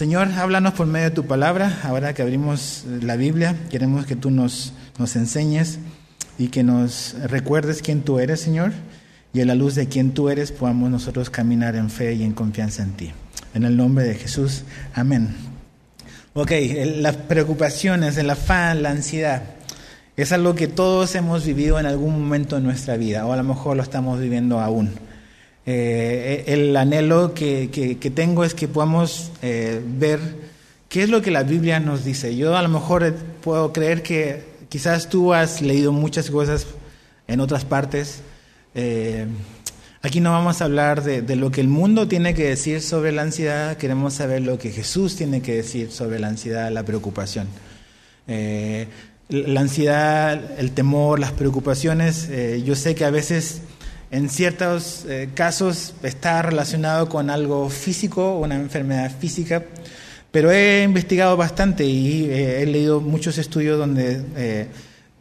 Señor, 0.00 0.28
háblanos 0.28 0.72
por 0.72 0.86
medio 0.86 1.10
de 1.10 1.14
tu 1.14 1.26
palabra. 1.26 1.78
Ahora 1.82 2.14
que 2.14 2.22
abrimos 2.22 2.86
la 3.02 3.16
Biblia, 3.16 3.54
queremos 3.68 4.06
que 4.06 4.16
tú 4.16 4.30
nos, 4.30 4.72
nos 4.98 5.14
enseñes 5.14 5.78
y 6.38 6.48
que 6.48 6.62
nos 6.62 7.16
recuerdes 7.24 7.82
quién 7.82 8.00
tú 8.00 8.18
eres, 8.18 8.40
Señor, 8.40 8.72
y 9.34 9.42
a 9.42 9.44
la 9.44 9.54
luz 9.54 9.74
de 9.74 9.88
quién 9.88 10.12
tú 10.12 10.30
eres 10.30 10.52
podamos 10.52 10.90
nosotros 10.90 11.28
caminar 11.28 11.76
en 11.76 11.90
fe 11.90 12.14
y 12.14 12.22
en 12.22 12.32
confianza 12.32 12.82
en 12.82 12.92
ti. 12.92 13.12
En 13.52 13.64
el 13.64 13.76
nombre 13.76 14.06
de 14.06 14.14
Jesús, 14.14 14.62
amén. 14.94 15.36
Ok, 16.32 16.50
las 16.96 17.16
preocupaciones, 17.16 18.16
el 18.16 18.30
afán, 18.30 18.82
la 18.82 18.92
ansiedad, 18.92 19.42
es 20.16 20.32
algo 20.32 20.54
que 20.54 20.66
todos 20.66 21.14
hemos 21.14 21.44
vivido 21.44 21.78
en 21.78 21.84
algún 21.84 22.18
momento 22.18 22.56
de 22.56 22.62
nuestra 22.62 22.96
vida, 22.96 23.26
o 23.26 23.34
a 23.34 23.36
lo 23.36 23.44
mejor 23.44 23.76
lo 23.76 23.82
estamos 23.82 24.18
viviendo 24.18 24.60
aún. 24.60 24.94
Eh, 25.72 26.44
el 26.48 26.76
anhelo 26.76 27.34
que, 27.34 28.12
tengo 28.14 28.44
es 28.44 28.54
que 28.54 28.66
podamos 28.66 29.30
eh, 29.42 29.80
ver 29.84 30.20
qué 30.88 31.02
es 31.02 31.10
lo 31.10 31.22
que 31.22 31.30
la 31.30 31.42
Biblia 31.42 31.78
nos 31.80 32.04
dice. 32.04 32.36
Yo 32.36 32.56
a 32.56 32.62
lo 32.62 32.68
mejor 32.68 33.14
puedo 33.42 33.72
creer 33.72 34.02
que 34.02 34.50
Quizás 34.70 35.08
tú 35.08 35.34
has 35.34 35.62
leído 35.62 35.90
muchas 35.90 36.30
cosas 36.30 36.68
en 37.26 37.40
otras 37.40 37.64
partes. 37.64 38.20
Eh, 38.76 39.26
aquí 40.00 40.20
no 40.20 40.30
vamos 40.30 40.62
a 40.62 40.66
hablar 40.66 41.02
de, 41.02 41.34
lo 41.34 41.50
que 41.50 41.60
el 41.60 41.66
mundo 41.66 42.06
tiene 42.06 42.34
que 42.34 42.44
decir 42.44 42.80
sobre 42.80 43.10
la 43.10 43.22
ansiedad, 43.22 43.76
queremos 43.78 44.14
saber 44.14 44.42
lo 44.42 44.60
que 44.60 44.70
Jesús 44.70 45.16
tiene 45.16 45.42
que 45.42 45.56
decir 45.56 45.90
sobre 45.90 46.20
la 46.20 46.28
ansiedad, 46.28 46.70
la 46.70 46.84
preocupación. 46.84 47.48
Eh, 48.28 48.86
la 49.28 49.60
ansiedad, 49.60 50.40
el 50.60 50.70
temor, 50.70 51.18
las 51.18 51.32
preocupaciones, 51.32 52.28
eh, 52.30 52.62
yo 52.64 52.76
sé 52.76 52.94
que 52.94 53.04
a 53.04 53.10
veces 53.10 53.62
en 54.10 54.28
ciertos 54.28 55.06
casos 55.34 55.94
está 56.02 56.42
relacionado 56.42 57.08
con 57.08 57.30
algo 57.30 57.68
físico, 57.70 58.38
una 58.38 58.56
enfermedad 58.56 59.10
física. 59.18 59.62
Pero 60.30 60.52
he 60.52 60.84
investigado 60.84 61.36
bastante 61.36 61.84
y 61.84 62.26
eh, 62.30 62.62
he 62.62 62.66
leído 62.66 63.00
muchos 63.00 63.36
estudios 63.38 63.78
donde 63.78 64.22
eh, 64.36 64.66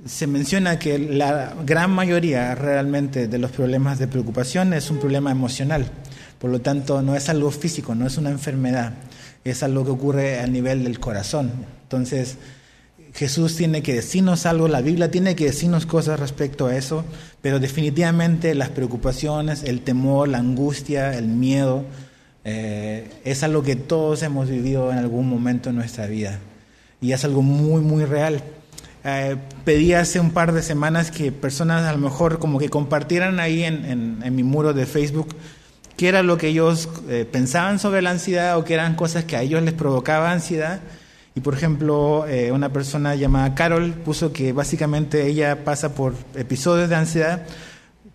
se 0.05 0.27
menciona 0.27 0.77
que 0.77 0.99
la 0.99 1.55
gran 1.65 1.89
mayoría 1.89 2.53
realmente 2.53 3.27
de 3.27 3.37
los 3.39 3.51
problemas 3.51 3.97
de 3.97 4.07
preocupación 4.07 4.73
es 4.73 4.91
un 4.91 4.99
problema 4.99 5.31
emocional. 5.31 5.89
Por 6.37 6.51
lo 6.51 6.61
tanto, 6.61 7.01
no 7.01 7.15
es 7.15 7.27
algo 7.27 7.49
físico, 7.49 7.95
no 7.95 8.05
es 8.05 8.17
una 8.17 8.29
enfermedad, 8.29 8.93
es 9.43 9.63
algo 9.63 9.83
que 9.83 9.91
ocurre 9.91 10.39
a 10.39 10.47
nivel 10.47 10.83
del 10.83 10.99
corazón. 10.99 11.51
Entonces, 11.83 12.37
Jesús 13.13 13.55
tiene 13.55 13.81
que 13.81 13.93
decirnos 13.93 14.45
algo, 14.45 14.67
la 14.67 14.81
Biblia 14.81 15.11
tiene 15.11 15.35
que 15.35 15.45
decirnos 15.45 15.85
cosas 15.85 16.19
respecto 16.19 16.67
a 16.67 16.75
eso, 16.75 17.03
pero 17.41 17.59
definitivamente 17.59 18.55
las 18.55 18.69
preocupaciones, 18.69 19.63
el 19.63 19.81
temor, 19.81 20.29
la 20.29 20.37
angustia, 20.37 21.17
el 21.17 21.27
miedo, 21.27 21.85
eh, 22.45 23.09
es 23.25 23.43
algo 23.43 23.63
que 23.63 23.75
todos 23.75 24.23
hemos 24.23 24.49
vivido 24.49 24.91
en 24.91 24.97
algún 24.97 25.27
momento 25.27 25.69
en 25.69 25.75
nuestra 25.75 26.05
vida 26.07 26.39
y 27.01 27.11
es 27.11 27.23
algo 27.25 27.41
muy, 27.41 27.81
muy 27.81 28.05
real. 28.05 28.41
Eh, 29.03 29.37
pedí 29.63 29.93
hace 29.93 30.19
un 30.19 30.31
par 30.31 30.51
de 30.51 30.61
semanas 30.61 31.11
que 31.11 31.31
personas 31.31 31.85
a 31.85 31.91
lo 31.93 31.97
mejor 31.97 32.39
como 32.39 32.59
que 32.59 32.69
compartieran 32.69 33.39
ahí 33.39 33.63
en, 33.63 34.35
mi 34.35 34.43
muro 34.43 34.73
de 34.73 34.85
Facebook 34.85 35.35
qué 35.95 36.09
era 36.09 36.23
lo 36.23 36.37
que 36.37 36.47
ellos 36.47 36.89
eh, 37.09 37.25
pensaban 37.29 37.79
sobre 37.79 38.01
la 38.01 38.11
ansiedad 38.11 38.57
o 38.57 38.63
qué 38.63 38.73
eran 38.73 38.95
cosas 38.95 39.25
que 39.25 39.35
a 39.35 39.41
ellos 39.41 39.61
les 39.63 39.73
provocaba 39.73 40.31
ansiedad. 40.31 40.79
Y 41.35 41.41
por 41.41 41.53
ejemplo, 41.53 42.25
una 42.51 42.73
persona 42.73 43.15
llamada 43.15 43.55
Carol 43.55 43.93
puso 43.93 44.33
que 44.33 44.51
básicamente 44.51 45.27
ella 45.27 45.63
pasa 45.63 45.93
por 45.93 46.13
episodios 46.35 46.89
de 46.89 46.95
ansiedad 46.95 47.45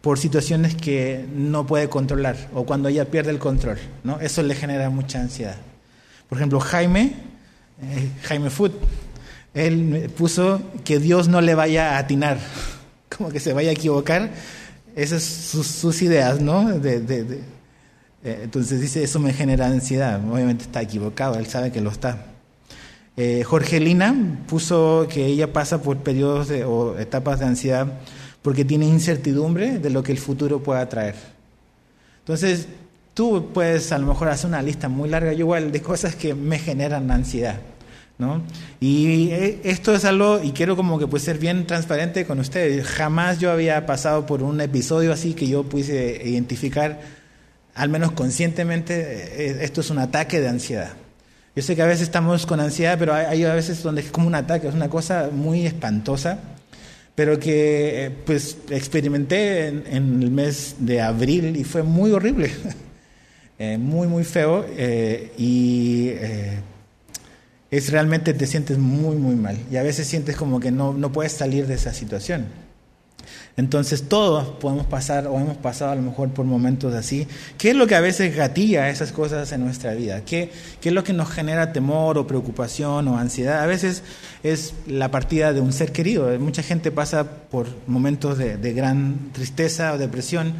por 0.05 0.19
situaciones 0.19 0.75
que 0.75 1.25
no 1.35 1.67
puede 1.67 1.89
controlar 1.89 2.37
o 2.53 2.67
cuando 2.67 2.91
ella 2.91 3.07
pierde 3.11 3.31
el 3.31 3.39
control, 3.39 3.79
¿no? 4.03 4.21
Eso 4.21 4.43
le 4.43 4.55
genera 4.55 4.91
mucha 4.91 5.19
ansiedad. 5.19 5.57
Por 6.29 6.37
ejemplo, 6.37 6.61
Jaime, 6.61 7.15
eh, 7.81 8.11
Jaime 8.25 8.51
Food, 8.51 8.73
él 9.55 10.13
puso 10.15 10.61
que 10.85 10.99
Dios 10.99 11.29
no 11.29 11.41
le 11.41 11.55
vaya 11.55 11.95
a 11.95 11.99
atinar, 11.99 12.39
como 13.17 13.31
que 13.31 13.41
se 13.41 13.55
vaya 13.55 13.71
a 13.71 13.73
equivocar. 13.73 14.31
Esas 14.95 15.23
son 15.23 15.65
sus, 15.65 16.03
ideas, 16.03 16.39
¿no? 16.39 16.79
De, 16.79 16.97
eh, 18.23 18.41
entonces 18.43 18.83
dice, 18.83 19.03
eso 19.03 19.19
me 19.21 19.33
genera 19.33 19.69
ansiedad. 19.69 20.21
Obviamente 20.31 20.65
está 20.65 20.83
equivocado, 20.83 21.39
él 21.39 21.47
sabe 21.47 21.73
que 21.73 21.81
lo 21.81 21.89
está. 21.89 22.27
Eh, 23.17 23.45
Jorgelina 23.45 24.43
puso 24.47 25.07
que 25.09 25.27
ella 25.27 25.53
pasa 25.53 25.81
por 25.83 25.99
periodos 25.99 26.51
o 26.67 26.99
etapas 26.99 27.39
de 27.39 27.47
ansiedad 27.47 27.87
porque 28.43 28.65
tiene 28.65 28.87
incertidumbre 28.87 29.79
de 29.79 29.91
lo 29.91 30.03
que 30.03 30.13
el 30.13 30.19
futuro 30.19 30.63
pueda 30.63 30.89
traer. 30.89 31.15
Entonces, 32.19 32.69
tú 33.15 33.51
puedes 33.55 33.91
a 33.93 33.99
lo 33.99 34.07
mejor 34.07 34.29
hacer 34.29 34.49
una 34.49 34.61
lista 34.61 34.89
muy 34.89 35.09
larga, 35.09 35.33
igual, 35.33 35.73
de 35.73 35.81
cosas 35.81 36.15
que 36.17 36.35
me 36.35 36.59
generan 36.59 37.11
ansiedad. 37.11 37.61
¿no? 38.19 38.43
Y 38.81 39.31
eh, 39.31 39.61
esto 39.65 39.95
es 39.95 40.05
algo, 40.05 40.41
y 40.43 40.53
quiero 40.53 40.77
como 40.77 40.99
que 40.99 41.07
pues 41.07 41.23
ser 41.23 41.39
bien 41.39 41.67
transparente 41.67 42.27
con 42.27 42.39
ustedes, 42.39 42.87
jamás 42.87 43.39
yo 43.39 43.51
había 43.51 43.87
pasado 43.87 44.27
por 44.27 44.43
un 44.43 44.61
episodio 44.61 45.13
así 45.13 45.35
que 45.35 45.49
yo 45.49 45.65
pudiese 45.65 46.21
identificar, 46.25 47.01
al 47.75 47.89
menos 47.89 48.13
conscientemente, 48.13 49.49
eh, 49.49 49.59
esto 49.63 49.81
es 49.81 49.91
un 49.91 49.99
ataque 49.99 50.41
de 50.41 50.49
ansiedad. 50.49 50.93
Yo 51.57 51.63
sé 51.63 51.77
que 51.77 51.83
a 51.83 51.87
veces 51.87 52.03
estamos 52.03 52.47
con 52.47 52.61
ansiedad, 52.61 52.97
pero 52.99 53.15
hay, 53.15 53.45
a 53.45 53.55
veces 53.55 53.83
donde 53.83 54.01
es 54.01 54.11
como 54.11 54.27
un 54.27 54.35
ataque, 54.35 54.69
es 54.69 54.75
una 54.75 54.89
cosa 54.89 55.31
muy 55.33 55.67
espantosa 55.67 56.39
pero 57.15 57.39
que 57.39 58.07
eh, 58.07 58.11
pues 58.11 58.59
experimenté 58.71 59.69
en, 59.69 60.23
el 60.23 60.31
mes 60.31 60.77
de 60.81 61.01
abril 61.01 61.57
y 61.57 61.65
fue 61.65 61.83
muy 61.83 62.11
horrible, 62.11 62.51
eh, 63.59 63.79
muy, 63.79 64.09
muy 64.09 64.25
feo 64.25 64.67
eh, 64.69 65.33
y 65.39 66.13
es 67.71 67.91
realmente 67.91 68.35
te 68.35 68.47
sientes 68.47 68.79
muy, 68.79 69.17
muy 69.17 69.37
mal 69.37 69.57
y 69.71 69.77
a 69.77 69.83
veces 69.83 70.07
sientes 70.07 70.37
como 70.37 70.61
que 70.61 70.71
no, 70.71 70.93
no 70.93 71.13
puedes 71.13 71.33
salir 71.33 71.67
de 71.67 71.75
esa 71.75 71.93
situación. 71.93 72.47
Entonces 73.57 74.09
todos 74.09 74.49
podemos 74.59 74.87
pasar 74.87 75.29
o 75.29 75.39
hemos 75.39 75.57
pasado 75.57 75.93
a 75.93 75.95
lo 75.95 76.03
mejor 76.03 76.31
por 76.31 76.45
momentos 76.45 76.93
así. 76.93 77.29
¿Qué 77.57 77.71
es 77.71 77.77
lo 77.77 77.87
que 77.87 77.95
a 77.95 78.01
veces 78.01 78.35
gatilla 78.35 78.91
esas 78.91 79.13
cosas 79.13 79.53
en 79.53 79.65
nuestra 79.65 79.95
vida? 79.95 80.25
¿Qué, 80.25 80.51
¿Qué, 80.81 80.89
es 80.89 80.95
lo 80.95 81.05
que 81.05 81.13
nos 81.13 81.31
genera 81.31 81.73
temor 81.73 82.19
o 82.19 82.27
preocupación 82.27 83.07
o 83.07 83.17
ansiedad? 83.17 83.63
A 83.63 83.67
veces 83.67 84.03
es 84.43 84.75
la 84.89 85.13
partida 85.13 85.53
de 85.53 85.61
un 85.61 85.73
ser 85.73 85.93
querido. 85.93 86.37
Mucha 86.41 86.65
gente 86.65 86.91
pasa 86.91 87.31
por 87.49 87.69
momentos 87.87 88.39
de, 88.39 88.57
de 88.57 88.73
gran 88.73 89.31
tristeza 89.33 89.93
o 89.93 89.99
depresión 89.99 90.55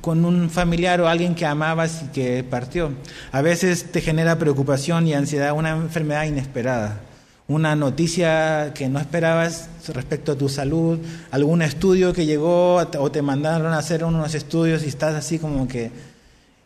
con 0.00 0.24
un 0.24 0.48
familiar 0.48 1.00
o 1.00 1.08
alguien 1.08 1.34
que 1.34 1.44
amabas 1.44 2.04
y 2.04 2.12
que 2.12 2.44
partió. 2.44 2.92
A 3.32 3.42
veces 3.42 3.90
te 3.90 4.00
genera 4.00 4.38
preocupación 4.38 5.08
y 5.08 5.14
ansiedad 5.14 5.54
una 5.54 5.70
enfermedad 5.70 6.24
inesperada 6.24 7.00
una 7.48 7.74
noticia 7.74 8.72
que 8.74 8.90
no 8.90 9.00
esperabas 9.00 9.70
respecto 9.88 10.32
a 10.32 10.36
tu 10.36 10.50
salud, 10.50 10.98
algún 11.30 11.62
estudio 11.62 12.12
que 12.12 12.26
llegó 12.26 12.76
o 12.76 13.10
te 13.10 13.22
mandaron 13.22 13.72
a 13.72 13.78
hacer 13.78 14.04
unos 14.04 14.34
estudios 14.34 14.84
y 14.84 14.88
estás 14.88 15.14
así 15.14 15.38
como 15.38 15.66
que, 15.66 15.90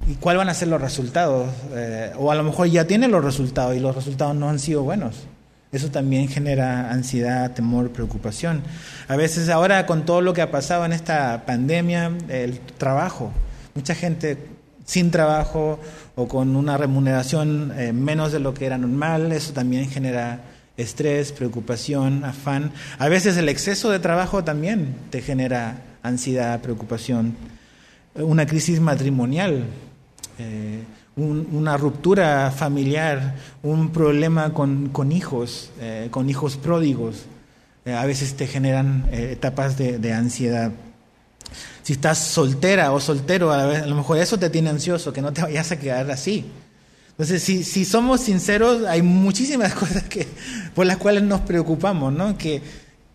¿y 0.08 0.14
cuáles 0.14 0.38
van 0.38 0.48
a 0.48 0.54
ser 0.54 0.66
los 0.66 0.80
resultados? 0.80 1.48
Eh, 1.72 2.12
o 2.18 2.32
a 2.32 2.34
lo 2.34 2.42
mejor 2.42 2.66
ya 2.66 2.84
tienes 2.84 3.10
los 3.10 3.24
resultados 3.24 3.76
y 3.76 3.80
los 3.80 3.94
resultados 3.94 4.34
no 4.34 4.50
han 4.50 4.58
sido 4.58 4.82
buenos. 4.82 5.14
Eso 5.70 5.88
también 5.90 6.26
genera 6.26 6.90
ansiedad, 6.90 7.52
temor, 7.52 7.90
preocupación. 7.90 8.62
A 9.06 9.14
veces 9.14 9.48
ahora 9.50 9.86
con 9.86 10.04
todo 10.04 10.20
lo 10.20 10.34
que 10.34 10.42
ha 10.42 10.50
pasado 10.50 10.84
en 10.84 10.92
esta 10.92 11.44
pandemia, 11.46 12.10
el 12.28 12.58
trabajo, 12.58 13.30
mucha 13.76 13.94
gente 13.94 14.36
sin 14.84 15.12
trabajo 15.12 15.78
o 16.16 16.26
con 16.26 16.56
una 16.56 16.76
remuneración 16.76 17.72
eh, 17.78 17.92
menos 17.92 18.32
de 18.32 18.40
lo 18.40 18.52
que 18.52 18.66
era 18.66 18.78
normal, 18.78 19.30
eso 19.30 19.52
también 19.52 19.88
genera 19.88 20.40
estrés, 20.76 21.32
preocupación, 21.32 22.24
afán. 22.24 22.72
A 22.98 23.08
veces 23.08 23.36
el 23.36 23.48
exceso 23.48 23.90
de 23.90 23.98
trabajo 23.98 24.44
también 24.44 24.94
te 25.10 25.20
genera 25.20 25.82
ansiedad, 26.02 26.60
preocupación. 26.60 27.36
Una 28.14 28.46
crisis 28.46 28.80
matrimonial, 28.80 29.64
eh, 30.38 30.82
una 31.16 31.76
ruptura 31.76 32.50
familiar, 32.50 33.36
un 33.62 33.90
problema 33.90 34.52
con, 34.52 35.12
hijos, 35.12 35.70
eh, 35.80 36.08
con 36.10 36.28
hijos 36.30 36.56
pródigos. 36.56 37.24
Eh, 37.84 37.92
a 37.92 38.04
veces 38.06 38.34
te 38.34 38.46
generan 38.46 39.08
etapas 39.12 39.76
de, 39.76 39.98
de, 39.98 40.12
ansiedad. 40.12 40.72
Si 41.82 41.94
estás 41.94 42.18
soltera 42.18 42.92
o 42.92 43.00
soltero, 43.00 43.52
a 43.52 43.86
lo 43.86 43.94
mejor 43.94 44.18
eso 44.18 44.38
te 44.38 44.48
tiene 44.50 44.70
ansioso, 44.70 45.12
que 45.12 45.20
no 45.20 45.32
te 45.32 45.42
vayas 45.42 45.72
a 45.72 45.78
quedar 45.78 46.10
así. 46.10 46.46
Entonces, 47.12 47.42
si, 47.42 47.62
si 47.62 47.84
somos 47.84 48.22
sinceros, 48.22 48.86
hay 48.86 49.02
muchísimas 49.02 49.74
cosas 49.82 50.02
que, 50.04 50.26
por 50.74 50.86
las 50.86 50.96
cuales 50.96 51.22
nos 51.22 51.40
preocupamos, 51.42 52.12
¿no? 52.12 52.36
Que, 52.36 52.62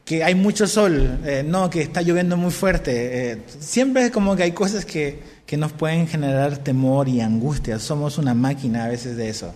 que 0.06 0.24
hay 0.24 0.36
mucho 0.36 0.68
sol, 0.68 1.20
eh, 1.26 1.44
no, 1.46 1.70
que 1.70 1.82
está 1.82 2.02
lloviendo 2.02 2.38
muy 2.38 2.52
fuerte. 2.52 3.32
Eh, 3.32 3.42
siempre 3.60 4.06
es 4.06 4.12
como 4.12 4.36
que 4.36 4.44
hay 4.44 4.52
cosas 4.54 4.86
que, 4.86 5.20
que 5.46 5.58
nos 5.58 5.74
pueden 5.74 6.08
generar 6.08 6.60
temor 6.60 7.10
y 7.10 7.20
angustia. 7.20 7.80
Somos 7.80 8.18
una 8.18 8.34
máquina 8.34 8.86
a 8.86 8.88
veces 8.88 9.18
de 9.18 9.30
eso, 9.30 9.54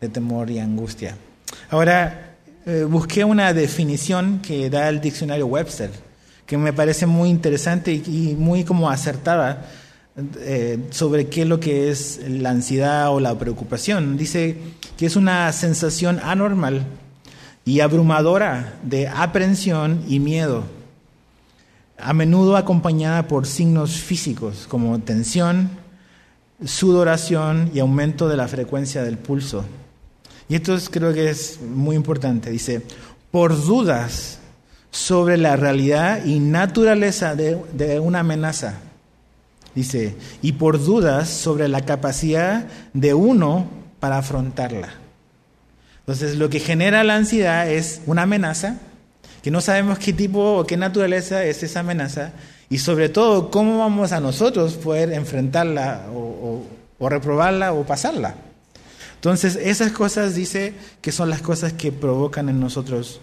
de 0.00 0.08
temor 0.08 0.50
y 0.50 0.60
angustia. 0.60 1.16
Ahora, 1.70 2.36
eh, 2.66 2.84
busqué 2.88 3.24
una 3.24 3.52
definición 3.54 4.40
que 4.40 4.68
da 4.70 4.88
el 4.88 5.00
diccionario 5.00 5.46
Webster, 5.46 5.90
que 6.46 6.58
me 6.58 6.72
parece 6.72 7.06
muy 7.06 7.30
interesante 7.30 7.92
y, 7.92 8.02
y 8.06 8.36
muy 8.36 8.62
como 8.64 8.90
acertada 8.90 9.66
eh, 10.40 10.88
sobre 10.90 11.28
qué 11.28 11.42
es 11.42 11.48
lo 11.48 11.60
que 11.60 11.90
es 11.90 12.20
la 12.28 12.50
ansiedad 12.50 13.10
o 13.14 13.20
la 13.20 13.38
preocupación. 13.38 14.16
Dice 14.16 14.56
que 14.96 15.06
es 15.06 15.14
una 15.14 15.52
sensación 15.52 16.18
anormal 16.24 16.84
y 17.64 17.80
abrumadora 17.80 18.80
de 18.82 19.06
aprensión 19.06 20.02
y 20.08 20.18
miedo, 20.18 20.64
a 21.98 22.12
menudo 22.14 22.56
acompañada 22.56 23.28
por 23.28 23.46
signos 23.46 24.00
físicos 24.00 24.66
como 24.68 24.98
tensión, 24.98 25.70
sudoración 26.64 27.70
y 27.72 27.78
aumento 27.78 28.28
de 28.28 28.36
la 28.36 28.48
frecuencia 28.48 29.04
del 29.04 29.18
pulso. 29.18 29.64
Y 30.48 30.56
esto 30.56 30.76
creo 30.90 31.12
que 31.12 31.30
es 31.30 31.60
muy 31.60 31.94
importante. 31.94 32.50
Dice, 32.50 32.82
por 33.30 33.54
dudas 33.64 34.40
sobre 34.90 35.36
la 35.36 35.54
realidad 35.54 36.24
y 36.24 36.40
naturaleza 36.40 37.36
de 37.36 38.00
una 38.00 38.20
amenaza. 38.20 38.80
Dice, 39.74 40.16
y 40.42 40.52
por 40.52 40.82
dudas 40.82 41.28
sobre 41.28 41.68
la 41.68 41.82
capacidad 41.82 42.66
de 42.94 43.14
uno 43.14 43.68
para 44.00 44.18
afrontarla. 44.18 44.94
Entonces, 46.00 46.36
lo 46.36 46.48
que 46.48 46.60
genera 46.60 47.04
la 47.04 47.16
ansiedad 47.16 47.70
es 47.70 48.00
una 48.06 48.22
amenaza, 48.22 48.78
que 49.42 49.50
no 49.50 49.60
sabemos 49.60 49.98
qué 49.98 50.12
tipo 50.12 50.56
o 50.56 50.66
qué 50.66 50.76
naturaleza 50.76 51.44
es 51.44 51.62
esa 51.62 51.80
amenaza, 51.80 52.32
y 52.70 52.78
sobre 52.78 53.08
todo, 53.08 53.50
cómo 53.50 53.78
vamos 53.78 54.12
a 54.12 54.20
nosotros 54.20 54.74
poder 54.74 55.12
enfrentarla 55.12 56.06
o, 56.12 56.64
o 56.98 57.08
reprobarla 57.08 57.72
o 57.72 57.84
pasarla. 57.84 58.34
Entonces, 59.14 59.56
esas 59.56 59.92
cosas 59.92 60.34
dice 60.34 60.74
que 61.00 61.12
son 61.12 61.30
las 61.30 61.42
cosas 61.42 61.72
que 61.72 61.92
provocan 61.92 62.48
en 62.48 62.60
nosotros 62.60 63.20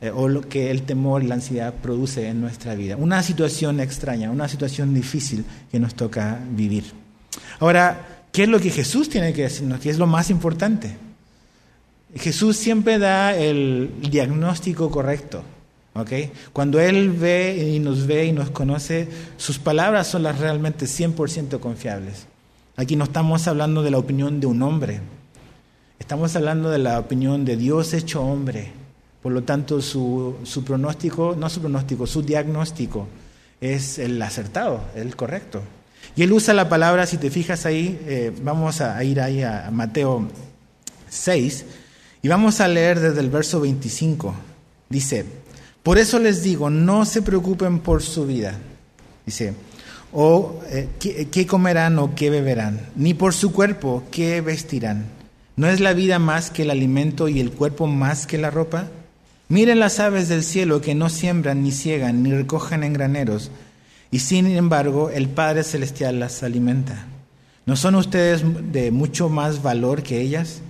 eh, 0.00 0.12
o 0.14 0.28
lo 0.28 0.42
que 0.42 0.70
el 0.70 0.82
temor 0.82 1.24
y 1.24 1.26
la 1.26 1.34
ansiedad 1.34 1.74
produce 1.74 2.28
en 2.28 2.40
nuestra 2.40 2.76
vida. 2.76 2.96
Una 2.96 3.20
situación 3.24 3.80
extraña, 3.80 4.30
una 4.30 4.46
situación 4.46 4.94
difícil 4.94 5.44
que 5.72 5.80
nos 5.80 5.94
toca 5.94 6.38
vivir. 6.52 6.84
Ahora, 7.58 8.26
¿qué 8.30 8.44
es 8.44 8.48
lo 8.48 8.60
que 8.60 8.70
Jesús 8.70 9.08
tiene 9.08 9.32
que 9.32 9.42
decirnos? 9.42 9.80
¿Qué 9.80 9.90
es 9.90 9.98
lo 9.98 10.06
más 10.06 10.30
importante? 10.30 10.96
Jesús 12.14 12.56
siempre 12.56 13.00
da 13.00 13.36
el 13.36 13.90
diagnóstico 14.08 14.88
correcto. 14.88 15.42
¿okay? 15.94 16.30
Cuando 16.52 16.78
Él 16.78 17.10
ve 17.10 17.72
y 17.74 17.80
nos 17.80 18.06
ve 18.06 18.26
y 18.26 18.32
nos 18.32 18.50
conoce, 18.50 19.08
sus 19.36 19.58
palabras 19.58 20.06
son 20.06 20.22
las 20.22 20.38
realmente 20.38 20.86
100% 20.86 21.58
confiables. 21.58 22.28
Aquí 22.76 22.94
no 22.94 23.02
estamos 23.02 23.48
hablando 23.48 23.82
de 23.82 23.90
la 23.90 23.98
opinión 23.98 24.38
de 24.38 24.46
un 24.46 24.62
hombre, 24.62 25.00
estamos 25.98 26.36
hablando 26.36 26.70
de 26.70 26.78
la 26.78 27.00
opinión 27.00 27.44
de 27.44 27.56
Dios 27.56 27.92
hecho 27.92 28.22
hombre 28.22 28.77
por 29.22 29.32
lo 29.32 29.42
tanto, 29.42 29.80
su, 29.82 30.36
su 30.44 30.64
pronóstico, 30.64 31.36
no 31.38 31.48
su 31.48 31.60
pronóstico, 31.60 32.06
su 32.06 32.22
diagnóstico 32.22 33.08
es 33.60 33.98
el 33.98 34.20
acertado, 34.22 34.82
el 34.94 35.16
correcto. 35.16 35.62
Y 36.16 36.22
él 36.22 36.32
usa 36.32 36.54
la 36.54 36.68
palabra, 36.68 37.06
si 37.06 37.16
te 37.16 37.30
fijas 37.30 37.66
ahí, 37.66 38.00
eh, 38.06 38.32
vamos 38.42 38.80
a 38.80 39.02
ir 39.04 39.20
ahí 39.20 39.42
a 39.42 39.68
Mateo 39.72 40.28
6 41.08 41.64
y 42.22 42.28
vamos 42.28 42.60
a 42.60 42.68
leer 42.68 43.00
desde 43.00 43.20
el 43.20 43.30
verso 43.30 43.60
25. 43.60 44.34
Dice, 44.88 45.24
por 45.82 45.98
eso 45.98 46.18
les 46.18 46.42
digo, 46.42 46.70
no 46.70 47.04
se 47.04 47.22
preocupen 47.22 47.80
por 47.80 48.02
su 48.02 48.26
vida. 48.26 48.54
Dice, 49.24 49.54
o 50.12 50.60
eh, 50.68 50.88
¿qué, 50.98 51.46
comerán 51.46 51.98
o 51.98 52.14
qué 52.14 52.30
beberán, 52.30 52.80
ni 52.96 53.14
por 53.14 53.34
su 53.34 53.52
cuerpo, 53.52 54.02
qué 54.10 54.40
vestirán. 54.40 55.06
¿No 55.56 55.68
es 55.68 55.80
la 55.80 55.92
vida 55.92 56.18
más 56.18 56.50
que 56.50 56.62
el 56.62 56.70
alimento 56.70 57.28
y 57.28 57.40
el 57.40 57.50
cuerpo 57.50 57.86
más 57.86 58.26
que 58.26 58.38
la 58.38 58.50
ropa? 58.50 58.88
Miren 59.50 59.80
las 59.80 59.98
aves 59.98 60.28
del 60.28 60.44
cielo 60.44 60.82
que 60.82 60.94
no 60.94 61.08
siembran, 61.08 61.62
ni 61.62 61.72
ciegan, 61.72 62.22
ni 62.22 62.32
recogen 62.32 62.84
en 62.84 62.92
graneros, 62.92 63.50
y 64.10 64.18
sin 64.18 64.46
embargo 64.46 65.08
el 65.08 65.28
Padre 65.28 65.64
Celestial 65.64 66.20
las 66.20 66.42
alimenta. 66.42 67.06
¿No 67.64 67.74
son 67.74 67.94
ustedes 67.94 68.42
de 68.72 68.90
mucho 68.90 69.30
más 69.30 69.62
valor 69.62 70.02
que 70.02 70.20
ellas? 70.20 70.60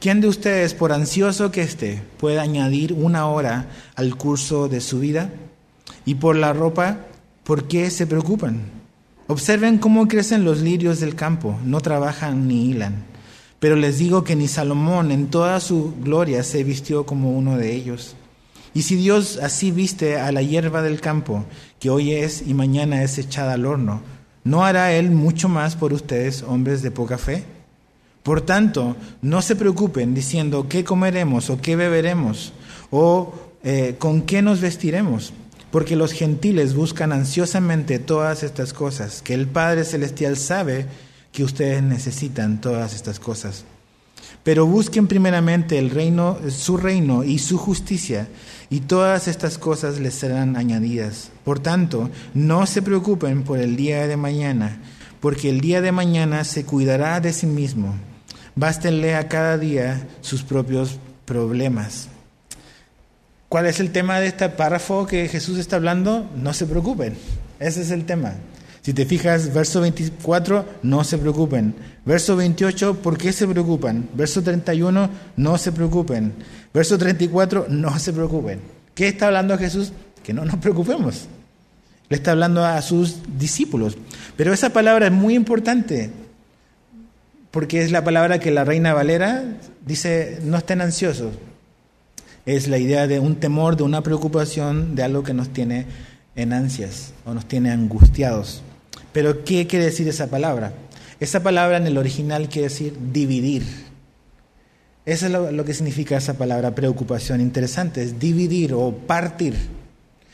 ¿Quién 0.00 0.20
de 0.20 0.28
ustedes, 0.28 0.74
por 0.74 0.92
ansioso 0.92 1.50
que 1.50 1.62
esté, 1.62 2.02
puede 2.18 2.38
añadir 2.38 2.92
una 2.92 3.26
hora 3.26 3.66
al 3.96 4.16
curso 4.16 4.68
de 4.68 4.80
su 4.80 5.00
vida? 5.00 5.30
Y 6.04 6.16
por 6.16 6.36
la 6.36 6.52
ropa, 6.52 6.98
¿por 7.42 7.66
qué 7.66 7.90
se 7.90 8.06
preocupan? 8.06 8.62
Observen 9.26 9.78
cómo 9.78 10.06
crecen 10.06 10.44
los 10.44 10.60
lirios 10.60 11.00
del 11.00 11.16
campo, 11.16 11.58
no 11.64 11.80
trabajan 11.80 12.46
ni 12.46 12.70
hilan. 12.70 13.13
Pero 13.64 13.76
les 13.76 13.96
digo 13.96 14.24
que 14.24 14.36
ni 14.36 14.46
Salomón 14.46 15.10
en 15.10 15.28
toda 15.28 15.58
su 15.58 15.94
gloria 16.02 16.42
se 16.42 16.62
vistió 16.64 17.06
como 17.06 17.32
uno 17.32 17.56
de 17.56 17.74
ellos. 17.74 18.14
Y 18.74 18.82
si 18.82 18.94
Dios 18.94 19.38
así 19.42 19.70
viste 19.70 20.18
a 20.18 20.30
la 20.32 20.42
hierba 20.42 20.82
del 20.82 21.00
campo, 21.00 21.46
que 21.80 21.88
hoy 21.88 22.12
es 22.12 22.46
y 22.46 22.52
mañana 22.52 23.02
es 23.02 23.16
echada 23.16 23.54
al 23.54 23.64
horno, 23.64 24.02
¿no 24.44 24.66
hará 24.66 24.92
Él 24.92 25.10
mucho 25.10 25.48
más 25.48 25.76
por 25.76 25.94
ustedes, 25.94 26.42
hombres 26.42 26.82
de 26.82 26.90
poca 26.90 27.16
fe? 27.16 27.44
Por 28.22 28.42
tanto, 28.42 28.96
no 29.22 29.40
se 29.40 29.56
preocupen 29.56 30.12
diciendo 30.12 30.68
qué 30.68 30.84
comeremos 30.84 31.48
o 31.48 31.58
qué 31.58 31.74
beberemos 31.74 32.52
o 32.90 33.32
eh, 33.62 33.94
con 33.98 34.20
qué 34.20 34.42
nos 34.42 34.60
vestiremos, 34.60 35.32
porque 35.70 35.96
los 35.96 36.12
gentiles 36.12 36.74
buscan 36.74 37.12
ansiosamente 37.12 37.98
todas 37.98 38.42
estas 38.42 38.74
cosas 38.74 39.22
que 39.22 39.32
el 39.32 39.46
Padre 39.46 39.86
Celestial 39.86 40.36
sabe 40.36 40.86
que 41.34 41.42
ustedes 41.42 41.82
necesitan 41.82 42.60
todas 42.60 42.94
estas 42.94 43.18
cosas. 43.18 43.64
Pero 44.44 44.66
busquen 44.66 45.08
primeramente 45.08 45.78
el 45.78 45.90
reino, 45.90 46.38
su 46.48 46.76
reino 46.76 47.24
y 47.24 47.40
su 47.40 47.58
justicia, 47.58 48.28
y 48.70 48.80
todas 48.80 49.26
estas 49.26 49.58
cosas 49.58 49.98
les 49.98 50.14
serán 50.14 50.56
añadidas. 50.56 51.32
Por 51.44 51.58
tanto, 51.58 52.08
no 52.34 52.66
se 52.66 52.82
preocupen 52.82 53.42
por 53.42 53.58
el 53.58 53.74
día 53.74 54.06
de 54.06 54.16
mañana, 54.16 54.78
porque 55.20 55.50
el 55.50 55.60
día 55.60 55.80
de 55.80 55.90
mañana 55.90 56.44
se 56.44 56.64
cuidará 56.64 57.20
de 57.20 57.32
sí 57.32 57.46
mismo. 57.46 57.96
Bástenle 58.54 59.16
a 59.16 59.28
cada 59.28 59.58
día 59.58 60.06
sus 60.20 60.44
propios 60.44 61.00
problemas. 61.24 62.08
¿Cuál 63.48 63.66
es 63.66 63.80
el 63.80 63.90
tema 63.90 64.20
de 64.20 64.28
este 64.28 64.48
párrafo 64.50 65.06
que 65.06 65.28
Jesús 65.28 65.58
está 65.58 65.76
hablando? 65.76 66.30
No 66.36 66.52
se 66.52 66.66
preocupen. 66.66 67.16
Ese 67.58 67.82
es 67.82 67.90
el 67.90 68.04
tema. 68.04 68.34
Si 68.84 68.92
te 68.92 69.06
fijas, 69.06 69.54
verso 69.54 69.80
24, 69.80 70.66
no 70.82 71.04
se 71.04 71.16
preocupen. 71.16 71.74
Verso 72.04 72.36
28, 72.36 73.00
¿por 73.00 73.16
qué 73.16 73.32
se 73.32 73.48
preocupan? 73.48 74.10
Verso 74.12 74.42
31, 74.42 75.08
no 75.38 75.56
se 75.56 75.72
preocupen. 75.72 76.34
Verso 76.74 76.98
34, 76.98 77.64
no 77.70 77.98
se 77.98 78.12
preocupen. 78.12 78.60
¿Qué 78.94 79.08
está 79.08 79.28
hablando 79.28 79.56
Jesús? 79.56 79.94
Que 80.22 80.34
no 80.34 80.44
nos 80.44 80.56
preocupemos. 80.56 81.28
Le 82.10 82.16
está 82.18 82.32
hablando 82.32 82.62
a 82.62 82.82
sus 82.82 83.20
discípulos. 83.38 83.96
Pero 84.36 84.52
esa 84.52 84.68
palabra 84.74 85.06
es 85.06 85.12
muy 85.12 85.32
importante, 85.32 86.10
porque 87.52 87.80
es 87.80 87.90
la 87.90 88.04
palabra 88.04 88.38
que 88.38 88.50
la 88.50 88.64
reina 88.64 88.92
Valera 88.92 89.44
dice, 89.86 90.40
no 90.42 90.58
estén 90.58 90.82
ansiosos. 90.82 91.32
Es 92.44 92.68
la 92.68 92.76
idea 92.76 93.06
de 93.06 93.18
un 93.18 93.36
temor, 93.36 93.78
de 93.78 93.84
una 93.84 94.02
preocupación, 94.02 94.94
de 94.94 95.04
algo 95.04 95.22
que 95.22 95.32
nos 95.32 95.48
tiene 95.48 95.86
en 96.36 96.52
ansias 96.52 97.14
o 97.24 97.32
nos 97.32 97.46
tiene 97.46 97.70
angustiados. 97.70 98.62
Pero 99.14 99.44
¿qué 99.44 99.68
quiere 99.68 99.84
decir 99.86 100.08
esa 100.08 100.26
palabra? 100.26 100.74
Esa 101.20 101.40
palabra 101.40 101.76
en 101.76 101.86
el 101.86 101.96
original 101.96 102.48
quiere 102.48 102.68
decir 102.68 102.94
dividir. 103.12 103.62
Eso 105.06 105.26
es 105.26 105.32
lo, 105.32 105.64
que 105.64 105.72
significa 105.72 106.16
esa 106.16 106.34
palabra 106.34 106.74
preocupación. 106.74 107.40
Interesante, 107.40 108.02
es 108.02 108.18
dividir 108.18 108.74
o 108.74 108.90
partir. 108.90 109.54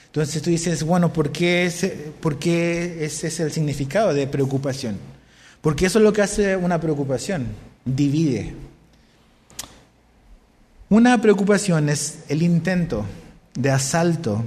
Entonces 0.07 0.41
tú 0.41 0.49
dices, 0.49 0.83
bueno, 0.83 1.13
¿por 1.13 1.31
qué, 1.31 1.67
ese, 1.67 1.91
¿por 2.21 2.39
qué 2.39 3.05
ese 3.05 3.27
es 3.27 3.39
el 3.41 3.53
significado 3.53 4.15
de 4.15 4.27
preocupación? 4.27 4.97
Porque 5.61 5.85
eso 5.85 5.99
es 5.99 6.05
lo 6.05 6.15
que 6.15 6.23
hace 6.23 6.57
una 6.57 6.81
preocupación, 6.81 7.49
divide. 7.85 8.55
Una 10.89 11.21
preocupación 11.21 11.91
es 11.91 12.21
el 12.29 12.43
intento 12.43 13.05
de 13.53 13.71
asalto 13.71 14.43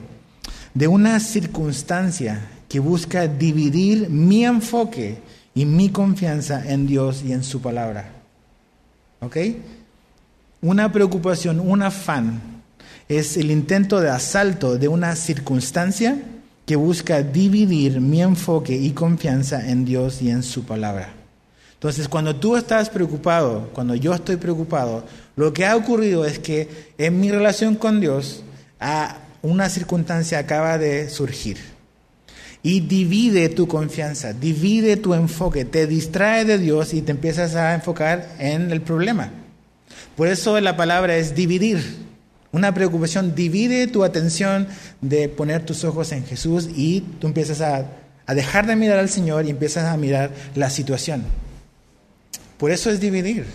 de 0.73 0.87
una 0.87 1.19
circunstancia 1.19 2.41
que 2.73 2.79
busca 2.79 3.27
dividir 3.27 4.09
mi 4.09 4.45
enfoque 4.45 5.19
y 5.53 5.63
mi 5.63 5.89
confianza 5.89 6.63
en 6.67 6.87
Dios 6.87 7.21
y 7.23 7.31
en 7.31 7.43
su 7.43 7.61
palabra. 7.61 8.09
¿Ok? 9.19 9.37
Una 10.59 10.91
preocupación, 10.91 11.59
un 11.59 11.83
afán, 11.83 12.41
es 13.07 13.37
el 13.37 13.51
intento 13.51 14.01
de 14.01 14.09
asalto 14.09 14.79
de 14.79 14.87
una 14.87 15.15
circunstancia 15.15 16.17
que 16.65 16.75
busca 16.75 17.21
dividir 17.21 18.01
mi 18.01 18.23
enfoque 18.23 18.75
y 18.75 18.89
confianza 18.89 19.69
en 19.69 19.85
Dios 19.85 20.23
y 20.23 20.31
en 20.31 20.41
su 20.41 20.63
palabra. 20.63 21.13
Entonces, 21.75 22.07
cuando 22.07 22.35
tú 22.37 22.57
estás 22.57 22.89
preocupado, 22.89 23.69
cuando 23.73 23.93
yo 23.93 24.15
estoy 24.15 24.37
preocupado, 24.37 25.05
lo 25.35 25.53
que 25.53 25.67
ha 25.67 25.75
ocurrido 25.75 26.25
es 26.25 26.39
que 26.39 26.91
en 26.97 27.19
mi 27.19 27.29
relación 27.29 27.75
con 27.75 28.01
Dios, 28.01 28.43
una 29.43 29.69
circunstancia 29.69 30.39
acaba 30.39 30.79
de 30.79 31.07
surgir 31.11 31.72
y 32.65 32.79
divide 32.79 33.49
tu 33.49 33.67
confianza, 33.67 34.31
divide 34.31 34.95
tu 34.95 35.13
enfoque, 35.13 35.65
te 35.65 35.85
distrae 35.85 36.45
de 36.45 36.57
Dios 36.57 36.93
y 36.93 37.01
te 37.01 37.11
empiezas 37.11 37.55
a 37.55 37.73
enfocar 37.75 38.35
en 38.39 38.71
el 38.71 38.81
problema. 38.81 39.31
Por 40.15 40.29
eso 40.29 40.59
la 40.61 40.77
palabra 40.77 41.17
es 41.17 41.35
dividir. 41.35 41.83
Una 42.53 42.73
preocupación 42.73 43.35
divide 43.35 43.87
tu 43.87 44.05
atención 44.05 44.67
de 45.01 45.27
poner 45.27 45.65
tus 45.65 45.83
ojos 45.83 46.13
en 46.13 46.25
Jesús 46.25 46.69
y 46.73 47.01
tú 47.19 47.27
empiezas 47.27 47.59
a, 47.59 47.85
a 48.25 48.33
dejar 48.33 48.65
de 48.65 48.77
mirar 48.77 48.99
al 48.99 49.09
Señor 49.09 49.45
y 49.45 49.49
empiezas 49.49 49.85
a 49.85 49.97
mirar 49.97 50.31
la 50.55 50.69
situación. 50.69 51.23
Por 52.57 52.71
eso 52.71 52.89
es 52.89 53.01
dividir. 53.01 53.45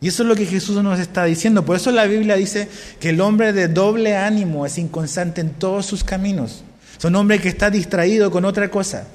Y 0.00 0.08
eso 0.08 0.22
es 0.22 0.28
lo 0.28 0.36
que 0.36 0.46
Jesús 0.46 0.82
nos 0.82 0.98
está 0.98 1.24
diciendo. 1.24 1.64
Por 1.64 1.76
eso 1.76 1.90
la 1.90 2.04
Biblia 2.06 2.36
dice 2.36 2.68
que 3.00 3.10
el 3.10 3.20
hombre 3.20 3.52
de 3.52 3.68
doble 3.68 4.16
ánimo 4.16 4.64
es 4.64 4.78
inconstante 4.78 5.40
en 5.40 5.50
todos 5.50 5.84
sus 5.84 6.04
caminos. 6.04 6.62
Es 7.04 7.08
un 7.08 7.16
hombre 7.16 7.38
que 7.38 7.50
está 7.50 7.68
distraído 7.68 8.30
con 8.30 8.46
otra 8.46 8.70
cosa. 8.70 9.06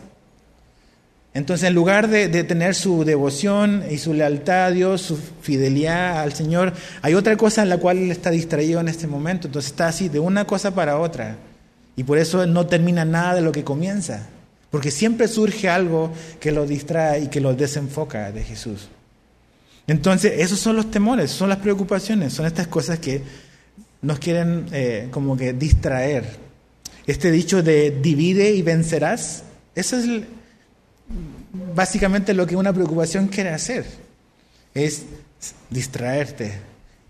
Entonces, 1.34 1.68
en 1.68 1.74
lugar 1.74 2.08
de, 2.08 2.28
tener 2.44 2.76
su 2.76 3.04
devoción 3.04 3.84
y 3.90 3.98
su 3.98 4.14
lealtad 4.14 4.66
a 4.66 4.70
Dios, 4.70 5.02
su 5.02 5.18
fidelidad 5.18 6.20
al 6.20 6.34
Señor, 6.34 6.74
hay 7.02 7.16
otra 7.16 7.36
cosa 7.36 7.64
en 7.64 7.70
la 7.70 7.80
cual 7.80 7.98
él 7.98 8.12
está 8.12 8.30
distraído 8.30 8.80
en 8.80 8.90
este 8.90 9.08
momento. 9.08 9.48
Entonces 9.48 9.72
está 9.72 9.88
así, 9.88 10.08
de 10.08 10.20
una 10.20 10.46
cosa 10.46 10.76
para 10.76 11.00
otra. 11.00 11.38
Y 11.96 12.04
por 12.04 12.20
eso 12.20 12.46
no 12.46 12.68
termina 12.68 13.06
nada 13.06 13.34
de 13.34 13.42
lo 13.42 13.52
que 13.52 13.64
comienza. 13.64 14.28
Porque 14.70 14.92
siempre 14.92 15.28
surge 15.28 15.68
algo 15.68 16.14
que 16.40 16.52
lo 16.52 16.68
distrae 16.68 17.22
y 17.22 17.28
que 17.30 17.42
lo 17.42 17.56
desenfoca 17.56 18.32
de 18.32 18.44
Jesús. 18.44 18.88
Entonces, 19.88 20.34
esos 20.38 20.60
son 20.60 20.76
los 20.76 20.92
temores, 20.92 21.32
son 21.32 21.50
las 21.50 21.58
preocupaciones, 21.58 22.34
son 22.34 22.46
estas 22.46 22.68
cosas 22.68 23.00
que 23.00 23.24
nos 24.04 24.20
quieren 24.20 24.68
eh, 24.74 25.08
como 25.10 25.36
que 25.36 25.54
distraer. 25.54 26.49
Este 27.10 27.32
dicho 27.32 27.64
de 27.64 27.90
divide 27.90 28.52
y 28.52 28.62
vencerás, 28.62 29.42
eso 29.74 29.98
es 29.98 30.06
básicamente 31.74 32.36
lo 32.36 32.46
que 32.46 32.56
una 32.56 32.72
preocupación 32.72 33.30
quiere 33.30 33.50
hacer, 33.50 33.84
es 34.76 35.06
distraerte 35.72 36.60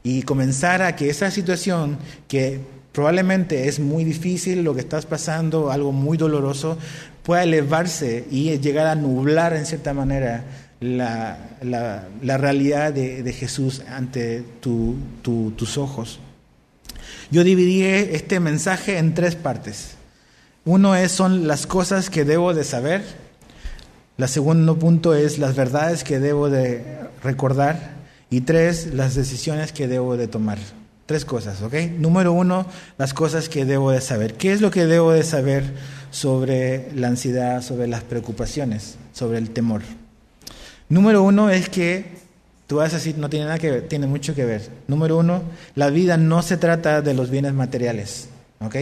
y 0.02 0.22
comenzar 0.22 0.84
a 0.84 0.96
que 0.96 1.10
esa 1.10 1.30
situación 1.32 1.98
que 2.30 2.62
probablemente 2.94 3.68
es 3.68 3.82
muy 3.82 4.06
difícil, 4.06 4.64
lo 4.64 4.74
que 4.74 4.80
estás 4.80 5.06
pasando, 5.06 5.70
algo 5.70 5.92
muy 5.92 6.18
doloroso, 6.18 6.78
pueda 7.22 7.44
elevarse 7.44 8.24
y 8.32 8.58
llegar 8.60 8.88
a 8.88 8.96
nublar 8.96 9.54
en 9.54 9.66
cierta 9.66 9.94
manera 9.94 10.46
la, 10.80 12.08
realidad 12.22 12.94
de, 12.94 13.34
Jesús 13.34 13.82
ante 13.90 14.46
tus 14.62 15.78
ojos. 15.78 16.22
Yo 17.32 17.44
dividí 17.44 17.84
este 17.84 18.40
mensaje 18.40 18.98
en 18.98 19.14
tres 19.14 19.36
partes. 19.36 19.92
Uno 20.66 20.96
es, 20.96 21.12
son 21.12 21.48
las 21.48 21.68
cosas 21.68 22.10
que 22.10 22.26
debo 22.26 22.54
de 22.54 22.64
saber, 22.64 23.04
la 24.20 24.28
segundo 24.28 24.78
punto 24.78 25.16
es 25.16 25.40
las 25.40 25.56
verdades 25.56 26.04
que 26.04 26.20
debo 26.20 26.50
de 26.50 26.84
recordar. 27.24 27.92
Y 28.30 28.42
tres, 28.42 28.94
las 28.94 29.16
decisiones 29.16 29.72
que 29.72 29.88
debo 29.88 30.18
de 30.18 30.28
tomar. 30.28 30.58
Tres 31.06 31.24
cosas, 31.24 31.62
¿ok? 31.62 31.74
Número 31.98 32.34
uno, 32.34 32.66
las 32.98 33.14
cosas 33.14 33.48
que 33.48 33.64
debo 33.64 33.92
de 33.92 34.02
saber. 34.02 34.34
¿Qué 34.34 34.52
es 34.52 34.60
lo 34.60 34.72
que 34.72 34.88
debo 34.88 35.14
de 35.14 35.24
saber 35.24 35.74
sobre 36.12 36.92
la 36.94 37.08
ansiedad, 37.08 37.62
sobre 37.62 37.88
las 37.88 38.04
preocupaciones, 38.04 38.98
sobre 39.14 39.38
el 39.38 39.52
temor? 39.52 39.84
Número 40.90 41.24
uno 41.24 41.50
es 41.50 41.70
que, 41.70 42.18
tú 42.70 42.76
vas 42.76 42.94
a 42.94 43.12
no 43.18 43.32
tiene 43.32 43.46
nada 43.46 43.58
que 43.58 43.72
ver, 43.72 43.88
tiene 43.88 44.06
mucho 44.06 44.36
que 44.36 44.46
ver. 44.46 44.62
Número 44.88 45.18
uno, 45.18 45.42
la 45.74 45.90
vida 45.90 46.18
no 46.18 46.44
se 46.44 46.56
trata 46.56 47.02
de 47.02 47.16
los 47.16 47.32
bienes 47.32 47.52
materiales, 47.52 48.30
¿ok? 48.60 48.76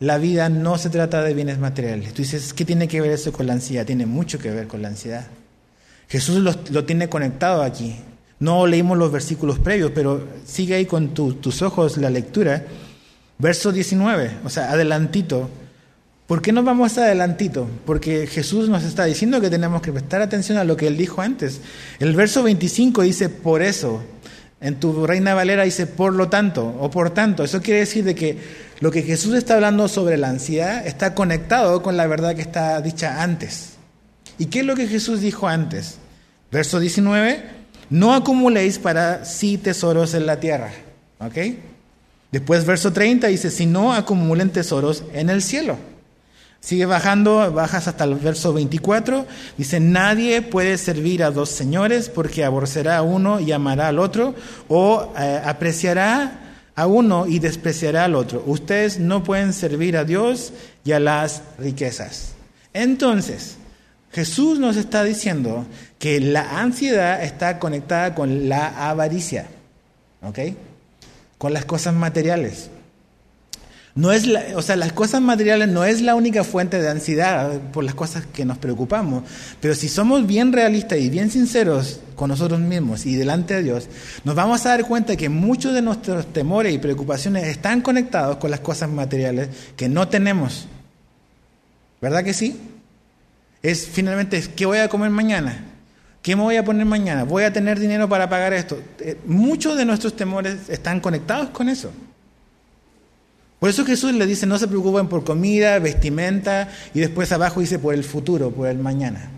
La 0.00 0.18
vida 0.18 0.50
no 0.50 0.76
se 0.76 0.90
trata 0.90 1.22
de 1.22 1.32
bienes 1.32 1.58
materiales. 1.58 2.12
Tú 2.12 2.20
dices, 2.20 2.52
¿qué 2.52 2.66
tiene 2.66 2.86
que 2.86 3.00
ver 3.00 3.12
eso 3.12 3.32
con 3.32 3.46
la 3.46 3.54
ansiedad? 3.54 3.86
Tiene 3.86 4.04
mucho 4.04 4.38
que 4.38 4.50
ver 4.50 4.66
con 4.66 4.82
la 4.82 4.88
ansiedad. 4.88 5.26
Jesús 6.10 6.40
lo, 6.70 6.84
tiene 6.84 7.08
conectado 7.08 7.62
aquí. 7.62 7.96
No 8.38 8.66
leímos 8.66 8.98
los 8.98 9.10
versículos 9.10 9.58
previos, 9.58 9.92
pero 9.94 10.28
sigue 10.44 10.74
ahí 10.74 10.84
con 10.84 11.14
tus 11.14 11.62
ojos 11.62 11.96
la 11.96 12.10
lectura. 12.10 12.66
Verso 13.38 13.72
19, 13.72 14.40
o 14.44 14.50
sea, 14.50 14.72
adelantito. 14.72 15.48
¿Por 16.28 16.42
qué 16.42 16.52
nos 16.52 16.66
vamos 16.66 16.98
adelantito? 16.98 17.66
Porque 17.86 18.26
Jesús 18.26 18.68
nos 18.68 18.84
está 18.84 19.06
diciendo 19.06 19.40
que 19.40 19.48
tenemos 19.48 19.80
que 19.80 19.92
prestar 19.92 20.20
atención 20.20 20.58
a 20.58 20.64
lo 20.64 20.76
que 20.76 20.86
él 20.86 20.98
dijo 20.98 21.22
antes. 21.22 21.62
El 22.00 22.14
verso 22.14 22.42
25 22.42 23.00
dice, 23.00 23.30
por 23.30 23.62
eso. 23.62 24.02
En 24.60 24.78
tu 24.78 25.06
Reina 25.06 25.32
Valera 25.32 25.62
dice, 25.62 25.86
por 25.86 26.12
lo 26.12 26.28
tanto, 26.28 26.76
o 26.80 26.90
por 26.90 27.14
tanto. 27.14 27.44
Eso 27.44 27.62
quiere 27.62 27.80
decir 27.80 28.04
de 28.04 28.14
que 28.14 28.36
lo 28.80 28.90
que 28.90 29.04
Jesús 29.04 29.34
está 29.36 29.54
hablando 29.54 29.88
sobre 29.88 30.18
la 30.18 30.28
ansiedad 30.28 30.86
está 30.86 31.14
conectado 31.14 31.82
con 31.82 31.96
la 31.96 32.06
verdad 32.06 32.34
que 32.34 32.42
está 32.42 32.78
dicha 32.82 33.22
antes. 33.22 33.76
¿Y 34.36 34.46
qué 34.46 34.60
es 34.60 34.66
lo 34.66 34.76
que 34.76 34.86
Jesús 34.86 35.22
dijo 35.22 35.48
antes? 35.48 35.96
Verso 36.52 36.78
19, 36.78 37.42
no 37.88 38.12
acumuléis 38.12 38.78
para 38.78 39.24
sí 39.24 39.56
tesoros 39.56 40.12
en 40.12 40.26
la 40.26 40.38
tierra. 40.40 40.72
¿Ok? 41.20 41.38
Después 42.32 42.66
verso 42.66 42.92
30 42.92 43.28
dice, 43.28 43.50
si 43.50 43.64
no 43.64 43.94
acumulen 43.94 44.50
tesoros 44.50 45.04
en 45.14 45.30
el 45.30 45.40
cielo. 45.40 45.78
Sigue 46.60 46.86
bajando, 46.86 47.52
bajas 47.52 47.86
hasta 47.88 48.04
el 48.04 48.16
verso 48.16 48.52
24. 48.52 49.26
Dice, 49.56 49.80
nadie 49.80 50.42
puede 50.42 50.76
servir 50.76 51.22
a 51.22 51.30
dos 51.30 51.50
señores 51.50 52.08
porque 52.08 52.44
aborrecerá 52.44 52.98
a 52.98 53.02
uno 53.02 53.40
y 53.40 53.52
amará 53.52 53.88
al 53.88 53.98
otro, 53.98 54.34
o 54.68 55.12
eh, 55.16 55.40
apreciará 55.44 56.48
a 56.74 56.86
uno 56.86 57.26
y 57.26 57.38
despreciará 57.38 58.04
al 58.04 58.14
otro. 58.14 58.42
Ustedes 58.46 58.98
no 58.98 59.22
pueden 59.22 59.52
servir 59.52 59.96
a 59.96 60.04
Dios 60.04 60.52
y 60.84 60.92
a 60.92 61.00
las 61.00 61.42
riquezas. 61.58 62.34
Entonces, 62.72 63.56
Jesús 64.12 64.58
nos 64.58 64.76
está 64.76 65.04
diciendo 65.04 65.66
que 65.98 66.20
la 66.20 66.60
ansiedad 66.60 67.22
está 67.22 67.58
conectada 67.58 68.14
con 68.14 68.48
la 68.48 68.88
avaricia, 68.90 69.46
¿ok? 70.22 70.38
Con 71.36 71.52
las 71.52 71.64
cosas 71.64 71.94
materiales. 71.94 72.70
No 73.98 74.12
es 74.12 74.28
o 74.54 74.62
sea, 74.62 74.76
las 74.76 74.92
cosas 74.92 75.20
materiales 75.20 75.66
no 75.66 75.84
es 75.84 76.02
la 76.02 76.14
única 76.14 76.44
fuente 76.44 76.80
de 76.80 76.88
ansiedad 76.88 77.60
por 77.72 77.82
las 77.82 77.96
cosas 77.96 78.24
que 78.26 78.44
nos 78.44 78.56
preocupamos, 78.56 79.24
pero 79.60 79.74
si 79.74 79.88
somos 79.88 80.24
bien 80.24 80.52
realistas 80.52 81.00
y 81.00 81.10
bien 81.10 81.32
sinceros 81.32 81.98
con 82.14 82.28
nosotros 82.28 82.60
mismos 82.60 83.06
y 83.06 83.16
delante 83.16 83.54
de 83.54 83.64
Dios, 83.64 83.88
nos 84.22 84.36
vamos 84.36 84.64
a 84.64 84.68
dar 84.68 84.84
cuenta 84.84 85.16
que 85.16 85.28
muchos 85.28 85.74
de 85.74 85.82
nuestros 85.82 86.32
temores 86.32 86.72
y 86.72 86.78
preocupaciones 86.78 87.48
están 87.48 87.80
conectados 87.80 88.36
con 88.36 88.52
las 88.52 88.60
cosas 88.60 88.88
materiales 88.88 89.48
que 89.76 89.88
no 89.88 90.06
tenemos. 90.06 90.68
¿Verdad 92.00 92.22
que 92.22 92.34
sí? 92.34 92.56
Es 93.64 93.88
finalmente, 93.88 94.40
¿qué 94.54 94.64
voy 94.64 94.78
a 94.78 94.88
comer 94.88 95.10
mañana? 95.10 95.64
¿Qué 96.22 96.36
me 96.36 96.42
voy 96.42 96.54
a 96.54 96.64
poner 96.64 96.86
mañana? 96.86 97.24
¿Voy 97.24 97.42
a 97.42 97.52
tener 97.52 97.80
dinero 97.80 98.08
para 98.08 98.28
pagar 98.28 98.52
esto? 98.52 98.80
Eh, 99.00 99.18
muchos 99.26 99.76
de 99.76 99.84
nuestros 99.84 100.14
temores 100.14 100.68
están 100.68 101.00
conectados 101.00 101.48
con 101.48 101.68
eso. 101.68 101.90
Por 103.58 103.70
eso 103.70 103.84
Jesús 103.84 104.12
le 104.12 104.26
dice, 104.26 104.46
no 104.46 104.58
se 104.58 104.68
preocupen 104.68 105.08
por 105.08 105.24
comida, 105.24 105.78
vestimenta, 105.80 106.68
y 106.94 107.00
después 107.00 107.32
abajo 107.32 107.60
dice 107.60 107.78
por 107.78 107.94
el 107.94 108.04
futuro, 108.04 108.50
por 108.50 108.68
el 108.68 108.78
mañana. 108.78 109.30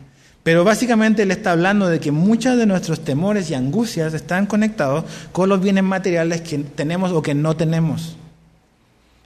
Pero 0.43 0.65
básicamente 0.65 1.23
él 1.23 1.31
está 1.31 1.53
hablando 1.53 1.89
de 1.89 2.01
que 2.01 2.13
muchos 2.13 2.57
de 2.57 2.67
nuestros 2.67 3.05
temores 3.05 3.51
y 3.51 3.55
angustias 3.55 4.15
están 4.15 4.47
conectados 4.47 5.05
con 5.33 5.49
los 5.49 5.61
bienes 5.61 5.85
materiales 5.85 6.41
que 6.41 6.59
tenemos 6.59 7.13
o 7.13 7.23
que 7.23 7.35
no 7.35 7.57
tenemos. 7.57 8.17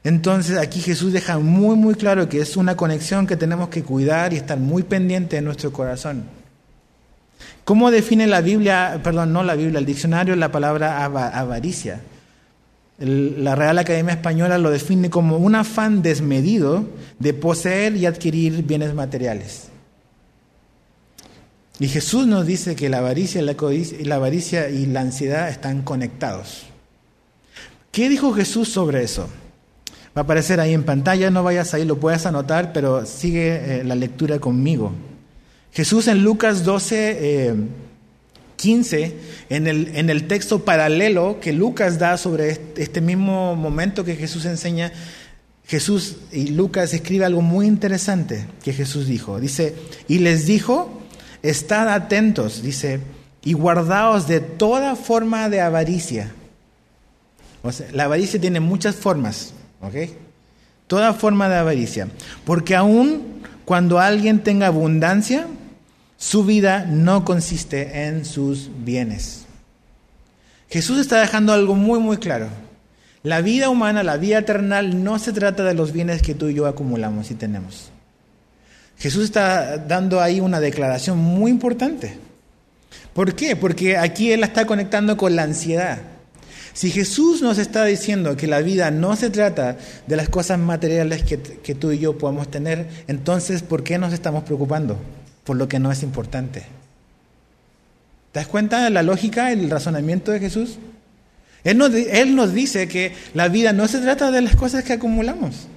Entonces 0.03 0.59
aquí 0.59 0.81
Jesús 0.81 1.13
deja 1.13 1.39
muy 1.39 1.77
muy 1.77 1.95
claro 1.95 2.29
que 2.29 2.41
es 2.41 2.57
una 2.57 2.77
conexión 2.77 3.27
que 3.27 3.37
tenemos 3.37 3.69
que 3.69 3.83
cuidar 3.83 4.33
y 4.33 4.37
estar 4.37 4.59
muy 4.59 4.83
pendiente 4.83 5.37
de 5.37 5.43
nuestro 5.43 5.73
corazón. 5.73 6.25
¿Cómo 7.65 7.91
define 7.91 8.27
la 8.27 8.43
Biblia, 8.43 9.01
perdón, 9.03 9.33
no 9.33 9.43
la 9.43 9.55
Biblia, 9.55 9.79
el 9.79 9.87
diccionario 9.87 10.37
la 10.37 10.53
palabra 10.53 11.03
avaricia? 11.05 12.01
La 12.99 13.55
Real 13.55 13.79
Academia 13.79 14.15
Española 14.15 14.59
lo 14.59 14.71
define 14.71 15.11
como 15.11 15.37
un 15.37 15.55
afán 15.55 16.03
desmedido 16.03 16.87
de 17.19 17.35
poseer 17.35 17.97
y 17.97 18.07
adquirir 18.07 18.63
bienes 18.63 18.95
materiales. 18.95 19.69
Y 21.81 21.89
Jesús 21.89 22.27
nos 22.27 22.47
dice 22.47 22.77
que 22.77 22.89
la 22.89 22.99
avaricia, 22.99 23.41
y 24.71 24.87
la 24.87 25.01
ansiedad 25.01 25.49
están 25.49 25.83
conectados. 25.83 26.67
¿Qué 27.91 28.09
dijo 28.09 28.33
Jesús 28.33 28.69
sobre 28.69 29.03
eso? 29.03 29.29
Va 30.17 30.21
a 30.21 30.25
aparecer 30.25 30.61
ahí 30.61 30.73
en 30.73 30.85
pantalla, 30.85 31.31
no 31.31 31.43
vayas 31.43 31.75
ahí, 31.75 31.85
lo 31.85 31.99
puedes 31.99 32.27
anotar, 32.27 32.73
pero 32.73 33.05
sigue 33.07 33.81
eh, 33.81 33.85
la 33.85 33.97
lectura 33.97 34.39
conmigo. 34.39 34.93
Jesús 35.73 36.07
en 36.07 36.23
Lucas 36.23 36.65
12, 36.65 37.49
15, 38.65 39.15
en 39.51 39.67
el, 39.67 39.95
en 39.95 40.09
el 40.09 40.27
texto 40.27 40.65
paralelo 40.65 41.39
que 41.39 41.53
Lucas 41.53 41.99
da 41.99 42.17
sobre 42.17 42.59
este 42.79 43.03
mismo 43.03 43.55
momento 43.57 44.07
que 44.07 44.17
Jesús 44.17 44.47
enseña, 44.47 44.91
Jesús 45.67 46.17
y 46.33 46.47
Lucas 46.47 46.95
escribe 46.95 47.27
algo 47.27 47.43
muy 47.43 47.67
interesante 47.67 48.47
que 48.63 48.73
Jesús 48.73 49.07
dijo. 49.07 49.39
Dice, 49.39 49.75
y 50.09 50.21
les 50.21 50.47
dijo, 50.47 51.03
estad 51.43 51.91
atentos, 51.91 52.63
dice, 52.63 53.01
y 53.43 53.53
guardaos 53.53 54.29
de 54.29 54.41
toda 54.41 54.97
forma 54.97 55.51
de 55.51 55.61
avaricia. 55.61 56.33
O 57.63 57.71
sea, 57.71 57.87
la 57.93 58.05
avaricia 58.05 58.41
tiene 58.41 58.61
muchas 58.61 58.95
formas, 58.95 59.53
¿ok? 59.83 60.09
Toda 60.87 61.13
forma 61.13 61.51
de 61.51 61.57
avaricia. 61.57 62.09
Porque 62.47 62.75
aun 62.75 63.43
cuando 63.67 63.99
alguien 63.99 64.43
tenga 64.43 64.69
abundancia, 64.69 65.49
su 66.17 66.45
vida 66.45 66.85
no 66.85 67.25
consiste 67.25 68.07
en 68.07 68.25
sus 68.25 68.71
bienes. 68.85 69.45
Jesús 70.69 70.99
está 70.99 71.21
dejando 71.21 71.53
algo 71.53 71.75
muy, 71.75 71.99
muy 71.99 72.17
claro. 72.17 72.49
La 73.23 73.41
vida 73.41 73.69
humana, 73.71 74.03
la 74.03 74.17
vida 74.17 74.39
eternal, 74.39 75.03
no 75.03 75.19
se 75.19 75.33
trata 75.33 75.65
de 75.65 75.75
los 75.75 75.93
bienes 75.93 76.23
que 76.23 76.35
tú 76.35 76.49
y 76.49 76.55
yo 76.55 76.67
acumulamos 76.67 77.31
y 77.31 77.35
tenemos, 77.35 77.91
Jesús 78.99 79.25
está 79.25 79.79
dando 79.79 80.21
ahí 80.21 80.41
una 80.41 80.61
declaración 80.61 81.19
muy 81.19 81.51
importante. 81.51 82.17
¿Por 83.13 83.35
qué? 83.35 83.57
Porque 83.57 83.97
aquí 83.97 84.31
Él 84.33 84.45
está 84.45 84.67
conectando 84.67 85.17
con 85.17 85.37
la 85.37 85.43
ansiedad. 85.43 85.99
Si 86.75 86.91
Jesús 86.91 87.41
nos 87.41 87.59
está 87.59 87.85
diciendo 87.85 88.37
que 88.37 88.47
la 88.47 88.61
vida 88.61 88.91
no 88.91 89.15
se 89.17 89.31
trata 89.31 89.79
de 90.07 90.17
las 90.17 90.29
cosas 90.29 90.59
materiales 90.59 91.23
que, 91.23 91.41
que, 91.41 91.75
tú 91.75 91.93
y 91.93 91.99
yo 91.99 92.19
podemos 92.19 92.51
tener, 92.51 92.89
entonces 93.07 93.63
¿por 93.63 93.85
qué 93.85 93.97
nos 93.97 94.13
estamos 94.13 94.43
preocupando 94.43 94.99
por 95.45 95.57
lo 95.57 95.69
que 95.69 95.79
no 95.79 95.93
es 95.93 96.03
importante? 96.03 96.61
¿Te 98.33 98.41
das 98.41 98.49
cuenta 98.49 98.83
de 98.83 98.91
la 98.91 99.03
lógica, 99.03 99.53
el 99.53 99.71
razonamiento 99.71 100.33
de 100.33 100.41
Jesús? 100.41 100.79
Él 101.63 101.79
nos, 101.79 101.95
él 101.95 102.35
nos 102.35 102.53
dice 102.53 102.89
que 102.89 103.13
la 103.33 103.49
vida 103.49 103.73
no 103.73 103.87
se 103.87 104.01
trata 104.01 104.31
de 104.31 104.43
las 104.43 104.57
cosas 104.57 104.85
que 104.85 104.93
acumulamos. 104.93 105.69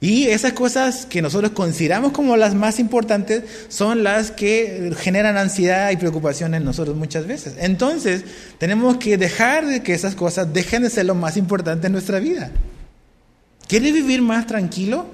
Y 0.00 0.26
esas 0.26 0.52
cosas 0.52 1.06
que 1.06 1.22
nosotros 1.22 1.52
consideramos 1.52 2.12
como 2.12 2.36
las 2.36 2.54
más 2.54 2.78
importantes 2.78 3.44
son 3.68 4.04
las 4.04 4.30
que 4.30 4.92
generan 4.98 5.38
ansiedad 5.38 5.90
y 5.90 5.96
preocupación 5.96 6.54
en 6.54 6.64
nosotros 6.64 6.96
muchas 6.96 7.26
veces. 7.26 7.54
Entonces, 7.58 8.24
tenemos 8.58 8.98
que 8.98 9.16
dejar 9.16 9.66
de 9.66 9.82
que 9.82 9.94
esas 9.94 10.14
cosas 10.14 10.52
dejen 10.52 10.82
de 10.82 10.90
ser 10.90 11.06
lo 11.06 11.14
más 11.14 11.38
importante 11.38 11.86
en 11.86 11.94
nuestra 11.94 12.18
vida. 12.18 12.50
¿Quieres 13.68 13.94
vivir 13.94 14.20
más 14.20 14.46
tranquilo? 14.46 15.06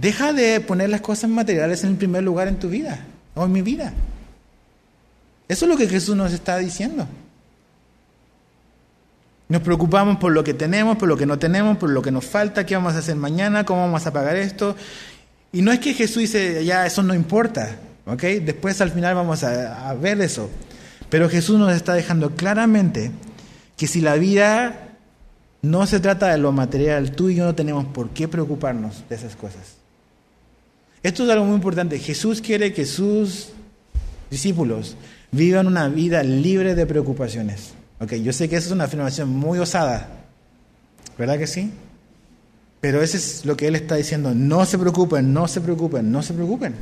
Deja 0.00 0.32
de 0.32 0.60
poner 0.60 0.90
las 0.90 1.00
cosas 1.00 1.28
materiales 1.28 1.82
en 1.82 1.90
el 1.90 1.96
primer 1.96 2.22
lugar 2.22 2.46
en 2.46 2.58
tu 2.58 2.68
vida 2.68 3.00
o 3.34 3.44
en 3.44 3.52
mi 3.52 3.62
vida. 3.62 3.92
Eso 5.48 5.64
es 5.64 5.68
lo 5.68 5.76
que 5.76 5.88
Jesús 5.88 6.14
nos 6.14 6.32
está 6.32 6.58
diciendo. 6.58 7.08
Nos 9.48 9.62
preocupamos 9.62 10.18
por 10.18 10.32
lo 10.32 10.44
que 10.44 10.54
tenemos, 10.54 10.98
por 10.98 11.08
lo 11.08 11.16
que 11.16 11.26
no 11.26 11.38
tenemos, 11.38 11.78
por 11.78 11.90
lo 11.90 12.02
que 12.02 12.12
nos 12.12 12.26
falta, 12.26 12.66
qué 12.66 12.76
vamos 12.76 12.94
a 12.94 12.98
hacer 12.98 13.16
mañana, 13.16 13.64
cómo 13.64 13.80
vamos 13.80 14.06
a 14.06 14.12
pagar 14.12 14.36
esto. 14.36 14.76
Y 15.52 15.62
no 15.62 15.72
es 15.72 15.80
que 15.80 15.94
Jesús 15.94 16.18
dice, 16.18 16.64
ya, 16.64 16.86
eso 16.86 17.02
no 17.02 17.14
importa, 17.14 17.76
¿ok? 18.06 18.22
Después 18.44 18.80
al 18.80 18.92
final 18.92 19.14
vamos 19.14 19.42
a, 19.42 19.88
a 19.88 19.94
ver 19.94 20.20
eso. 20.20 20.50
Pero 21.08 21.30
Jesús 21.30 21.58
nos 21.58 21.74
está 21.74 21.94
dejando 21.94 22.36
claramente 22.36 23.10
que 23.76 23.86
si 23.86 24.00
la 24.02 24.14
vida 24.14 24.90
no 25.62 25.86
se 25.86 25.98
trata 25.98 26.28
de 26.28 26.38
lo 26.38 26.52
material, 26.52 27.12
tú 27.12 27.30
y 27.30 27.36
yo 27.36 27.46
no 27.46 27.54
tenemos 27.54 27.86
por 27.86 28.10
qué 28.10 28.28
preocuparnos 28.28 29.02
de 29.08 29.16
esas 29.16 29.34
cosas. 29.34 29.77
Esto 31.02 31.24
es 31.24 31.30
algo 31.30 31.44
muy 31.44 31.54
importante. 31.54 31.98
Jesús 31.98 32.40
quiere 32.40 32.72
que 32.72 32.84
sus 32.84 33.50
discípulos 34.30 34.96
vivan 35.30 35.66
una 35.66 35.88
vida 35.88 36.22
libre 36.22 36.74
de 36.74 36.86
preocupaciones. 36.86 37.72
Ok, 38.00 38.14
yo 38.14 38.32
sé 38.32 38.48
que 38.48 38.56
esa 38.56 38.66
es 38.66 38.72
una 38.72 38.84
afirmación 38.84 39.28
muy 39.28 39.58
osada, 39.58 40.08
¿verdad 41.16 41.38
que 41.38 41.46
sí? 41.46 41.72
Pero 42.80 43.02
eso 43.02 43.16
es 43.16 43.44
lo 43.44 43.56
que 43.56 43.66
él 43.66 43.74
está 43.74 43.96
diciendo, 43.96 44.34
no 44.34 44.64
se 44.64 44.78
preocupen, 44.78 45.32
no 45.32 45.48
se 45.48 45.60
preocupen, 45.60 46.12
no 46.12 46.22
se 46.22 46.32
preocupen. 46.32 46.74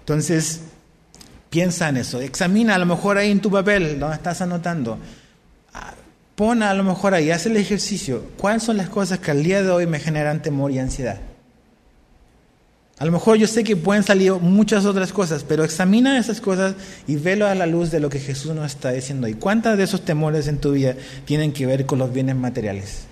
Entonces, 0.00 0.60
piensa 1.48 1.88
en 1.88 1.96
eso, 1.96 2.20
examina 2.20 2.74
a 2.74 2.78
lo 2.78 2.86
mejor 2.86 3.16
ahí 3.16 3.30
en 3.30 3.40
tu 3.40 3.50
papel, 3.50 3.98
donde 3.98 4.16
estás 4.16 4.42
anotando, 4.42 4.98
pon 6.36 6.62
a 6.62 6.74
lo 6.74 6.84
mejor 6.84 7.14
ahí, 7.14 7.30
haz 7.30 7.46
el 7.46 7.56
ejercicio, 7.56 8.22
¿cuáles 8.38 8.62
son 8.62 8.76
las 8.76 8.88
cosas 8.88 9.18
que 9.18 9.30
al 9.30 9.42
día 9.42 9.62
de 9.62 9.70
hoy 9.70 9.86
me 9.86 9.98
generan 9.98 10.42
temor 10.42 10.70
y 10.70 10.78
ansiedad? 10.78 11.18
A 12.98 13.04
lo 13.04 13.12
mejor 13.12 13.36
yo 13.36 13.46
sé 13.46 13.62
que 13.62 13.76
pueden 13.76 14.02
salir 14.02 14.32
muchas 14.34 14.86
otras 14.86 15.12
cosas, 15.12 15.44
pero 15.44 15.64
examina 15.64 16.18
esas 16.18 16.40
cosas 16.40 16.76
y 17.06 17.16
velo 17.16 17.46
a 17.46 17.54
la 17.54 17.66
luz 17.66 17.90
de 17.90 18.00
lo 18.00 18.08
que 18.08 18.20
Jesús 18.20 18.54
nos 18.54 18.72
está 18.72 18.90
diciendo. 18.90 19.28
¿Y 19.28 19.34
cuántas 19.34 19.76
de 19.76 19.84
esos 19.84 20.02
temores 20.02 20.48
en 20.48 20.58
tu 20.58 20.72
vida 20.72 20.94
tienen 21.26 21.52
que 21.52 21.66
ver 21.66 21.84
con 21.84 21.98
los 21.98 22.10
bienes 22.10 22.36
materiales? 22.36 23.04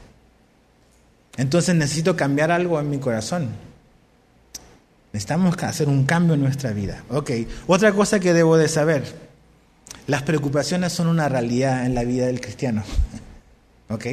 Entonces 1.37 1.75
necesito 1.75 2.16
cambiar 2.16 2.50
algo 2.50 2.81
en 2.81 2.88
mi 2.88 2.99
corazón. 2.99 3.49
Necesitamos 5.12 5.62
hacer 5.62 5.88
un 5.88 6.04
cambio 6.04 6.35
en 6.35 6.40
nuestra 6.40 6.73
vida. 6.73 7.04
Ok, 7.11 7.31
otra 7.66 7.93
cosa 7.93 8.21
que 8.21 8.33
debo 8.33 8.57
de 8.57 8.69
saber. 8.69 9.24
Las 10.06 10.23
preocupaciones 10.23 10.92
son 10.92 11.06
una 11.06 11.28
realidad 11.28 11.87
en 11.87 11.94
la 11.94 12.04
vida 12.04 12.26
del 12.26 12.40
cristiano. 12.40 12.82
ok, 13.88 14.06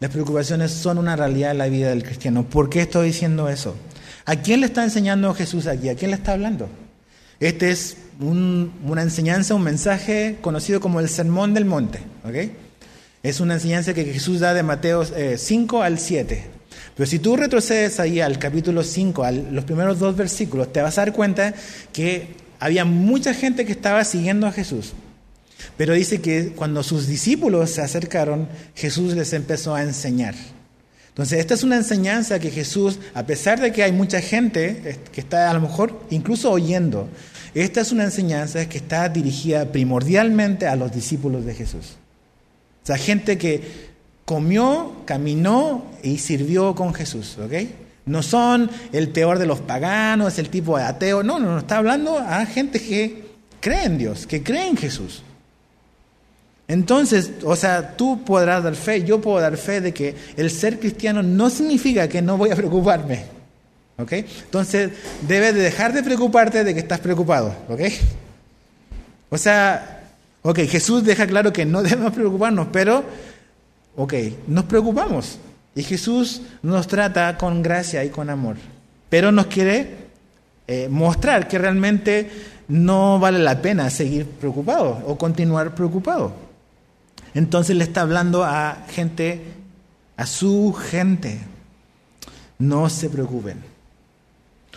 las 0.00 0.10
preocupaciones 0.10 0.72
son 0.72 0.98
una 0.98 1.14
realidad 1.14 1.50
en 1.50 1.58
la 1.58 1.66
vida 1.66 1.90
del 1.90 2.02
cristiano. 2.02 2.44
¿Por 2.44 2.70
qué 2.70 2.82
estoy 2.82 3.08
diciendo 3.08 3.48
eso? 3.48 3.76
¿A 4.24 4.36
quién 4.36 4.60
le 4.60 4.66
está 4.66 4.82
enseñando 4.82 5.32
Jesús 5.34 5.66
aquí? 5.66 5.88
¿A 5.88 5.94
quién 5.94 6.10
le 6.10 6.16
está 6.16 6.32
hablando? 6.32 6.68
Este 7.38 7.70
es 7.70 7.98
una 8.18 9.02
enseñanza, 9.02 9.54
un 9.54 9.62
mensaje 9.62 10.38
conocido 10.40 10.80
como 10.80 11.00
el 11.00 11.08
Sermón 11.08 11.52
del 11.52 11.66
Monte. 11.66 12.00
Es 13.22 13.40
una 13.40 13.54
enseñanza 13.54 13.92
que 13.92 14.04
Jesús 14.04 14.40
da 14.40 14.54
de 14.54 14.62
Mateo 14.62 15.04
5 15.04 15.82
eh, 15.82 15.86
al 15.86 15.98
7. 15.98 16.44
Pero 16.96 17.06
si 17.06 17.18
tú 17.18 17.36
retrocedes 17.36 18.00
ahí 18.00 18.20
al 18.20 18.38
capítulo 18.38 18.82
5, 18.82 19.22
a 19.22 19.32
los 19.32 19.64
primeros 19.64 19.98
dos 19.98 20.16
versículos, 20.16 20.72
te 20.72 20.80
vas 20.80 20.96
a 20.96 21.02
dar 21.02 21.12
cuenta 21.12 21.52
que 21.92 22.28
había 22.58 22.86
mucha 22.86 23.34
gente 23.34 23.66
que 23.66 23.72
estaba 23.72 24.02
siguiendo 24.04 24.46
a 24.46 24.52
Jesús. 24.52 24.94
Pero 25.76 25.94
dice 25.94 26.20
que 26.20 26.52
cuando 26.54 26.82
sus 26.82 27.06
discípulos 27.06 27.70
se 27.70 27.82
acercaron, 27.82 28.48
Jesús 28.74 29.14
les 29.14 29.32
empezó 29.32 29.74
a 29.74 29.82
enseñar. 29.82 30.34
Entonces, 31.08 31.38
esta 31.38 31.54
es 31.54 31.62
una 31.62 31.76
enseñanza 31.76 32.38
que 32.38 32.50
Jesús, 32.50 32.98
a 33.14 33.24
pesar 33.24 33.58
de 33.58 33.72
que 33.72 33.82
hay 33.82 33.92
mucha 33.92 34.20
gente 34.20 34.98
que 35.12 35.20
está 35.20 35.50
a 35.50 35.54
lo 35.54 35.60
mejor 35.60 35.98
incluso 36.10 36.50
oyendo, 36.50 37.08
esta 37.54 37.80
es 37.80 37.90
una 37.90 38.04
enseñanza 38.04 38.68
que 38.68 38.76
está 38.76 39.08
dirigida 39.08 39.72
primordialmente 39.72 40.66
a 40.66 40.76
los 40.76 40.92
discípulos 40.92 41.46
de 41.46 41.54
Jesús. 41.54 41.96
O 42.82 42.86
sea, 42.86 42.98
gente 42.98 43.38
que 43.38 43.62
comió, 44.26 44.92
caminó 45.06 45.86
y 46.02 46.18
sirvió 46.18 46.74
con 46.74 46.92
Jesús, 46.92 47.38
¿ok? 47.42 47.52
No 48.04 48.22
son 48.22 48.70
el 48.92 49.08
peor 49.08 49.38
de 49.38 49.46
los 49.46 49.60
paganos, 49.60 50.38
el 50.38 50.50
tipo 50.50 50.76
de 50.76 50.84
ateo, 50.84 51.22
no, 51.22 51.38
no, 51.38 51.52
no, 51.52 51.58
está 51.58 51.78
hablando 51.78 52.18
a 52.18 52.44
gente 52.44 52.78
que 52.78 53.24
cree 53.60 53.84
en 53.84 53.96
Dios, 53.96 54.26
que 54.26 54.42
cree 54.42 54.68
en 54.68 54.76
Jesús. 54.76 55.22
Entonces, 56.68 57.30
o 57.44 57.54
sea, 57.54 57.96
tú 57.96 58.24
podrás 58.24 58.64
dar 58.64 58.74
fe, 58.74 59.04
yo 59.04 59.20
puedo 59.20 59.40
dar 59.40 59.56
fe 59.56 59.80
de 59.80 59.94
que 59.94 60.14
el 60.36 60.50
ser 60.50 60.80
cristiano 60.80 61.22
no 61.22 61.48
significa 61.48 62.08
que 62.08 62.20
no 62.22 62.36
voy 62.36 62.50
a 62.50 62.56
preocuparme. 62.56 63.24
¿Ok? 63.98 64.12
Entonces, 64.12 64.90
debes 65.26 65.54
de 65.54 65.62
dejar 65.62 65.92
de 65.92 66.02
preocuparte 66.02 66.64
de 66.64 66.74
que 66.74 66.80
estás 66.80 67.00
preocupado. 67.00 67.54
¿Ok? 67.68 67.80
O 69.30 69.38
sea, 69.38 70.02
ok, 70.42 70.58
Jesús 70.60 71.04
deja 71.04 71.26
claro 71.26 71.52
que 71.52 71.64
no 71.64 71.82
debemos 71.82 72.12
preocuparnos, 72.12 72.68
pero, 72.72 73.04
ok, 73.96 74.14
nos 74.48 74.64
preocupamos. 74.64 75.38
Y 75.74 75.82
Jesús 75.82 76.42
nos 76.62 76.86
trata 76.88 77.36
con 77.38 77.62
gracia 77.62 78.04
y 78.04 78.08
con 78.08 78.28
amor. 78.28 78.56
Pero 79.08 79.30
nos 79.30 79.46
quiere 79.46 79.94
eh, 80.66 80.88
mostrar 80.90 81.46
que 81.46 81.58
realmente 81.58 82.30
no 82.68 83.20
vale 83.20 83.38
la 83.38 83.62
pena 83.62 83.88
seguir 83.88 84.26
preocupado 84.26 85.02
o 85.06 85.16
continuar 85.16 85.74
preocupado. 85.74 86.45
Entonces 87.36 87.76
le 87.76 87.84
está 87.84 88.00
hablando 88.00 88.44
a 88.44 88.86
gente, 88.88 89.42
a 90.16 90.24
su 90.24 90.72
gente. 90.72 91.38
No 92.58 92.88
se 92.88 93.10
preocupen. 93.10 93.62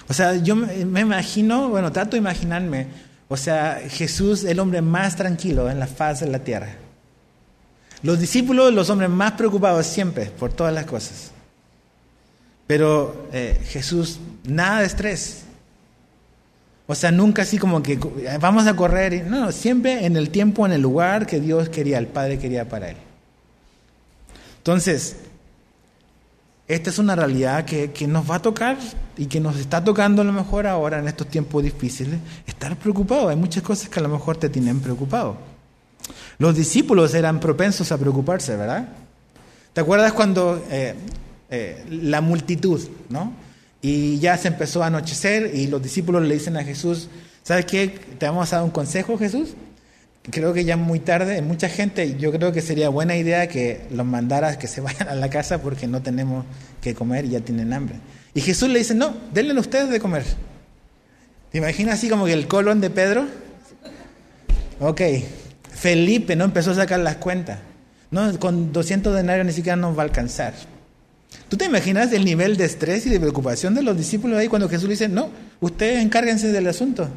O 0.09 0.13
sea, 0.13 0.35
yo 0.35 0.57
me 0.57 0.99
imagino, 0.99 1.69
bueno, 1.69 1.93
trato 1.93 2.11
de 2.11 2.17
imaginarme, 2.17 2.87
o 3.29 3.37
sea, 3.37 3.79
Jesús, 3.87 4.43
el 4.43 4.59
hombre 4.59 4.81
más 4.81 5.15
tranquilo 5.15 5.69
en 5.69 5.79
la 5.79 5.87
faz 5.87 6.19
de 6.19 6.27
la 6.27 6.39
tierra. 6.39 6.75
Los 8.03 8.19
discípulos, 8.19 8.73
los 8.73 8.89
hombres 8.89 9.09
más 9.09 9.31
preocupados 9.33 9.85
siempre 9.85 10.25
por 10.25 10.51
todas 10.51 10.73
las 10.73 10.85
cosas. 10.85 11.31
Pero 12.67 13.29
eh, 13.31 13.57
Jesús, 13.69 14.19
nada 14.43 14.81
de 14.81 14.87
estrés. 14.87 15.43
O 16.91 16.95
sea, 16.95 17.11
nunca 17.11 17.43
así 17.43 17.59
como 17.59 17.83
que 17.83 17.99
vamos 18.41 18.65
a 18.65 18.75
correr. 18.75 19.23
No, 19.27 19.51
siempre 19.51 20.07
en 20.07 20.17
el 20.17 20.31
tiempo, 20.31 20.65
en 20.65 20.71
el 20.71 20.81
lugar 20.81 21.27
que 21.27 21.39
Dios 21.39 21.69
quería, 21.69 21.99
el 21.99 22.07
Padre 22.07 22.39
quería 22.39 22.67
para 22.67 22.89
él. 22.89 22.97
Entonces, 24.57 25.17
esta 26.67 26.89
es 26.89 26.97
una 26.97 27.15
realidad 27.15 27.63
que, 27.63 27.91
que, 27.91 28.07
nos 28.07 28.27
va 28.27 28.37
a 28.37 28.41
tocar 28.41 28.75
y 29.17 29.27
que 29.27 29.39
nos 29.39 29.57
está 29.57 29.83
tocando 29.83 30.23
a 30.23 30.25
lo 30.25 30.33
mejor 30.33 30.65
ahora 30.65 30.97
en 30.97 31.07
estos 31.07 31.27
tiempos 31.27 31.61
difíciles, 31.61 32.19
estar 32.47 32.75
preocupado. 32.75 33.29
Hay 33.29 33.35
muchas 33.35 33.61
cosas 33.61 33.87
que 33.87 33.99
a 33.99 34.03
lo 34.03 34.09
mejor 34.09 34.37
te 34.37 34.49
tienen 34.49 34.79
preocupado. 34.79 35.37
Los 36.39 36.55
discípulos 36.55 37.13
eran 37.13 37.39
propensos 37.39 37.91
a 37.91 37.99
preocuparse, 37.99 38.57
¿verdad? 38.57 38.89
¿Te 39.73 39.81
acuerdas 39.81 40.11
cuando 40.13 40.65
eh, 40.71 40.95
eh, 41.51 41.85
la 41.87 42.21
multitud, 42.21 42.81
¿no? 43.09 43.31
Y 43.81 44.19
ya 44.19 44.37
se 44.37 44.49
empezó 44.49 44.83
a 44.83 44.87
anochecer 44.87 45.51
y 45.55 45.67
los 45.67 45.81
discípulos 45.81 46.23
le 46.23 46.33
dicen 46.33 46.57
a 46.57 46.63
Jesús, 46.63 47.09
¿sabes 47.43 47.65
qué? 47.65 47.87
¿Te 47.87 48.25
vamos 48.25 48.51
a 48.51 48.57
dar 48.57 48.65
un 48.65 48.71
consejo, 48.71 49.17
Jesús? 49.17 49.53
Creo 50.23 50.53
que 50.53 50.65
ya 50.65 50.75
muy 50.75 50.99
tarde, 50.99 51.41
mucha 51.41 51.69
gente, 51.69 52.17
yo 52.17 52.31
creo 52.31 52.51
que 52.51 52.61
sería 52.61 52.89
buena 52.89 53.15
idea 53.15 53.47
que 53.47 53.81
los 53.91 54.05
mandaras 54.05 54.57
que 54.57 54.67
se 54.67 54.81
vayan 54.81 55.07
a 55.07 55.15
la 55.15 55.29
casa 55.29 55.61
porque 55.61 55.87
no 55.87 56.01
tenemos 56.01 56.45
que 56.81 56.93
comer 56.93 57.25
y 57.25 57.29
ya 57.29 57.39
tienen 57.39 57.71
hambre. 57.73 57.95
Y 58.33 58.41
Jesús 58.41 58.69
le 58.69 58.79
dice, 58.79 58.93
no, 58.95 59.15
denle 59.33 59.53
a 59.53 59.59
ustedes 59.59 59.89
de 59.89 59.99
comer. 59.99 60.23
¿Te 61.51 61.57
imaginas 61.57 61.95
así 61.95 62.09
como 62.09 62.25
que 62.25 62.33
el 62.33 62.47
colon 62.47 62.79
de 62.79 62.89
Pedro? 62.89 63.25
Ok, 64.79 65.01
Felipe 65.73 66.35
no 66.35 66.45
empezó 66.45 66.71
a 66.71 66.75
sacar 66.75 66.99
las 66.99 67.15
cuentas. 67.15 67.59
No, 68.11 68.39
con 68.39 68.71
200 68.71 69.15
denarios 69.15 69.45
ni 69.45 69.53
siquiera 69.53 69.75
nos 69.75 69.97
va 69.97 70.01
a 70.01 70.05
alcanzar. 70.05 70.53
¿Tú 71.49 71.57
te 71.57 71.65
imaginas 71.65 72.13
el 72.13 72.23
nivel 72.23 72.57
de 72.57 72.65
estrés 72.65 73.07
y 73.07 73.09
de 73.09 73.19
preocupación 73.19 73.73
de 73.73 73.81
los 73.81 73.97
discípulos 73.97 74.37
ahí 74.37 74.47
cuando 74.47 74.69
Jesús 74.69 74.87
dice, 74.87 75.09
no, 75.09 75.29
ustedes 75.59 76.03
encárguense 76.03 76.51
del 76.51 76.67
asunto? 76.67 77.09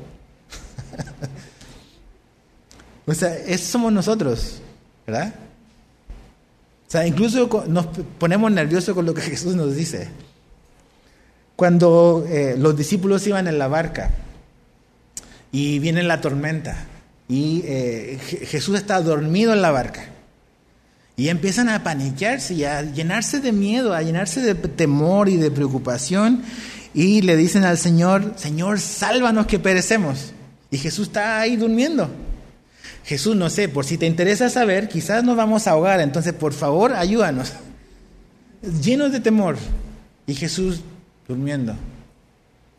o 3.06 3.12
sea, 3.14 3.36
eso 3.36 3.72
somos 3.72 3.92
nosotros, 3.92 4.62
¿verdad? 5.06 5.34
O 6.88 6.90
sea, 6.90 7.06
incluso 7.06 7.64
nos 7.68 7.86
ponemos 8.18 8.50
nerviosos 8.50 8.94
con 8.94 9.04
lo 9.04 9.12
que 9.12 9.20
Jesús 9.20 9.54
nos 9.54 9.76
dice. 9.76 10.08
Cuando 11.54 12.24
eh, 12.26 12.56
los 12.58 12.74
discípulos 12.74 13.26
iban 13.26 13.46
en 13.48 13.58
la 13.58 13.68
barca 13.68 14.10
y 15.52 15.78
viene 15.78 16.02
la 16.02 16.22
tormenta 16.22 16.86
y 17.28 17.62
eh, 17.66 18.18
Jesús 18.46 18.76
está 18.76 19.00
dormido 19.02 19.52
en 19.52 19.60
la 19.60 19.70
barca. 19.70 20.06
Y 21.16 21.28
empiezan 21.28 21.68
a 21.68 21.82
paniquearse 21.82 22.54
y 22.54 22.64
a 22.64 22.82
llenarse 22.82 23.40
de 23.40 23.52
miedo, 23.52 23.94
a 23.94 24.02
llenarse 24.02 24.40
de 24.40 24.54
temor 24.54 25.28
y 25.28 25.36
de 25.36 25.50
preocupación. 25.50 26.42
Y 26.94 27.22
le 27.22 27.36
dicen 27.36 27.64
al 27.64 27.78
Señor, 27.78 28.34
Señor, 28.36 28.80
sálvanos 28.80 29.46
que 29.46 29.58
perecemos. 29.58 30.32
Y 30.70 30.78
Jesús 30.78 31.08
está 31.08 31.40
ahí 31.40 31.56
durmiendo. 31.56 32.10
Jesús, 33.04 33.36
no 33.36 33.50
sé, 33.50 33.68
por 33.68 33.84
si 33.84 33.98
te 33.98 34.06
interesa 34.06 34.48
saber, 34.48 34.88
quizás 34.88 35.24
nos 35.24 35.36
vamos 35.36 35.66
a 35.66 35.72
ahogar, 35.72 36.00
entonces 36.00 36.32
por 36.32 36.52
favor 36.52 36.92
ayúdanos. 36.92 37.52
Llenos 38.82 39.12
de 39.12 39.20
temor. 39.20 39.56
Y 40.26 40.34
Jesús 40.34 40.80
durmiendo. 41.26 41.74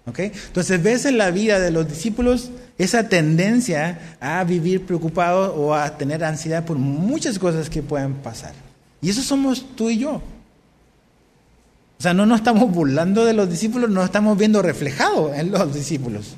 ¿Ok? 0.06 0.20
Entonces 0.20 0.84
ves 0.84 1.06
en 1.06 1.18
la 1.18 1.32
vida 1.32 1.60
de 1.60 1.72
los 1.72 1.88
discípulos 1.88 2.52
esa 2.78 3.08
tendencia 3.08 4.18
a 4.20 4.44
vivir 4.44 4.86
preocupado 4.86 5.56
o 5.56 5.74
a 5.74 5.98
tener 5.98 6.24
ansiedad 6.24 6.66
por 6.66 6.78
muchas 6.78 7.39
cosas 7.39 7.70
que 7.70 7.82
pueden 7.82 8.16
pasar. 8.16 8.54
Y 9.02 9.10
eso 9.10 9.22
somos 9.22 9.66
tú 9.76 9.89
y 9.89 10.00
yo. 10.00 10.22
O 12.00 12.04
sea, 12.04 12.13
no 12.13 12.26
nos 12.26 12.39
estamos 12.39 12.70
burlando 12.72 13.24
de 13.24 13.34
los 13.34 13.50
discípulos, 13.50 13.89
nos 13.89 14.06
estamos 14.06 14.38
viendo 14.38 14.62
reflejado 14.62 15.34
en 15.34 15.52
los 15.52 15.74
discípulos. 15.74 16.36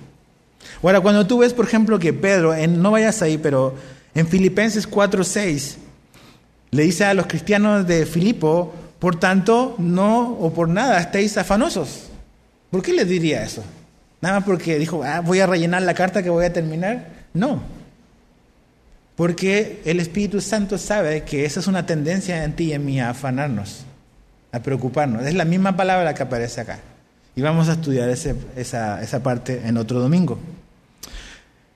Ahora, 0.83 1.01
cuando 1.01 1.25
tú 1.25 1.39
ves, 1.39 1.53
por 1.53 1.65
ejemplo, 1.65 1.97
que 1.97 2.13
Pedro, 2.13 2.53
en, 2.53 2.81
no 2.81 2.91
vayas 2.91 3.21
ahí, 3.21 3.39
pero 3.39 3.73
en 4.13 4.27
Filipenses 4.27 4.87
4:6, 4.87 5.77
le 6.71 6.83
dice 6.83 7.05
a 7.05 7.13
los 7.13 7.25
cristianos 7.25 7.87
de 7.87 8.05
Filipo, 8.05 8.73
por 8.99 9.19
tanto, 9.19 9.75
no 9.79 10.33
o 10.39 10.53
por 10.53 10.69
nada 10.69 10.99
estéis 10.99 11.37
afanosos. 11.37 12.09
¿Por 12.75 12.83
qué 12.83 12.91
les 12.91 13.07
diría 13.07 13.41
eso? 13.41 13.63
Nada 14.19 14.35
más 14.35 14.43
porque 14.43 14.77
dijo, 14.77 15.01
ah, 15.01 15.21
voy 15.21 15.39
a 15.39 15.47
rellenar 15.47 15.81
la 15.83 15.93
carta 15.93 16.21
que 16.21 16.29
voy 16.29 16.43
a 16.43 16.51
terminar. 16.51 17.07
No. 17.33 17.63
Porque 19.15 19.81
el 19.85 20.01
Espíritu 20.01 20.41
Santo 20.41 20.77
sabe 20.77 21.23
que 21.23 21.45
esa 21.45 21.61
es 21.61 21.67
una 21.67 21.85
tendencia 21.85 22.43
en 22.43 22.53
ti 22.53 22.65
y 22.65 22.73
en 22.73 22.83
mí 22.83 22.99
a 22.99 23.11
afanarnos, 23.11 23.85
a 24.51 24.59
preocuparnos. 24.59 25.25
Es 25.25 25.35
la 25.35 25.45
misma 25.45 25.77
palabra 25.77 26.13
que 26.13 26.23
aparece 26.23 26.59
acá. 26.59 26.79
Y 27.33 27.41
vamos 27.41 27.69
a 27.69 27.73
estudiar 27.75 28.09
esa, 28.09 29.01
esa 29.01 29.23
parte 29.23 29.61
en 29.63 29.77
otro 29.77 30.01
domingo. 30.01 30.37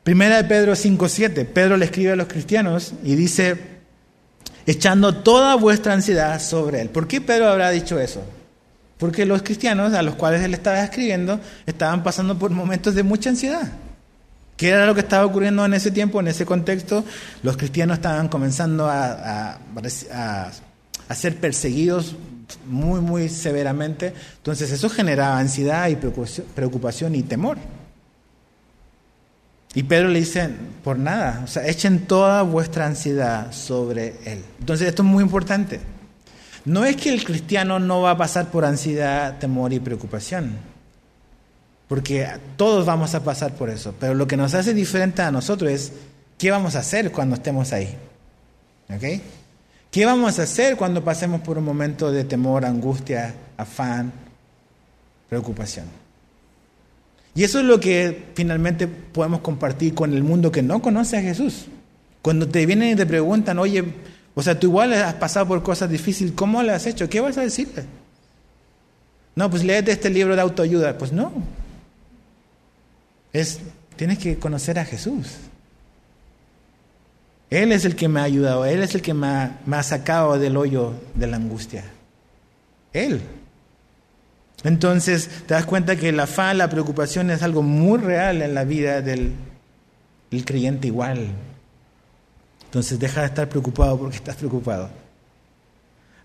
Primera 0.04 0.36
de 0.36 0.50
Pedro 0.50 0.74
5.7. 0.74 1.46
Pedro 1.46 1.78
le 1.78 1.86
escribe 1.86 2.12
a 2.12 2.18
los 2.18 2.28
cristianos 2.28 2.94
y 3.06 3.16
dice, 3.16 3.56
echando 4.66 5.16
toda 5.16 5.56
vuestra 5.56 5.94
ansiedad 5.94 6.42
sobre 6.42 6.82
él. 6.82 6.90
¿Por 6.90 7.08
qué 7.08 7.22
Pedro 7.22 7.48
habrá 7.48 7.70
dicho 7.70 7.98
eso? 7.98 8.22
Porque 9.00 9.26
los 9.26 9.42
cristianos 9.42 9.94
a 9.94 10.04
los 10.04 10.16
cuales 10.16 10.44
él 10.44 10.54
estaba 10.54 10.84
escribiendo 10.84 11.40
estaban 11.66 12.04
pasando 12.04 12.38
por 12.38 12.52
momentos 12.52 12.94
de 12.96 13.04
mucha 13.04 13.30
ansiedad. 13.30 13.72
¿Qué 14.58 14.68
era 14.68 14.86
lo 14.86 14.94
que 14.94 15.00
estaba 15.00 15.26
ocurriendo 15.26 15.64
en 15.64 15.74
ese 15.74 15.90
tiempo, 15.90 16.20
en 16.20 16.28
ese 16.28 16.46
contexto? 16.46 17.06
Los 17.42 17.56
cristianos 17.56 17.98
estaban 17.98 18.28
comenzando 18.28 18.90
a, 18.90 19.58
ser 21.16 21.38
perseguidos 21.38 22.18
muy, 22.68 23.00
muy 23.00 23.30
severamente. 23.30 24.14
Entonces 24.36 24.70
eso 24.70 24.90
generaba 24.90 25.40
ansiedad 25.40 25.88
y 25.88 25.96
preocupación 25.96 27.16
y 27.16 27.24
temor. 27.24 27.58
Y 29.76 29.84
Pedro 29.84 30.10
le 30.10 30.20
dice, 30.20 30.50
por 30.84 31.00
nada, 31.00 31.42
o 31.46 31.48
sea, 31.48 31.66
echen 31.66 32.06
toda 32.06 32.42
vuestra 32.42 32.86
ansiedad 32.86 33.54
sobre 33.54 34.16
él. 34.26 34.44
Entonces 34.60 34.90
esto 34.90 35.04
es 35.04 35.08
muy 35.08 35.24
importante. 35.24 35.80
No 36.70 36.86
es 36.86 36.98
que 36.98 37.10
el 37.10 37.24
cristiano 37.24 37.80
no 37.80 38.02
va 38.02 38.12
a 38.12 38.18
pasar 38.18 38.52
por 38.52 38.64
ansiedad, 38.64 39.40
temor 39.40 39.74
y 39.74 39.80
preocupación, 39.80 40.52
porque 41.88 42.28
todos 42.58 42.86
vamos 42.86 43.16
a 43.16 43.24
pasar 43.24 43.56
por 43.56 43.72
eso, 43.72 43.96
pero 44.00 44.14
lo 44.14 44.28
que 44.28 44.38
nos 44.38 44.54
hace 44.54 44.76
diferente 44.76 45.24
a 45.24 45.32
nosotros 45.32 45.72
es 45.72 45.94
qué 46.38 46.52
vamos 46.52 46.76
a 46.76 46.80
hacer 46.82 47.12
cuando 47.12 47.38
estemos 47.38 47.74
ahí. 47.74 47.98
¿Ok? 48.88 49.04
¿Qué 49.90 50.06
vamos 50.06 50.38
a 50.38 50.44
hacer 50.44 50.78
cuando 50.78 51.04
pasemos 51.04 51.42
por 51.42 51.58
un 51.58 51.66
momento 51.66 52.12
de 52.12 52.24
temor, 52.24 52.64
angustia, 52.64 53.34
afán, 53.58 54.14
preocupación? 55.28 55.88
Y 57.34 57.46
eso 57.46 57.62
es 57.62 57.66
lo 57.66 57.80
que 57.80 58.26
finalmente 58.36 58.86
podemos 58.86 59.40
compartir 59.40 59.96
con 59.96 60.14
el 60.14 60.22
mundo 60.22 60.52
que 60.52 60.62
no 60.62 60.84
conoce 60.84 61.18
a 61.18 61.22
Jesús. 61.24 61.66
Cuando 62.22 62.48
te 62.48 62.68
vienen 62.68 62.92
y 62.92 62.96
te 62.96 63.08
preguntan, 63.08 63.58
oye, 63.58 63.84
o 64.36 64.42
sea, 64.42 64.60
tú 64.60 64.68
igual 64.68 64.94
has 64.94 65.16
pasado 65.16 65.48
por 65.48 65.64
cosas 65.64 65.90
difíciles, 65.90 66.34
¿cómo 66.34 66.64
le 66.64 66.72
has 66.72 66.86
hecho? 66.86 67.10
¿Qué 67.10 67.20
vas 67.20 67.38
a 67.38 67.42
decirle? 67.42 67.86
No, 69.36 69.50
pues 69.50 69.64
léete 69.64 69.92
este 69.92 70.10
libro 70.10 70.36
de 70.36 70.42
autoayuda. 70.42 70.98
Pues 70.98 71.12
no. 71.12 71.32
Es, 73.32 73.60
tienes 73.96 74.18
que 74.18 74.38
conocer 74.38 74.80
a 74.80 74.86
Jesús. 74.86 75.38
Él 77.50 77.72
es 77.72 77.86
el 77.86 77.96
que 77.96 78.08
me 78.08 78.20
ha 78.20 78.24
ayudado, 78.24 78.66
Él 78.66 78.84
es 78.84 78.94
el 78.94 79.02
que 79.02 79.14
me 79.14 79.28
ha, 79.28 79.84
sacado 79.84 80.38
del 80.38 80.56
hoyo 80.56 80.94
de 81.16 81.28
la 81.28 81.38
angustia. 81.38 81.84
Él. 82.94 83.22
Entonces 84.64 85.30
te 85.48 85.54
das 85.54 85.66
cuenta 85.66 85.96
que 85.96 86.12
la 86.12 86.28
fa, 86.28 86.54
la 86.54 86.70
preocupación 86.70 87.32
es 87.32 87.42
algo 87.42 87.64
muy 87.64 87.98
real 87.98 88.42
en 88.42 88.54
la 88.54 88.66
vida 88.66 89.02
del 89.02 89.34
creyente 90.46 90.88
igual. 90.88 91.30
Entonces 92.70 93.00
deja 93.00 93.22
de 93.22 93.28
estar 93.28 93.50
preocupado 93.50 93.98
porque 93.98 94.18
estás 94.18 94.36
preocupado. 94.36 94.90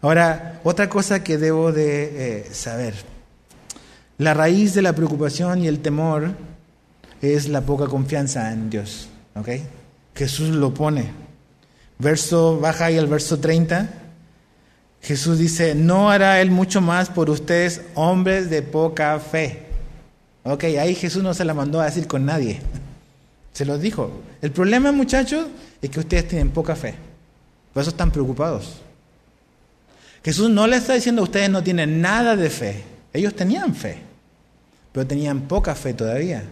Ahora, 0.03 0.61
otra 0.63 0.91
cosa 0.91 1.25
que 1.25 1.39
debo 1.39 1.73
de 1.73 2.43
eh, 2.43 2.49
saber. 2.53 2.95
La 4.19 4.35
raíz 4.35 4.75
de 4.75 4.83
la 4.83 4.93
preocupación 4.93 5.63
y 5.63 5.69
el 5.69 5.81
temor 5.81 6.33
es 7.23 7.49
la 7.49 7.63
poca 7.63 7.87
confianza 7.87 8.53
en 8.53 8.69
Dios. 8.69 9.09
¿ok? 9.35 9.49
Jesús 10.15 10.51
lo 10.51 10.75
pone. 10.75 11.13
Verso, 11.99 12.61
baja 12.61 12.87
ahí 12.87 12.97
el 12.97 13.07
verso 13.07 13.41
30. 13.41 13.89
Jesús 15.01 15.39
dice, 15.39 15.75
no 15.75 16.11
hará 16.11 16.43
Él 16.43 16.51
mucho 16.51 16.83
más 16.83 17.09
por 17.09 17.31
ustedes, 17.31 17.81
hombres 17.95 18.51
de 18.51 18.61
poca 18.61 19.19
fe. 19.21 19.63
Ok, 20.43 20.65
ahí 20.65 20.95
Jesús 20.95 21.23
no 21.23 21.33
se 21.33 21.47
la 21.47 21.55
mandó 21.55 21.81
a 21.81 21.87
decir 21.87 22.07
con 22.07 22.27
nadie. 22.27 22.61
Se 23.55 23.65
los 23.65 23.81
dijo. 23.81 24.11
El 24.43 24.51
problema, 24.51 24.93
muchachos, 24.93 25.47
es 25.85 25.91
que 25.91 26.01
ustedes 26.01 26.29
tienen 26.29 26.51
poca 26.51 26.75
fe. 26.77 26.95
Por 27.73 27.81
eso 27.81 27.91
están 27.91 28.11
preocupados. 28.11 28.81
Jesús 30.25 30.49
no 30.49 30.67
le 30.67 30.77
está 30.77 30.95
diciendo 30.95 31.21
a 31.21 31.25
ustedes 31.25 31.51
no 31.51 31.63
tienen 31.63 32.01
nada 32.01 32.37
de 32.37 32.49
fe. 32.49 32.83
Ellos 33.13 33.35
tenían 33.35 33.75
fe, 33.75 33.99
pero 34.93 35.07
tenían 35.07 35.43
poca 35.43 35.75
fe 35.75 35.93
todavía. 35.93 36.45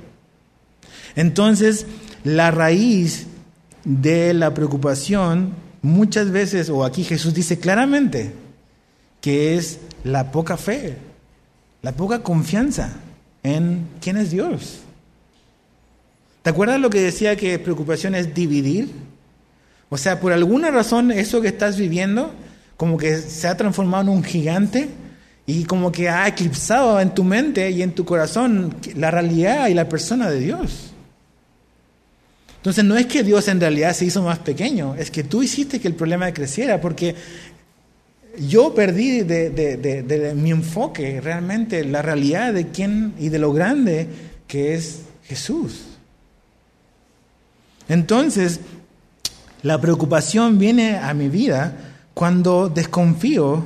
Entonces, 1.16 1.86
la 2.24 2.50
raíz 2.50 3.26
de 3.84 4.34
la 4.34 4.52
preocupación 4.52 5.54
muchas 5.80 6.30
veces, 6.30 6.68
o 6.68 6.84
aquí 6.84 7.04
Jesús 7.04 7.34
dice 7.34 7.58
claramente, 7.58 8.32
que 9.20 9.56
es 9.56 9.78
la 10.04 10.30
poca 10.30 10.56
fe, 10.56 10.96
la 11.80 11.92
poca 11.92 12.22
confianza 12.22 12.92
en 13.42 13.88
quién 14.00 14.16
es 14.16 14.30
Dios. 14.30 14.80
¿Te 16.42 16.50
acuerdas 16.50 16.80
lo 16.80 16.90
que 16.90 17.00
decía 17.00 17.36
que 17.36 17.58
preocupación 17.58 18.14
es 18.14 18.34
dividir? 18.34 18.90
O 19.92 19.98
sea, 19.98 20.20
por 20.20 20.32
alguna 20.32 20.70
razón 20.70 21.12
eso 21.12 21.42
que 21.42 21.48
estás 21.48 21.76
viviendo 21.76 22.32
como 22.78 22.96
que 22.96 23.18
se 23.18 23.46
ha 23.46 23.58
transformado 23.58 24.04
en 24.04 24.08
un 24.08 24.24
gigante 24.24 24.88
y 25.44 25.64
como 25.64 25.92
que 25.92 26.08
ha 26.08 26.26
eclipsado 26.26 26.98
en 26.98 27.14
tu 27.14 27.24
mente 27.24 27.70
y 27.70 27.82
en 27.82 27.92
tu 27.92 28.06
corazón 28.06 28.74
la 28.96 29.10
realidad 29.10 29.68
y 29.68 29.74
la 29.74 29.90
persona 29.90 30.30
de 30.30 30.40
Dios. 30.40 30.94
Entonces 32.56 32.86
no 32.86 32.96
es 32.96 33.04
que 33.04 33.22
Dios 33.22 33.48
en 33.48 33.60
realidad 33.60 33.92
se 33.92 34.06
hizo 34.06 34.22
más 34.22 34.38
pequeño, 34.38 34.94
es 34.94 35.10
que 35.10 35.24
tú 35.24 35.42
hiciste 35.42 35.78
que 35.78 35.88
el 35.88 35.94
problema 35.94 36.32
creciera, 36.32 36.80
porque 36.80 37.14
yo 38.38 38.74
perdí 38.74 39.20
de, 39.20 39.50
de 39.50 40.34
mi 40.34 40.52
enfoque 40.52 41.20
realmente 41.20 41.84
la 41.84 42.00
realidad 42.00 42.54
de 42.54 42.68
quién 42.68 43.12
y 43.18 43.28
de 43.28 43.38
lo 43.38 43.52
grande 43.52 44.08
que 44.48 44.72
es 44.72 45.02
Jesús. 45.24 45.82
Entonces, 47.90 48.60
la 49.62 49.80
preocupación 49.80 50.58
viene 50.58 50.98
a 50.98 51.14
mi 51.14 51.28
vida 51.28 51.72
cuando 52.14 52.68
desconfío 52.68 53.64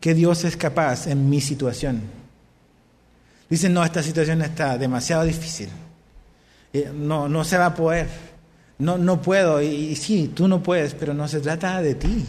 que 0.00 0.14
Dios 0.14 0.44
es 0.44 0.56
capaz 0.56 1.06
en 1.06 1.30
mi 1.30 1.40
situación. 1.40 2.02
Dicen, 3.48 3.72
no, 3.72 3.84
esta 3.84 4.02
situación 4.02 4.42
está 4.42 4.76
demasiado 4.76 5.24
difícil. 5.24 5.68
Eh, 6.72 6.90
no, 6.94 7.28
no 7.28 7.44
se 7.44 7.56
va 7.56 7.66
a 7.66 7.74
poder. 7.74 8.08
No, 8.78 8.98
no 8.98 9.22
puedo. 9.22 9.62
Y, 9.62 9.66
y 9.66 9.96
sí, 9.96 10.32
tú 10.34 10.48
no 10.48 10.62
puedes, 10.62 10.94
pero 10.94 11.14
no 11.14 11.26
se 11.28 11.40
trata 11.40 11.80
de 11.80 11.94
ti. 11.94 12.26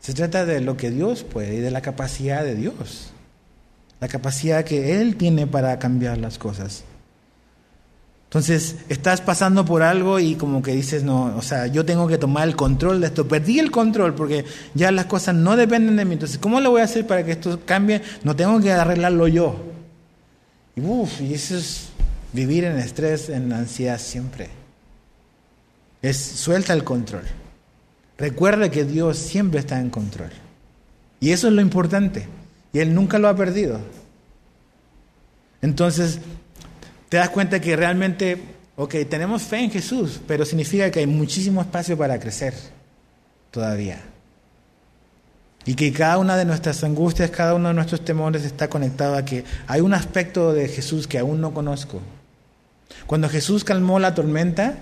Se 0.00 0.12
trata 0.14 0.44
de 0.44 0.60
lo 0.60 0.76
que 0.76 0.90
Dios 0.90 1.24
puede 1.24 1.56
y 1.56 1.60
de 1.60 1.70
la 1.70 1.80
capacidad 1.80 2.44
de 2.44 2.54
Dios. 2.54 3.10
La 4.00 4.08
capacidad 4.08 4.64
que 4.64 5.00
Él 5.00 5.16
tiene 5.16 5.46
para 5.46 5.78
cambiar 5.78 6.18
las 6.18 6.38
cosas. 6.38 6.84
Entonces, 8.28 8.76
estás 8.90 9.22
pasando 9.22 9.64
por 9.64 9.82
algo 9.82 10.20
y 10.20 10.34
como 10.34 10.60
que 10.60 10.72
dices, 10.72 11.02
no, 11.02 11.34
o 11.34 11.40
sea, 11.40 11.66
yo 11.66 11.86
tengo 11.86 12.06
que 12.06 12.18
tomar 12.18 12.46
el 12.46 12.56
control 12.56 13.00
de 13.00 13.06
esto. 13.06 13.26
Perdí 13.26 13.58
el 13.58 13.70
control 13.70 14.14
porque 14.14 14.44
ya 14.74 14.92
las 14.92 15.06
cosas 15.06 15.34
no 15.34 15.56
dependen 15.56 15.96
de 15.96 16.04
mí. 16.04 16.12
Entonces, 16.12 16.36
¿cómo 16.36 16.60
lo 16.60 16.70
voy 16.70 16.82
a 16.82 16.84
hacer 16.84 17.06
para 17.06 17.24
que 17.24 17.32
esto 17.32 17.60
cambie? 17.64 18.02
No 18.24 18.36
tengo 18.36 18.60
que 18.60 18.70
arreglarlo 18.70 19.28
yo. 19.28 19.56
Y, 20.76 20.82
uf, 20.82 21.22
y 21.22 21.32
eso 21.32 21.56
es 21.56 21.88
vivir 22.34 22.64
en 22.64 22.78
estrés, 22.78 23.30
en 23.30 23.50
ansiedad 23.50 23.98
siempre. 23.98 24.50
Es 26.02 26.18
suelta 26.18 26.74
el 26.74 26.84
control. 26.84 27.24
Recuerda 28.18 28.70
que 28.70 28.84
Dios 28.84 29.16
siempre 29.16 29.60
está 29.60 29.80
en 29.80 29.88
control. 29.88 30.30
Y 31.18 31.30
eso 31.30 31.48
es 31.48 31.54
lo 31.54 31.62
importante. 31.62 32.28
Y 32.74 32.80
Él 32.80 32.94
nunca 32.94 33.18
lo 33.18 33.28
ha 33.28 33.36
perdido. 33.36 33.80
Entonces, 35.62 36.20
te 37.08 37.16
das 37.16 37.30
cuenta 37.30 37.60
que 37.60 37.74
realmente, 37.76 38.38
ok, 38.76 38.94
tenemos 39.08 39.42
fe 39.42 39.60
en 39.60 39.70
Jesús, 39.70 40.20
pero 40.26 40.44
significa 40.44 40.90
que 40.90 41.00
hay 41.00 41.06
muchísimo 41.06 41.60
espacio 41.60 41.96
para 41.96 42.18
crecer 42.18 42.54
todavía. 43.50 44.00
Y 45.64 45.74
que 45.74 45.92
cada 45.92 46.18
una 46.18 46.36
de 46.36 46.44
nuestras 46.44 46.82
angustias, 46.84 47.30
cada 47.30 47.54
uno 47.54 47.68
de 47.68 47.74
nuestros 47.74 48.04
temores 48.04 48.44
está 48.44 48.68
conectado 48.68 49.16
a 49.16 49.24
que 49.24 49.44
hay 49.66 49.80
un 49.80 49.94
aspecto 49.94 50.52
de 50.52 50.68
Jesús 50.68 51.06
que 51.06 51.18
aún 51.18 51.40
no 51.40 51.52
conozco. 51.52 52.00
Cuando 53.06 53.28
Jesús 53.28 53.64
calmó 53.64 53.98
la 53.98 54.14
tormenta, 54.14 54.78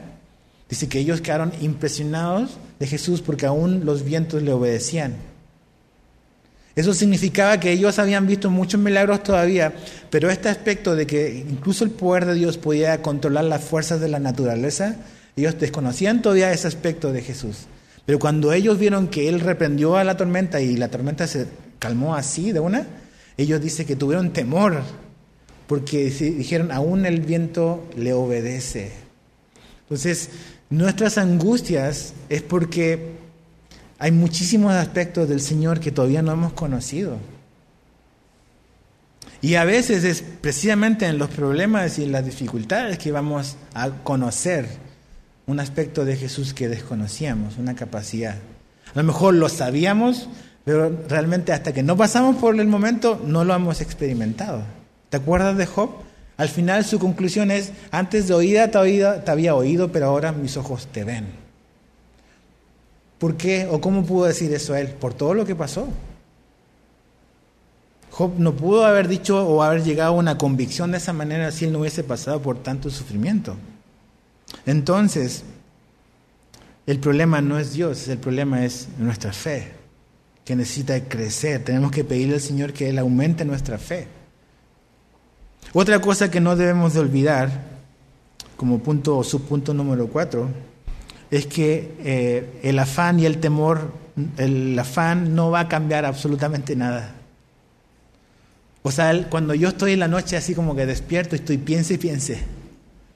dice 0.68 0.88
que 0.88 0.98
ellos 0.98 1.20
quedaron 1.20 1.52
impresionados 1.60 2.58
de 2.78 2.86
Jesús 2.86 3.20
porque 3.20 3.46
aún 3.46 3.84
los 3.84 4.04
vientos 4.04 4.42
le 4.42 4.52
obedecían. 4.52 5.16
Eso 6.76 6.92
significaba 6.92 7.58
que 7.58 7.72
ellos 7.72 7.98
habían 7.98 8.26
visto 8.26 8.50
muchos 8.50 8.78
milagros 8.78 9.22
todavía, 9.22 9.72
pero 10.10 10.30
este 10.30 10.50
aspecto 10.50 10.94
de 10.94 11.06
que 11.06 11.38
incluso 11.48 11.84
el 11.84 11.90
poder 11.90 12.26
de 12.26 12.34
Dios 12.34 12.58
podía 12.58 13.00
controlar 13.00 13.44
las 13.44 13.64
fuerzas 13.64 13.98
de 13.98 14.08
la 14.08 14.18
naturaleza, 14.18 14.96
ellos 15.36 15.58
desconocían 15.58 16.20
todavía 16.20 16.52
ese 16.52 16.68
aspecto 16.68 17.12
de 17.12 17.22
Jesús. 17.22 17.66
Pero 18.04 18.18
cuando 18.18 18.52
ellos 18.52 18.78
vieron 18.78 19.08
que 19.08 19.26
Él 19.28 19.40
reprendió 19.40 19.96
a 19.96 20.04
la 20.04 20.18
tormenta 20.18 20.60
y 20.60 20.76
la 20.76 20.88
tormenta 20.88 21.26
se 21.26 21.46
calmó 21.78 22.14
así 22.14 22.52
de 22.52 22.60
una, 22.60 22.86
ellos 23.38 23.60
dicen 23.62 23.86
que 23.86 23.96
tuvieron 23.96 24.34
temor, 24.34 24.82
porque 25.66 26.10
dijeron, 26.10 26.70
aún 26.72 27.06
el 27.06 27.20
viento 27.22 27.88
le 27.96 28.12
obedece. 28.12 28.92
Entonces, 29.84 30.28
nuestras 30.68 31.16
angustias 31.16 32.12
es 32.28 32.42
porque 32.42 33.16
hay 33.98 34.12
muchísimos 34.12 34.72
aspectos 34.72 35.28
del 35.28 35.40
Señor 35.40 35.80
que 35.80 35.90
todavía 35.90 36.22
no 36.22 36.32
hemos 36.32 36.52
conocido. 36.52 37.16
Y 39.40 39.54
a 39.54 39.64
veces 39.64 40.04
es 40.04 40.22
precisamente 40.22 41.06
en 41.06 41.18
los 41.18 41.30
problemas 41.30 41.98
y 41.98 42.04
en 42.04 42.12
las 42.12 42.24
dificultades 42.24 42.98
que 42.98 43.12
vamos 43.12 43.56
a 43.74 43.90
conocer 44.02 44.66
un 45.46 45.60
aspecto 45.60 46.04
de 46.04 46.16
Jesús 46.16 46.52
que 46.52 46.68
desconocíamos, 46.68 47.56
una 47.56 47.74
capacidad. 47.74 48.34
A 48.34 48.98
lo 48.98 49.04
mejor 49.04 49.34
lo 49.34 49.48
sabíamos, 49.48 50.28
pero 50.64 51.04
realmente 51.08 51.52
hasta 51.52 51.72
que 51.72 51.82
no 51.82 51.96
pasamos 51.96 52.36
por 52.36 52.58
el 52.58 52.66
momento 52.66 53.20
no 53.24 53.44
lo 53.44 53.54
hemos 53.54 53.80
experimentado. 53.80 54.62
¿Te 55.10 55.18
acuerdas 55.18 55.56
de 55.56 55.66
Job? 55.66 55.90
Al 56.36 56.48
final 56.48 56.84
su 56.84 56.98
conclusión 56.98 57.50
es, 57.50 57.72
antes 57.90 58.28
de 58.28 58.34
oída 58.34 58.70
te 58.70 59.30
había 59.30 59.54
oído, 59.54 59.92
pero 59.92 60.06
ahora 60.06 60.32
mis 60.32 60.56
ojos 60.56 60.88
te 60.88 61.04
ven. 61.04 61.45
¿Por 63.18 63.36
qué 63.36 63.66
o 63.70 63.80
cómo 63.80 64.04
pudo 64.04 64.26
decir 64.26 64.52
eso 64.52 64.74
él? 64.76 64.88
Por 64.88 65.14
todo 65.14 65.34
lo 65.34 65.44
que 65.44 65.54
pasó. 65.54 65.88
Job 68.10 68.32
no 68.38 68.54
pudo 68.54 68.84
haber 68.84 69.08
dicho 69.08 69.46
o 69.46 69.62
haber 69.62 69.82
llegado 69.82 70.14
a 70.14 70.16
una 70.16 70.38
convicción 70.38 70.90
de 70.90 70.98
esa 70.98 71.12
manera 71.12 71.52
si 71.52 71.66
él 71.66 71.72
no 71.72 71.80
hubiese 71.80 72.02
pasado 72.02 72.40
por 72.40 72.62
tanto 72.62 72.90
sufrimiento. 72.90 73.56
Entonces, 74.64 75.44
el 76.86 77.00
problema 77.00 77.40
no 77.40 77.58
es 77.58 77.72
Dios, 77.72 78.06
el 78.08 78.18
problema 78.18 78.64
es 78.64 78.88
nuestra 78.98 79.32
fe, 79.32 79.72
que 80.44 80.54
necesita 80.54 80.98
crecer. 81.08 81.64
Tenemos 81.64 81.90
que 81.90 82.04
pedirle 82.04 82.36
al 82.36 82.40
Señor 82.40 82.72
que 82.72 82.88
Él 82.88 82.98
aumente 82.98 83.44
nuestra 83.44 83.76
fe. 83.76 84.06
Otra 85.72 86.00
cosa 86.00 86.30
que 86.30 86.40
no 86.40 86.54
debemos 86.54 86.94
de 86.94 87.00
olvidar, 87.00 87.50
como 88.56 88.78
punto 88.78 89.18
o 89.18 89.24
subpunto 89.24 89.74
número 89.74 90.06
cuatro, 90.06 90.48
es 91.30 91.46
que 91.46 91.94
eh, 92.04 92.60
el 92.62 92.78
afán 92.78 93.18
y 93.20 93.26
el 93.26 93.38
temor, 93.38 93.92
el 94.38 94.78
afán 94.78 95.34
no 95.34 95.50
va 95.50 95.60
a 95.60 95.68
cambiar 95.68 96.04
absolutamente 96.04 96.76
nada. 96.76 97.14
O 98.82 98.90
sea, 98.92 99.28
cuando 99.28 99.54
yo 99.54 99.70
estoy 99.70 99.92
en 99.92 100.00
la 100.00 100.08
noche 100.08 100.36
así 100.36 100.54
como 100.54 100.76
que 100.76 100.86
despierto 100.86 101.34
y 101.34 101.40
estoy 101.40 101.58
piense 101.58 101.94
y 101.94 101.98
piense. 101.98 102.38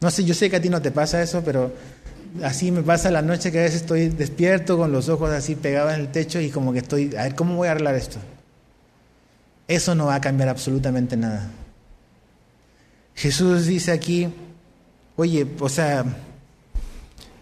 No 0.00 0.10
sé, 0.10 0.24
yo 0.24 0.34
sé 0.34 0.50
que 0.50 0.56
a 0.56 0.60
ti 0.60 0.68
no 0.68 0.82
te 0.82 0.90
pasa 0.90 1.22
eso, 1.22 1.42
pero 1.44 1.72
así 2.42 2.70
me 2.72 2.82
pasa 2.82 3.10
la 3.10 3.22
noche 3.22 3.52
que 3.52 3.60
a 3.60 3.62
veces 3.62 3.82
estoy 3.82 4.08
despierto 4.08 4.76
con 4.76 4.90
los 4.92 5.08
ojos 5.08 5.30
así 5.30 5.54
pegados 5.54 5.94
en 5.94 6.00
el 6.00 6.08
techo 6.08 6.40
y 6.40 6.50
como 6.50 6.72
que 6.72 6.80
estoy, 6.80 7.14
a 7.16 7.24
ver, 7.24 7.34
¿cómo 7.34 7.56
voy 7.56 7.68
a 7.68 7.72
arreglar 7.72 7.94
esto? 7.94 8.18
Eso 9.68 9.94
no 9.94 10.06
va 10.06 10.16
a 10.16 10.20
cambiar 10.20 10.48
absolutamente 10.48 11.16
nada. 11.16 11.48
Jesús 13.14 13.66
dice 13.66 13.92
aquí, 13.92 14.28
oye, 15.16 15.46
o 15.60 15.68
sea, 15.68 16.04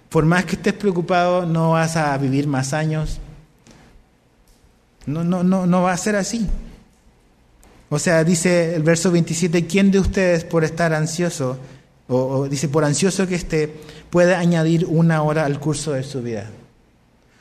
por 0.09 0.25
más 0.25 0.45
que 0.45 0.57
estés 0.57 0.75
preocupado, 0.75 1.45
no 1.45 1.73
vas 1.73 1.97
a 1.97 2.17
vivir 2.19 2.47
más 2.47 2.73
años. 2.73 3.19
No, 5.07 5.25
no, 5.25 5.43
no, 5.43 5.67
no 5.67 5.83
va 5.83 5.93
a 5.93 5.97
ser 5.97 6.17
así. 6.17 6.49
O 7.91 7.99
sea, 7.99 8.25
dice 8.25 8.75
el 8.75 8.83
verso 8.83 9.11
27, 9.11 9.67
¿quién 9.67 9.91
de 9.91 9.99
ustedes 9.99 10.45
por 10.45 10.65
estar 10.65 10.93
ansioso, 10.93 11.59
o, 12.07 12.49
dice, 12.49 12.69
por 12.69 12.85
ansioso 12.85 13.27
que 13.27 13.35
esté, 13.35 13.75
puede 14.11 14.35
añadir 14.35 14.85
una 14.87 15.23
hora 15.23 15.45
al 15.45 15.59
curso 15.59 15.93
de 15.93 16.03
su 16.03 16.23
vida? 16.23 16.51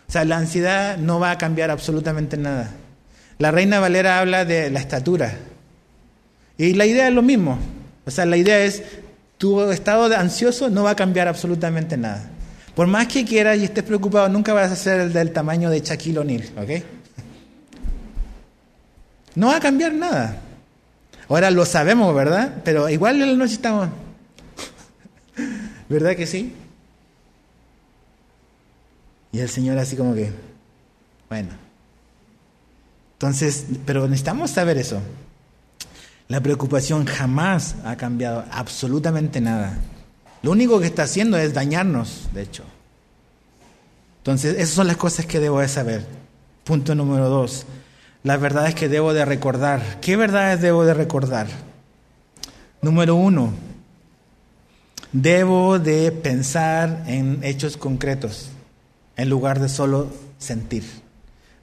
O 0.07 0.11
sea, 0.11 0.23
la 0.23 0.37
ansiedad 0.37 0.97
no 0.97 1.19
va 1.19 1.31
a 1.31 1.37
cambiar 1.37 1.69
absolutamente 1.69 2.37
nada. 2.37 2.71
La 3.39 3.51
reina 3.51 3.79
Valera 3.79 4.19
habla 4.19 4.45
de 4.45 4.69
la 4.69 4.79
estatura. 4.79 5.37
Y 6.57 6.73
la 6.73 6.85
idea 6.85 7.09
es 7.09 7.13
lo 7.13 7.21
mismo. 7.21 7.59
O 8.05 8.11
sea, 8.11 8.25
la 8.25 8.37
idea 8.37 8.63
es, 8.63 8.83
tu 9.37 9.69
estado 9.69 10.07
de 10.07 10.15
ansioso 10.15 10.69
no 10.69 10.83
va 10.83 10.91
a 10.91 10.95
cambiar 10.95 11.27
absolutamente 11.27 11.97
nada. 11.97 12.31
Por 12.77 12.85
más 12.85 13.07
que 13.07 13.25
quieras 13.25 13.57
y 13.57 13.63
estés 13.63 13.83
preocupado, 13.83 14.29
nunca 14.29 14.53
vas 14.53 14.71
a 14.71 14.75
ser 14.75 14.99
el 14.99 15.11
del 15.11 15.33
tamaño 15.33 15.71
de 15.71 15.79
Shaquille 15.79 16.19
O'Neal, 16.19 16.43
¿ok? 16.55 16.83
No 19.33 19.47
va 19.47 19.55
a 19.55 19.59
cambiar 19.59 19.93
nada. 19.93 20.39
Ahora 21.27 21.49
lo 21.49 21.65
sabemos, 21.65 22.13
¿verdad? 22.13 22.61
Pero 22.63 22.87
igual 22.87 23.19
en 23.19 23.31
la 23.31 23.35
noche 23.35 23.53
estamos. 23.53 23.89
¿Verdad 25.89 26.15
que 26.15 26.27
sí? 26.27 26.53
Y 29.31 29.39
el 29.39 29.49
Señor 29.49 29.79
así 29.79 29.95
como 29.95 30.13
que, 30.13 30.31
bueno. 31.29 31.49
Entonces, 33.13 33.65
pero 33.87 34.03
necesitamos 34.07 34.51
saber 34.51 34.77
eso. 34.77 35.01
La 36.27 36.41
preocupación 36.41 37.07
jamás 37.07 37.73
ha 37.83 37.95
cambiado 37.95 38.45
absolutamente 38.51 39.41
nada. 39.41 39.79
Lo 40.41 40.51
único 40.51 40.79
que 40.79 40.85
está 40.87 41.03
haciendo 41.03 41.37
es 41.37 41.53
dañarnos, 41.53 42.27
de 42.33 42.43
hecho. 42.43 42.63
Entonces, 44.19 44.55
esas 44.57 44.75
son 44.75 44.87
las 44.87 44.97
cosas 44.97 45.25
que 45.25 45.39
debo 45.39 45.59
de 45.59 45.67
saber. 45.67 46.05
Punto 46.63 46.95
número 46.95 47.29
dos. 47.29 47.65
Las 48.23 48.41
verdades 48.41 48.75
que 48.75 48.89
debo 48.89 49.13
de 49.13 49.23
recordar. 49.25 49.99
¿Qué 50.01 50.17
verdades 50.17 50.61
debo 50.61 50.85
de 50.85 50.93
recordar? 50.93 51.47
Número 52.81 53.15
uno. 53.15 53.53
Debo 55.13 55.79
de 55.79 56.11
pensar 56.11 57.03
en 57.07 57.39
hechos 57.43 57.77
concretos 57.77 58.49
en 59.15 59.29
lugar 59.29 59.59
de 59.59 59.69
solo 59.69 60.11
sentir. 60.37 60.83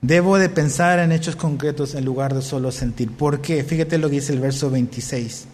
Debo 0.01 0.39
de 0.39 0.49
pensar 0.49 0.99
en 0.99 1.13
hechos 1.13 1.37
concretos 1.37 1.95
en 1.95 2.05
lugar 2.05 2.35
de 2.35 2.43
solo 2.43 2.73
sentir. 2.73 3.11
¿Por 3.11 3.41
qué? 3.41 3.63
Fíjate 3.63 3.99
lo 3.99 4.09
que 4.09 4.17
dice 4.17 4.33
el 4.33 4.41
verso 4.41 4.71
26. 4.71 5.47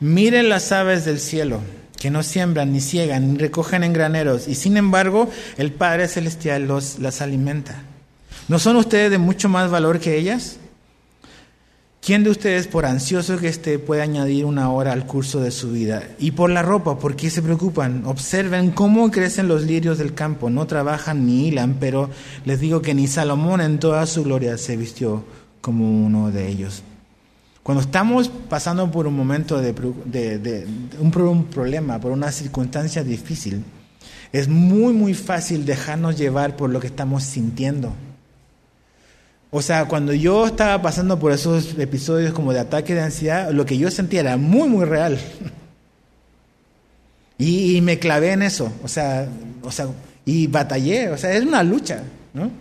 Miren 0.00 0.48
las 0.48 0.70
aves 0.72 1.04
del 1.04 1.18
cielo 1.18 1.60
que 2.02 2.10
no 2.10 2.24
siembran, 2.24 2.72
ni 2.72 2.80
ciegan, 2.80 3.34
ni 3.34 3.38
recogen 3.38 3.84
en 3.84 3.92
graneros, 3.92 4.48
y 4.48 4.56
sin 4.56 4.76
embargo 4.76 5.30
el 5.56 5.70
Padre 5.70 6.08
Celestial 6.08 6.66
los, 6.66 6.98
las 6.98 7.22
alimenta. 7.22 7.84
¿No 8.48 8.58
son 8.58 8.74
ustedes 8.74 9.08
de 9.12 9.18
mucho 9.18 9.48
más 9.48 9.70
valor 9.70 10.00
que 10.00 10.18
ellas? 10.18 10.56
¿Quién 12.04 12.24
de 12.24 12.30
ustedes, 12.30 12.66
por 12.66 12.86
ansioso 12.86 13.38
que 13.38 13.46
esté, 13.46 13.78
puede 13.78 14.02
añadir 14.02 14.46
una 14.46 14.72
hora 14.72 14.92
al 14.92 15.06
curso 15.06 15.38
de 15.38 15.52
su 15.52 15.70
vida? 15.70 16.02
Y 16.18 16.32
por 16.32 16.50
la 16.50 16.62
ropa, 16.62 16.98
¿por 16.98 17.14
qué 17.14 17.30
se 17.30 17.40
preocupan? 17.40 18.04
Observen 18.04 18.72
cómo 18.72 19.12
crecen 19.12 19.46
los 19.46 19.62
lirios 19.62 19.98
del 19.98 20.12
campo, 20.12 20.50
no 20.50 20.66
trabajan 20.66 21.24
ni 21.24 21.46
hilan, 21.46 21.76
pero 21.78 22.10
les 22.44 22.58
digo 22.58 22.82
que 22.82 22.94
ni 22.94 23.06
Salomón 23.06 23.60
en 23.60 23.78
toda 23.78 24.04
su 24.06 24.24
gloria 24.24 24.58
se 24.58 24.76
vistió 24.76 25.22
como 25.60 26.04
uno 26.04 26.32
de 26.32 26.48
ellos. 26.48 26.82
Cuando 27.62 27.82
estamos 27.82 28.28
pasando 28.48 28.90
por 28.90 29.06
un 29.06 29.14
momento 29.14 29.60
de, 29.60 30.66
un, 30.98 31.44
problema, 31.44 32.00
por 32.00 32.10
una 32.10 32.32
circunstancia 32.32 33.04
difícil, 33.04 33.64
es 34.32 34.48
muy, 34.48 34.92
muy 34.92 35.14
fácil 35.14 35.64
dejarnos 35.64 36.18
llevar 36.18 36.56
por 36.56 36.70
lo 36.70 36.80
que 36.80 36.88
estamos 36.88 37.22
sintiendo. 37.22 37.92
O 39.52 39.62
sea, 39.62 39.84
cuando 39.84 40.12
yo 40.12 40.46
estaba 40.46 40.82
pasando 40.82 41.20
por 41.20 41.30
esos 41.30 41.78
episodios 41.78 42.32
como 42.32 42.52
de 42.52 42.60
ataque 42.60 42.94
de 42.94 43.02
ansiedad, 43.02 43.52
lo 43.52 43.64
que 43.64 43.78
yo 43.78 43.90
sentía 43.90 44.20
era 44.20 44.36
muy, 44.36 44.68
muy 44.68 44.84
real. 44.84 45.18
Y, 47.38 47.80
me 47.80 47.98
clavé 47.98 48.30
en 48.30 48.42
eso, 48.42 48.72
o 48.84 48.88
sea, 48.88 49.26
o 49.62 49.72
sea, 49.72 49.88
y 50.24 50.46
batallé, 50.46 51.08
o 51.08 51.18
sea, 51.18 51.32
es 51.32 51.42
una 51.42 51.64
lucha, 51.64 52.04
¿no? 52.34 52.52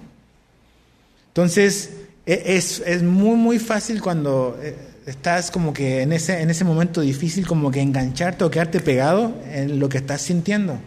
Entonces, 1.28 1.92
e, 2.26 2.56
es, 2.56 2.82
es 2.84 3.04
muy, 3.04 3.36
muy 3.36 3.60
fácil 3.60 4.02
cuando 4.02 4.58
eh, 4.60 4.76
estás 5.06 5.52
como 5.52 5.74
que 5.74 6.02
en 6.02 6.14
ese, 6.14 6.42
en 6.42 6.50
ese 6.50 6.64
momento 6.64 7.02
difícil, 7.02 7.48
como 7.48 7.72
que 7.72 7.82
engancharte 7.82 8.44
o 8.44 8.52
quedarte 8.52 8.80
pegado 8.80 9.34
en 9.46 9.80
lo 9.80 9.90
que 9.90 9.98
estás 9.98 10.22
sintiendo. 10.22 10.80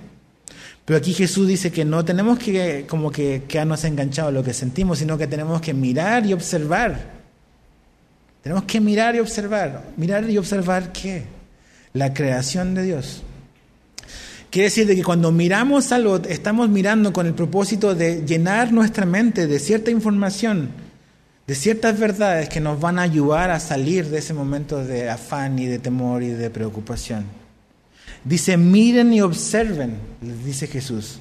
Pero 0.85 0.99
aquí 0.99 1.15
Jesús 1.15 1.49
dice 1.49 1.73
que 1.73 1.85
no 1.85 2.05
tenemos 2.05 2.39
que 2.39 2.87
como 2.89 3.11
que 3.11 3.45
quedarnos 3.49 3.85
enganchados 3.85 4.29
a 4.29 4.33
lo 4.33 4.45
que 4.45 4.53
sentimos, 4.53 4.99
sino 4.99 5.17
que 5.17 5.27
tenemos 5.27 5.61
que 5.61 5.73
mirar 5.73 6.27
y 6.27 6.33
observar. 6.33 7.15
Tenemos 8.43 8.65
que 8.65 8.81
mirar 8.81 9.17
y 9.17 9.21
observar. 9.21 9.93
Mirar 9.97 10.29
y 10.29 10.37
observar 10.37 10.93
qué? 10.93 11.25
La 11.95 12.13
creación 12.13 12.75
de 12.75 12.83
Dios. 12.83 13.23
Quiere 14.51 14.67
decir 14.67 14.87
de 14.87 14.95
que 14.95 15.03
cuando 15.03 15.33
miramos 15.33 15.91
algo, 15.91 16.19
estamos 16.29 16.69
mirando 16.69 17.13
con 17.13 17.27
el 17.27 17.35
propósito 17.35 17.95
de 17.95 18.25
llenar 18.27 18.73
nuestra 18.73 19.07
mente 19.07 19.47
de 19.47 19.59
cierta 19.59 19.91
información, 19.91 20.69
de 21.47 21.55
ciertas 21.55 21.99
verdades 21.99 22.49
que 22.49 22.61
nos 22.61 22.81
van 22.81 22.99
a 22.99 23.03
ayudar 23.03 23.51
a 23.51 23.61
salir 23.61 24.09
de 24.09 24.19
ese 24.19 24.33
momento 24.33 24.83
de 24.85 25.11
afán 25.11 25.59
y 25.59 25.67
de 25.67 25.79
temor 25.79 26.23
y 26.23 26.29
de 26.29 26.51
preocupación. 26.51 27.25
Dice, 28.25 28.57
miren 28.57 29.13
y 29.13 29.21
observen, 29.21 29.99
les 30.23 30.45
dice 30.45 30.67
Jesús. 30.67 31.19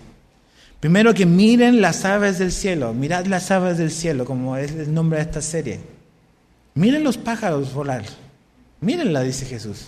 Primero 0.80 1.14
que 1.14 1.26
miren 1.26 1.82
las 1.82 2.06
aves 2.06 2.40
del 2.40 2.52
cielo, 2.52 2.94
mirad 2.94 3.26
las 3.26 3.52
aves 3.52 3.78
del 3.78 3.92
cielo, 3.92 4.26
como 4.26 4.56
es 4.58 4.72
el 4.72 4.94
nombre 4.94 5.20
de 5.20 5.26
esta 5.26 5.42
serie. 5.42 5.80
Miren 6.76 7.04
los 7.04 7.18
pájaros 7.18 7.74
volar, 7.74 8.04
mírenla, 8.80 9.22
dice 9.22 9.46
Jesús. 9.46 9.88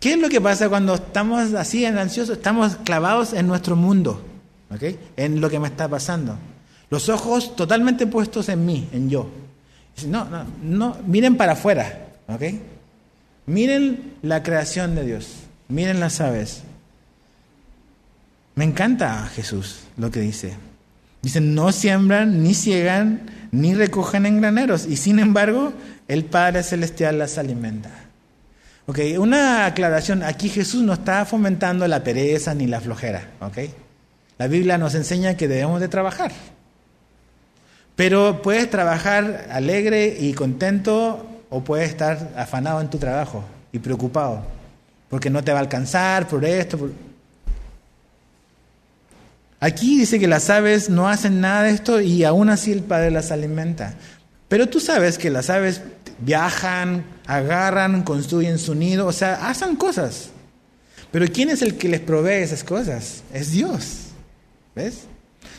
¿Qué 0.00 0.12
es 0.12 0.18
lo 0.18 0.28
que 0.28 0.40
pasa 0.40 0.68
cuando 0.68 0.94
estamos 0.94 1.54
así 1.54 1.84
en 1.84 1.96
ansiosos? 1.96 2.36
Estamos 2.36 2.76
clavados 2.84 3.32
en 3.32 3.46
nuestro 3.46 3.76
mundo, 3.76 4.22
en 5.16 5.40
lo 5.40 5.48
que 5.48 5.58
me 5.58 5.68
está 5.68 5.88
pasando. 5.88 6.36
Los 6.90 7.08
ojos 7.08 7.56
totalmente 7.56 8.06
puestos 8.06 8.48
en 8.48 8.64
mí, 8.64 8.88
en 8.92 9.10
yo. 9.10 9.28
No, 10.06 10.24
no, 10.24 10.44
no, 10.62 10.96
miren 11.06 11.36
para 11.36 11.52
afuera, 11.52 12.08
¿ok? 12.28 12.42
Miren 13.46 14.14
la 14.22 14.42
creación 14.42 14.94
de 14.94 15.04
Dios. 15.04 15.28
Miren 15.68 16.00
las 16.00 16.20
aves. 16.20 16.62
Me 18.54 18.64
encanta 18.64 19.26
Jesús 19.34 19.80
lo 19.96 20.10
que 20.10 20.20
dice. 20.20 20.54
Dicen, 21.22 21.54
no 21.54 21.72
siembran, 21.72 22.42
ni 22.42 22.54
ciegan, 22.54 23.22
ni 23.50 23.74
recogen 23.74 24.26
en 24.26 24.40
graneros, 24.40 24.86
y 24.86 24.96
sin 24.96 25.18
embargo, 25.18 25.72
el 26.06 26.24
Padre 26.24 26.62
Celestial 26.62 27.18
las 27.18 27.38
alimenta. 27.38 27.90
Ok, 28.86 28.98
una 29.18 29.64
aclaración, 29.64 30.22
aquí 30.22 30.50
Jesús 30.50 30.82
no 30.82 30.92
está 30.92 31.24
fomentando 31.24 31.88
la 31.88 32.04
pereza 32.04 32.54
ni 32.54 32.66
la 32.66 32.80
flojera, 32.80 33.30
ok. 33.40 33.58
La 34.36 34.48
Biblia 34.48 34.76
nos 34.76 34.94
enseña 34.94 35.36
que 35.36 35.48
debemos 35.48 35.80
de 35.80 35.88
trabajar. 35.88 36.32
Pero 37.96 38.42
puedes 38.42 38.70
trabajar 38.70 39.48
alegre 39.50 40.16
y 40.18 40.32
contento 40.32 41.26
o 41.50 41.62
puedes 41.62 41.90
estar 41.90 42.32
afanado 42.36 42.80
en 42.80 42.90
tu 42.90 42.98
trabajo 42.98 43.44
y 43.72 43.78
preocupado 43.78 44.54
porque 45.14 45.30
no 45.30 45.44
te 45.44 45.52
va 45.52 45.58
a 45.58 45.62
alcanzar 45.62 46.26
por 46.26 46.44
esto. 46.44 46.90
Aquí 49.60 50.00
dice 50.00 50.18
que 50.18 50.26
las 50.26 50.50
aves 50.50 50.90
no 50.90 51.08
hacen 51.08 51.40
nada 51.40 51.62
de 51.62 51.70
esto 51.70 52.00
y 52.00 52.24
aún 52.24 52.50
así 52.50 52.72
el 52.72 52.82
Padre 52.82 53.12
las 53.12 53.30
alimenta. 53.30 53.94
Pero 54.48 54.68
tú 54.68 54.80
sabes 54.80 55.16
que 55.16 55.30
las 55.30 55.50
aves 55.50 55.82
viajan, 56.18 57.04
agarran, 57.26 58.02
construyen 58.02 58.58
su 58.58 58.74
nido, 58.74 59.06
o 59.06 59.12
sea, 59.12 59.48
hacen 59.48 59.76
cosas. 59.76 60.30
Pero 61.12 61.26
¿quién 61.32 61.48
es 61.48 61.62
el 61.62 61.76
que 61.76 61.88
les 61.88 62.00
provee 62.00 62.42
esas 62.42 62.64
cosas? 62.64 63.22
Es 63.32 63.52
Dios. 63.52 64.08
¿Ves? 64.74 65.04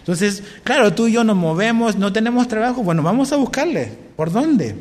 Entonces, 0.06 0.44
claro, 0.64 0.94
tú 0.94 1.08
y 1.08 1.14
yo 1.14 1.24
nos 1.24 1.36
movemos, 1.36 1.96
no 1.96 2.14
tenemos 2.14 2.48
trabajo, 2.48 2.84
bueno, 2.84 3.02
vamos 3.02 3.32
a 3.34 3.38
buscarle. 3.38 3.92
¿Por 4.16 4.32
dónde? 4.32 4.76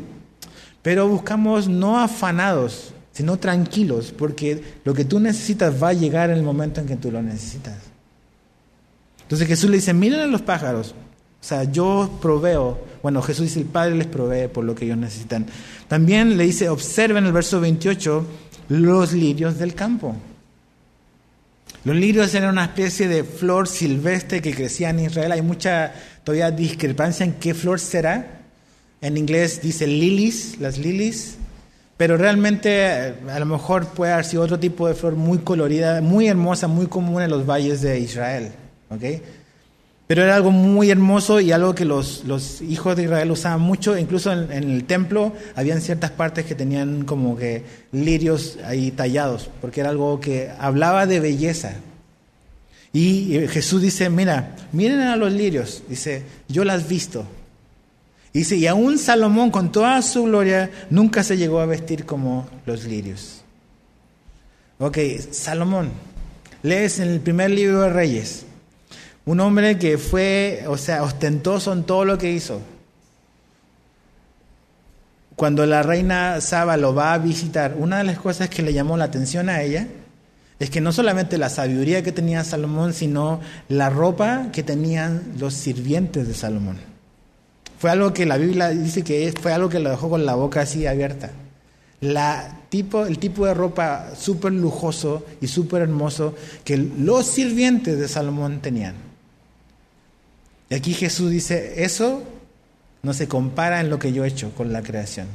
Pero 0.83 1.09
buscamos 1.09 1.67
no 1.67 1.99
afanados, 1.99 2.93
sino 3.11 3.39
tranquilos, 3.39 4.13
porque 4.13 4.63
lo 4.85 4.93
que 4.93 5.07
tú 5.07 5.19
necesitas 5.21 5.83
va 5.83 5.89
a 5.89 5.93
llegar 5.95 6.29
en 6.29 6.37
el 6.37 6.43
momento 6.43 6.83
en 6.83 6.87
que 6.87 6.97
tú 6.97 7.11
lo 7.11 7.23
necesitas. 7.23 7.79
Entonces 9.23 9.49
Jesús 9.49 9.71
le 9.71 9.77
dice, 9.77 9.95
miren 9.95 10.21
a 10.21 10.27
los 10.27 10.43
pájaros, 10.43 10.95
o 11.41 11.47
sea, 11.47 11.65
yo 11.65 12.19
proveo, 12.21 12.79
bueno, 13.03 13.23
Jesús 13.23 13.47
dice, 13.47 13.61
el 13.61 13.65
Padre 13.65 13.95
les 13.95 14.07
provee 14.07 14.49
por 14.49 14.63
lo 14.63 14.75
que 14.75 14.85
ellos 14.85 14.99
necesitan. 14.99 15.47
También 15.89 16.37
le 16.37 16.45
dice, 16.45 16.69
observen 16.69 17.25
el 17.25 17.33
verso 17.33 17.63
28, 17.63 18.27
los 18.69 19.15
lirios 19.15 19.57
del 19.59 19.75
campo. 19.75 20.17
Los 21.85 21.97
lirios 21.97 22.35
eran 22.35 22.51
una 22.51 22.65
especie 22.65 23.09
de 23.09 23.25
flor 23.25 23.69
silvestre 23.69 24.41
que 24.41 24.55
crecía 24.55 24.89
en 24.91 25.01
Israel. 25.01 25.33
Hay 25.33 25.43
mucha 25.43 25.93
todavía 26.25 26.51
discrepancia 26.51 27.25
en 27.25 27.35
qué 27.35 27.53
flor 27.53 27.79
será. 27.79 28.41
En 29.03 29.19
inglés 29.19 29.61
dice 29.61 29.87
lilies, 29.87 30.59
las 30.61 30.79
lilies. 30.79 31.37
Pero 31.99 32.17
realmente 32.17 33.15
a 33.31 33.39
lo 33.39 33.47
mejor 33.47 33.89
puede 33.89 34.13
haber 34.13 34.25
sido 34.25 34.43
otro 34.43 34.59
tipo 34.59 34.89
de 34.89 34.95
flor 34.95 35.15
muy 35.15 35.39
colorida, 35.39 36.01
muy 36.01 36.27
hermosa, 36.27 36.69
muy 36.69 36.87
común 36.87 37.23
en 37.23 37.31
los 37.31 37.47
valles 37.47 37.83
de 37.83 38.01
Israel. 38.01 38.53
¿okay? 38.89 39.23
Pero 40.07 40.23
era 40.23 40.37
algo 40.37 40.51
muy 40.51 40.91
hermoso 40.91 41.41
y 41.41 41.51
algo 41.51 41.75
que 41.75 41.87
los, 41.87 42.23
hijos 42.61 42.97
de 42.97 43.05
Israel 43.05 43.31
usaban 43.31 43.61
mucho. 43.61 43.97
Incluso 43.97 44.33
en, 44.33 44.53
el 44.53 44.85
templo 44.85 45.33
habían 45.57 45.81
ciertas 45.81 46.11
partes 46.11 46.45
que 46.45 46.55
tenían 46.55 47.05
como 47.05 47.37
que 47.37 47.65
lirios 47.93 48.59
ahí 48.65 48.91
tallados, 48.91 49.49
porque 49.61 49.81
era 49.81 49.91
algo 49.91 50.21
que 50.21 50.51
hablaba 50.59 51.07
de 51.07 51.21
belleza. 51.21 51.77
Y 52.93 53.47
Jesús 53.49 53.83
dice, 53.83 54.11
mira, 54.11 54.55
miren 54.73 55.01
a 55.01 55.17
los 55.17 55.33
lirios. 55.33 55.83
Dice, 55.89 56.23
yo 56.49 56.65
las 56.65 56.87
visto. 56.87 57.27
Dice, 58.33 58.57
y 58.57 58.67
aún 58.67 58.99
Salomón 58.99 59.51
con 59.51 59.73
toda 59.73 60.03
su 60.03 60.25
gloria 60.25 60.71
nunca 60.91 61.23
se 61.23 61.37
llegó 61.37 61.61
a 61.61 61.67
vestir 61.67 62.05
como 62.05 62.47
los 62.67 62.85
lirios. 62.85 63.43
Ok, 64.79 64.99
Salomón, 65.31 65.91
lees 66.63 66.99
en 66.99 67.09
el 67.09 67.21
primer 67.21 67.51
libro 67.51 67.83
de 67.83 67.91
Reyes, 67.91 68.45
un 69.27 69.41
hombre 69.41 69.79
que 69.79 69.99
fue, 69.99 70.65
o 70.67 70.77
sea, 70.77 71.03
ostentoso 71.03 71.73
en 71.73 71.85
todo 71.85 72.05
lo 72.05 72.19
que 72.19 72.33
hizo. 72.33 72.61
Cuando 75.37 75.67
la 75.67 75.83
reina 75.83 76.41
Saba 76.41 76.77
lo 76.77 76.95
va 76.95 77.15
a 77.15 77.19
visitar, 77.19 77.75
una 77.79 77.99
de 77.99 78.05
las 78.05 78.19
cosas 78.19 78.49
que 78.49 78.63
le 78.63 78.73
llamó 78.73 78.97
la 78.97 79.05
atención 79.05 79.49
a 79.49 79.63
ella 79.63 79.89
es 80.61 80.71
que 80.71 80.81
no 80.81 80.93
solamente 80.93 81.39
la 81.39 81.49
sabiduría 81.49 82.03
que 82.03 82.13
tenía 82.13 82.45
Salomón, 82.45 82.93
sino 82.93 83.41
la 83.69 83.91
ropa 83.91 84.51
que 84.53 84.63
tenían 84.63 85.23
los 85.39 85.55
sirvientes 85.55 86.29
de 86.29 86.35
Salomón. 86.35 86.77
Fue 87.79 87.91
algo 87.91 88.13
que 88.13 88.27
la 88.27 88.37
Biblia 88.37 88.69
dice 88.69 89.03
que 89.03 89.35
fue 89.41 89.53
algo 89.53 89.69
que 89.69 89.81
lo 89.81 89.91
dejó 89.91 90.09
con 90.09 90.25
la 90.25 90.37
boca 90.37 90.61
así 90.61 90.87
abierta. 90.87 91.33
La 92.01 92.61
tipo, 92.69 93.05
el 93.05 93.19
tipo 93.19 93.47
de 93.47 93.55
ropa 93.55 94.13
súper 94.17 94.53
lujoso 94.53 95.25
y 95.41 95.49
súper 95.49 95.83
hermoso 95.83 96.35
que 96.65 96.77
los 96.77 97.27
sirvientes 97.27 97.99
de 97.99 98.07
Salomón 98.07 98.61
tenían. 98.61 99.14
Y 100.75 100.77
aquí 100.77 100.93
Jesús 100.93 101.31
dice, 101.31 101.85
eso 101.85 102.25
no 103.05 103.15
se 103.15 103.29
compara 103.29 103.81
en 103.81 103.91
lo 103.91 104.01
que 104.01 104.13
yo 104.13 104.25
he 104.25 104.29
hecho 104.29 104.51
con 104.57 104.73
la 104.73 104.83
creación. 104.83 105.29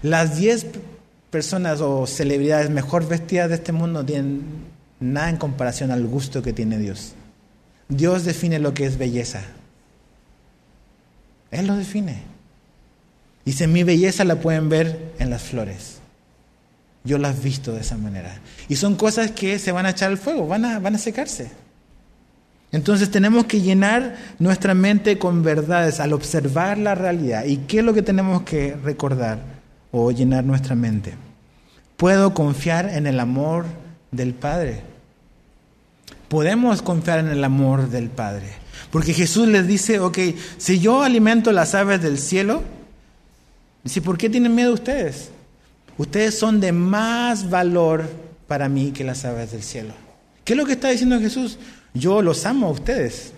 Las 0.00 0.38
diez 0.38 0.64
personas 1.28 1.80
o 1.80 2.06
celebridades 2.06 2.70
mejor 2.70 3.08
vestidas 3.08 3.48
de 3.48 3.56
este 3.56 3.72
mundo 3.72 4.02
no 4.02 4.06
tienen 4.06 4.44
nada 5.00 5.28
en 5.28 5.38
comparación 5.38 5.90
al 5.90 6.06
gusto 6.06 6.40
que 6.40 6.52
tiene 6.52 6.78
Dios. 6.78 7.14
Dios 7.88 8.24
define 8.24 8.60
lo 8.60 8.74
que 8.74 8.86
es 8.86 8.96
belleza. 8.96 9.42
Él 11.50 11.66
lo 11.66 11.74
define. 11.74 12.22
Dice, 13.44 13.66
mi 13.66 13.82
belleza 13.82 14.22
la 14.22 14.36
pueden 14.36 14.68
ver 14.68 15.14
en 15.18 15.30
las 15.30 15.42
flores. 15.42 15.98
Yo 17.02 17.18
las 17.18 17.42
visto 17.42 17.72
de 17.72 17.80
esa 17.80 17.96
manera. 17.96 18.40
Y 18.68 18.76
son 18.76 18.94
cosas 18.94 19.32
que 19.32 19.58
se 19.58 19.72
van 19.72 19.86
a 19.86 19.90
echar 19.90 20.12
al 20.12 20.18
fuego, 20.18 20.46
van 20.46 20.64
a 20.64 20.98
secarse. 20.98 21.65
Entonces 22.72 23.10
tenemos 23.10 23.46
que 23.46 23.60
llenar 23.60 24.16
nuestra 24.38 24.74
mente 24.74 25.18
con 25.18 25.42
verdades 25.42 26.00
al 26.00 26.12
observar 26.12 26.78
la 26.78 26.94
realidad. 26.94 27.44
¿Y 27.44 27.58
qué 27.58 27.78
es 27.78 27.84
lo 27.84 27.94
que 27.94 28.02
tenemos 28.02 28.42
que 28.42 28.76
recordar 28.82 29.38
o 29.92 30.10
llenar 30.10 30.44
nuestra 30.44 30.74
mente? 30.74 31.14
Puedo 31.96 32.34
confiar 32.34 32.90
en 32.90 33.06
el 33.06 33.20
amor 33.20 33.64
del 34.10 34.34
Padre. 34.34 34.82
Podemos 36.28 36.82
confiar 36.82 37.20
en 37.20 37.28
el 37.28 37.44
amor 37.44 37.88
del 37.88 38.10
Padre. 38.10 38.48
Porque 38.90 39.14
Jesús 39.14 39.48
les 39.48 39.66
dice, 39.66 40.00
ok, 40.00 40.18
si 40.58 40.80
yo 40.80 41.02
alimento 41.02 41.52
las 41.52 41.74
aves 41.74 42.02
del 42.02 42.18
cielo, 42.18 42.62
dice, 43.84 44.02
¿por 44.02 44.18
qué 44.18 44.28
tienen 44.28 44.54
miedo 44.54 44.74
ustedes? 44.74 45.30
Ustedes 45.98 46.38
son 46.38 46.60
de 46.60 46.72
más 46.72 47.48
valor 47.48 48.04
para 48.46 48.68
mí 48.68 48.90
que 48.92 49.04
las 49.04 49.24
aves 49.24 49.52
del 49.52 49.62
cielo. 49.62 49.94
¿Qué 50.44 50.52
es 50.52 50.56
lo 50.56 50.66
que 50.66 50.72
está 50.72 50.90
diciendo 50.90 51.18
Jesús? 51.18 51.58
Yo 51.98 52.22
los 52.22 52.44
amo 52.46 52.68
a 52.68 52.70
ustedes. 52.70 53.32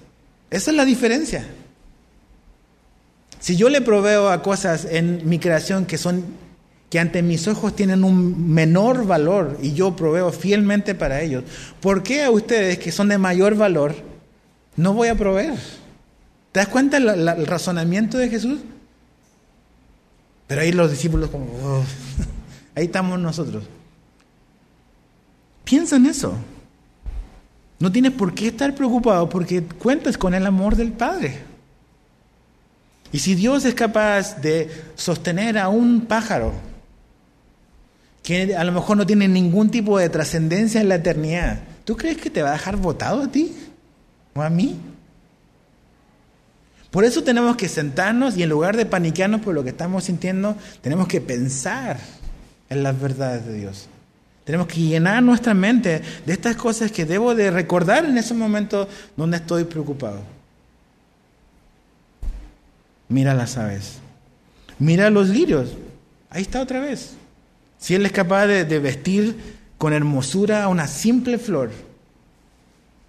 Esa 0.50 0.70
es 0.70 0.76
la 0.76 0.84
diferencia. 0.84 1.46
Si 3.40 3.56
yo 3.56 3.68
le 3.68 3.80
proveo 3.80 4.30
a 4.30 4.42
cosas 4.42 4.84
en 4.84 5.28
mi 5.28 5.38
creación 5.38 5.86
que 5.86 5.98
son 5.98 6.48
que 6.90 6.98
ante 6.98 7.22
mis 7.22 7.46
ojos 7.46 7.76
tienen 7.76 8.02
un 8.02 8.54
menor 8.54 9.06
valor 9.06 9.58
y 9.60 9.74
yo 9.74 9.94
proveo 9.94 10.32
fielmente 10.32 10.94
para 10.94 11.20
ellos, 11.20 11.44
¿por 11.80 12.02
qué 12.02 12.22
a 12.22 12.30
ustedes 12.30 12.78
que 12.78 12.92
son 12.92 13.08
de 13.08 13.18
mayor 13.18 13.56
valor 13.56 13.94
no 14.76 14.94
voy 14.94 15.08
a 15.08 15.14
proveer? 15.14 15.54
¿Te 16.50 16.60
das 16.60 16.68
cuenta 16.68 16.96
el, 16.96 17.46
razonamiento 17.46 18.16
de 18.16 18.30
Jesús? 18.30 18.60
Pero 20.46 20.62
ahí 20.62 20.72
los 20.72 20.90
discípulos 20.90 21.28
como, 21.28 21.44
oh, 21.62 21.84
ahí 22.74 22.86
estamos 22.86 23.18
nosotros. 23.18 23.64
Piensa 25.64 25.96
en 25.96 26.06
eso. 26.06 26.34
No 27.80 27.92
tienes 27.92 28.12
por 28.12 28.34
qué 28.34 28.48
estar 28.48 28.74
preocupado 28.74 29.28
porque 29.28 29.62
cuentas 29.62 30.18
con 30.18 30.34
el 30.34 30.46
amor 30.46 30.76
del 30.76 30.92
Padre. 30.92 31.38
Y 33.12 33.20
si 33.20 33.34
Dios 33.34 33.64
es 33.64 33.74
capaz 33.74 34.40
de 34.40 34.70
sostener 34.96 35.58
a 35.58 35.68
un 35.68 36.02
pájaro 36.02 36.52
que 38.22 38.54
a 38.54 38.64
lo 38.64 38.72
mejor 38.72 38.96
no 38.96 39.06
tiene 39.06 39.28
ningún 39.28 39.70
tipo 39.70 39.98
de 39.98 40.08
trascendencia 40.10 40.80
en 40.80 40.88
la 40.88 40.96
eternidad, 40.96 41.60
¿tú 41.84 41.96
crees 41.96 42.18
que 42.18 42.30
te 42.30 42.42
va 42.42 42.50
a 42.50 42.52
dejar 42.52 42.76
votado 42.76 43.22
a 43.22 43.28
ti 43.28 43.54
o 44.34 44.42
a 44.42 44.50
mí? 44.50 44.78
Por 46.90 47.04
eso 47.04 47.22
tenemos 47.22 47.56
que 47.56 47.68
sentarnos 47.68 48.36
y 48.36 48.42
en 48.42 48.48
lugar 48.48 48.76
de 48.76 48.86
paniquearnos 48.86 49.40
por 49.40 49.54
lo 49.54 49.62
que 49.62 49.70
estamos 49.70 50.04
sintiendo, 50.04 50.56
tenemos 50.82 51.06
que 51.06 51.20
pensar 51.20 51.98
en 52.68 52.82
las 52.82 52.98
verdades 53.00 53.46
de 53.46 53.54
Dios. 53.54 53.88
Tenemos 54.48 54.66
que 54.66 54.80
llenar 54.80 55.22
nuestra 55.22 55.52
mente 55.52 56.00
de 56.24 56.32
estas 56.32 56.56
cosas 56.56 56.90
que 56.90 57.04
debo 57.04 57.34
de 57.34 57.50
recordar 57.50 58.06
en 58.06 58.16
esos 58.16 58.34
momentos 58.34 58.88
donde 59.14 59.36
estoy 59.36 59.64
preocupado. 59.64 60.22
Mira 63.10 63.34
las 63.34 63.58
aves. 63.58 63.98
Mira 64.78 65.10
los 65.10 65.28
lirios. 65.28 65.76
Ahí 66.30 66.40
está 66.40 66.62
otra 66.62 66.80
vez. 66.80 67.10
Si 67.76 67.94
Él 67.94 68.06
es 68.06 68.12
capaz 68.12 68.46
de, 68.46 68.64
de 68.64 68.78
vestir 68.78 69.36
con 69.76 69.92
hermosura 69.92 70.64
a 70.64 70.68
una 70.68 70.86
simple 70.86 71.36
flor 71.36 71.70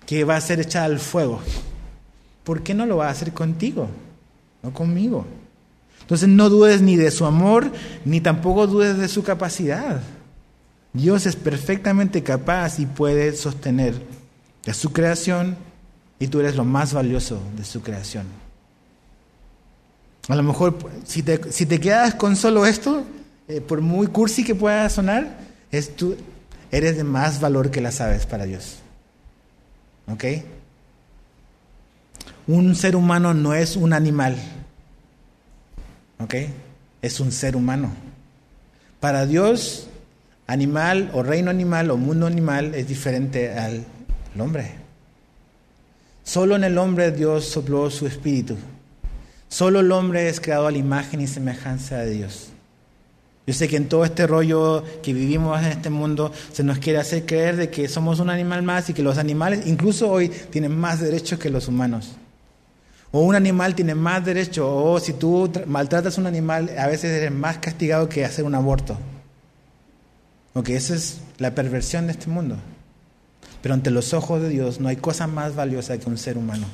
que 0.06 0.26
va 0.26 0.36
a 0.36 0.42
ser 0.42 0.60
echada 0.60 0.88
al 0.88 1.00
fuego, 1.00 1.40
¿por 2.44 2.64
qué 2.64 2.74
no 2.74 2.86
lo 2.86 2.98
va 2.98 3.08
a 3.08 3.12
hacer 3.12 3.32
contigo? 3.32 3.88
No 4.62 4.74
conmigo. 4.74 5.26
Entonces 6.02 6.28
no 6.28 6.50
dudes 6.50 6.82
ni 6.82 6.98
de 6.98 7.12
su 7.12 7.26
amor, 7.26 7.72
ni 8.04 8.20
tampoco 8.20 8.68
dudes 8.68 8.98
de 8.98 9.08
su 9.08 9.24
capacidad. 9.24 10.02
Dios 10.94 11.26
es 11.26 11.36
perfectamente 11.36 12.24
capaz 12.24 12.80
y 12.80 12.86
puede 12.86 13.34
sostener 13.36 13.94
de 14.66 14.74
su 14.74 14.92
creación 14.92 15.58
y 16.20 16.28
tú 16.28 16.40
eres 16.40 16.56
lo 16.56 16.66
más 16.66 16.94
valioso 16.94 17.42
de 17.56 17.64
su 17.64 17.82
creación. 17.82 18.26
A 20.28 20.36
lo 20.36 20.44
mejor 20.44 20.78
si 21.06 21.24
te, 21.24 21.52
si 21.52 21.66
te 21.66 21.80
quedas 21.80 22.16
con 22.16 22.36
solo 22.36 22.66
esto, 22.66 23.04
eh, 23.48 23.62
por 23.62 23.82
muy 23.82 24.08
cursi 24.08 24.44
que 24.44 24.54
pueda 24.54 24.88
sonar, 24.90 25.40
es 25.72 25.96
tú, 25.96 26.16
eres 26.72 26.98
de 26.98 27.04
más 27.04 27.40
valor 27.42 27.72
que 27.72 27.82
las 27.82 28.00
aves 28.00 28.26
para 28.26 28.46
Dios. 28.46 28.78
¿Ok? 30.08 30.24
Un 32.48 32.76
ser 32.76 32.96
humano 32.96 33.34
no 33.34 33.54
es 33.54 33.76
un 33.76 33.94
animal. 33.94 34.38
¿Ok? 36.20 36.36
Es 37.02 37.20
un 37.20 37.32
ser 37.32 37.56
humano. 37.56 37.92
Para 39.00 39.26
Dios, 39.26 39.89
animal 40.50 41.12
o 41.14 41.22
reino 41.22 41.52
animal 41.52 41.92
o 41.92 41.98
mundo 41.98 42.26
animal 42.26 42.74
es 42.74 42.88
diferente 42.88 43.54
al, 43.54 43.86
hombre. 44.40 44.72
Solo 46.24 46.56
en 46.56 46.64
el 46.64 46.78
hombre 46.80 47.12
Dios 47.12 47.46
sopló 47.46 47.90
su 47.92 48.08
espíritu. 48.08 48.56
Solo 49.48 49.82
el 49.82 49.92
hombre 49.92 50.28
es 50.28 50.40
creado 50.40 50.66
a 50.66 50.72
la 50.72 50.78
imagen 50.78 51.22
y 51.22 51.28
semejanza 51.28 51.98
de 51.98 52.12
Dios. 52.12 52.50
Yo 53.46 53.54
sé 53.54 53.68
que 53.68 53.78
en 53.78 53.90
todo 53.90 54.06
este 54.06 54.26
rollo 54.26 54.84
que 55.04 55.14
vivimos 55.14 55.60
en 55.60 55.68
este 55.68 55.92
mundo 55.92 56.32
se 56.52 56.64
nos 56.64 56.80
quiere 56.80 57.00
hacer 57.00 57.28
creer 57.28 57.56
de 57.56 57.70
que 57.70 57.88
somos 57.88 58.20
un 58.20 58.32
animal 58.32 58.64
más 58.64 58.90
y 58.90 58.94
que 58.94 59.04
los 59.04 59.20
animales 59.20 59.68
incluso 59.68 60.10
hoy 60.10 60.30
tienen 60.30 60.76
más 60.76 61.00
derechos 61.00 61.38
que 61.38 61.52
los 61.52 61.68
humanos. 61.68 62.16
O 63.12 63.22
un 63.22 63.36
animal 63.36 63.76
tiene 63.76 63.94
más 63.94 64.26
derechos, 64.26 64.66
o 64.68 65.00
si 65.00 65.14
tú 65.14 65.52
maltratas 65.68 66.18
a 66.18 66.22
un 66.22 66.28
animal 66.28 66.72
a 66.78 66.88
veces 66.88 67.12
eres 67.12 67.32
más 67.32 67.58
castigado 67.58 68.10
que 68.10 68.26
hacer 68.26 68.46
un 68.46 68.56
aborto. 68.56 68.98
Ok, 70.54 70.70
esa 70.70 70.96
es 70.96 71.22
la 71.38 71.54
perversión 71.56 72.08
de 72.08 72.14
este 72.14 72.28
mundo. 72.28 72.58
Pero 73.62 73.74
ante 73.74 73.92
los 73.92 74.14
ojos 74.14 74.42
de 74.42 74.50
Dios 74.50 74.80
no 74.80 74.88
hay 74.88 74.96
cosa 74.96 75.28
más 75.28 75.56
valiosa 75.56 75.98
que 75.98 76.10
un 76.10 76.18
ser 76.18 76.38
humano. 76.38 76.66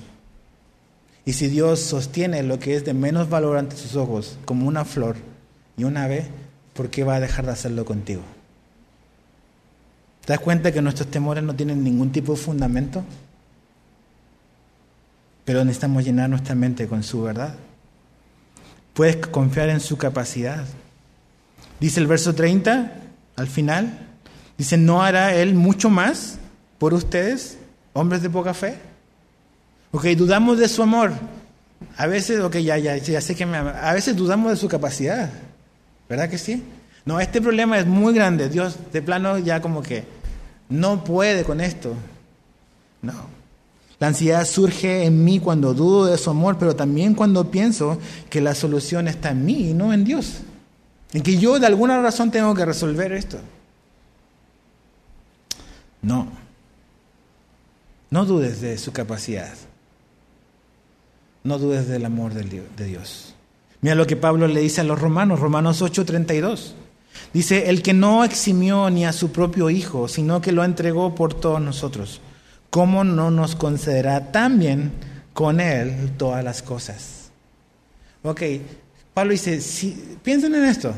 Y 1.25 1.33
si 1.33 1.47
Dios 1.47 1.79
sostiene 1.79 2.43
lo 2.43 2.59
que 2.59 2.75
es 2.75 2.85
de 2.85 2.93
menos 2.93 3.29
valor 3.29 3.57
ante 3.57 3.75
sus 3.75 3.95
ojos, 3.95 4.37
como 4.45 4.67
una 4.67 4.85
flor 4.85 5.15
y 5.75 5.83
un 5.83 5.97
ave, 5.97 6.27
¿por 6.73 6.89
qué 6.89 7.03
va 7.03 7.15
a 7.15 7.19
dejar 7.19 7.45
de 7.45 7.51
hacerlo 7.51 7.83
contigo? 7.83 8.21
¿Te 10.23 10.33
das 10.33 10.39
cuenta 10.39 10.71
que 10.71 10.81
nuestros 10.81 11.09
temores 11.09 11.43
no 11.43 11.55
tienen 11.55 11.83
ningún 11.83 12.11
tipo 12.11 12.33
de 12.33 12.39
fundamento? 12.39 13.03
Pero 15.45 15.63
necesitamos 15.63 16.03
llenar 16.03 16.29
nuestra 16.29 16.55
mente 16.55 16.87
con 16.87 17.03
su 17.03 17.23
verdad. 17.23 17.55
Puedes 18.93 19.17
confiar 19.17 19.69
en 19.69 19.79
su 19.79 19.97
capacidad. 19.97 20.63
Dice 21.79 21.99
el 21.99 22.07
verso 22.07 22.33
30, 22.33 23.04
al 23.35 23.47
final. 23.47 24.07
Dice, 24.57 24.77
¿no 24.77 25.03
hará 25.03 25.35
Él 25.35 25.55
mucho 25.55 25.89
más 25.89 26.37
por 26.77 26.93
ustedes, 26.93 27.57
hombres 27.93 28.21
de 28.21 28.29
poca 28.29 28.53
fe? 28.53 28.75
Ok, 29.91 30.05
dudamos 30.17 30.57
de 30.57 30.67
su 30.67 30.81
amor. 30.83 31.13
A 31.97 32.07
veces, 32.07 32.39
ok, 32.39 32.57
ya, 32.57 32.77
ya, 32.77 32.97
ya 32.97 33.21
sé 33.21 33.35
que 33.35 33.45
me 33.45 33.57
ama. 33.57 33.71
A 33.81 33.93
veces 33.93 34.15
dudamos 34.15 34.51
de 34.51 34.57
su 34.57 34.67
capacidad. 34.67 35.29
¿Verdad 36.09 36.29
que 36.29 36.37
sí? 36.37 36.63
No, 37.05 37.19
este 37.19 37.41
problema 37.41 37.77
es 37.77 37.85
muy 37.85 38.13
grande. 38.13 38.49
Dios 38.49 38.77
de 38.91 39.01
plano 39.01 39.37
ya 39.37 39.61
como 39.61 39.81
que 39.81 40.03
no 40.69 41.03
puede 41.03 41.43
con 41.43 41.61
esto. 41.61 41.93
No. 43.01 43.13
La 43.99 44.07
ansiedad 44.07 44.45
surge 44.45 45.05
en 45.05 45.23
mí 45.23 45.39
cuando 45.39 45.73
dudo 45.73 46.05
de 46.05 46.17
su 46.17 46.29
amor, 46.29 46.57
pero 46.59 46.75
también 46.75 47.13
cuando 47.13 47.49
pienso 47.49 47.97
que 48.29 48.41
la 48.41 48.55
solución 48.55 49.07
está 49.07 49.31
en 49.31 49.45
mí 49.45 49.69
y 49.69 49.73
no 49.73 49.93
en 49.93 50.03
Dios. 50.03 50.39
En 51.15 51.23
que 51.23 51.37
yo 51.37 51.57
de 51.59 51.65
alguna 51.65 52.01
razón 52.01 52.29
tengo 52.29 52.53
que 52.53 52.65
resolver 52.65 53.13
esto. 53.13 53.39
No. 56.01 56.27
No 58.09 58.25
dudes 58.25 58.59
de 58.59 58.77
su 58.77 58.91
capacidad. 58.91 59.53
No 61.45 61.57
dudes 61.57 61.87
del 61.87 62.03
amor 62.03 62.33
de 62.33 62.85
Dios. 62.85 63.33
Mira 63.79 63.95
lo 63.95 64.05
que 64.05 64.17
Pablo 64.17 64.45
le 64.49 64.59
dice 64.59 64.81
a 64.81 64.83
los 64.83 64.99
romanos, 64.99 65.39
Romanos 65.39 65.81
8:32. 65.81 66.73
Dice, 67.31 67.69
el 67.69 67.81
que 67.81 67.93
no 67.93 68.25
eximió 68.25 68.89
ni 68.89 69.05
a 69.05 69.13
su 69.13 69.31
propio 69.31 69.69
Hijo, 69.69 70.09
sino 70.09 70.41
que 70.41 70.51
lo 70.51 70.65
entregó 70.65 71.15
por 71.15 71.33
todos 71.33 71.61
nosotros, 71.61 72.19
¿cómo 72.69 73.05
no 73.05 73.31
nos 73.31 73.55
concederá 73.55 74.33
también 74.33 74.91
con 75.33 75.61
Él 75.61 76.11
todas 76.17 76.43
las 76.43 76.61
cosas? 76.61 77.31
Ok, 78.21 78.41
Pablo 79.15 79.31
dice, 79.31 79.61
si, 79.61 80.17
piensen 80.23 80.53
en 80.55 80.65
esto, 80.65 80.93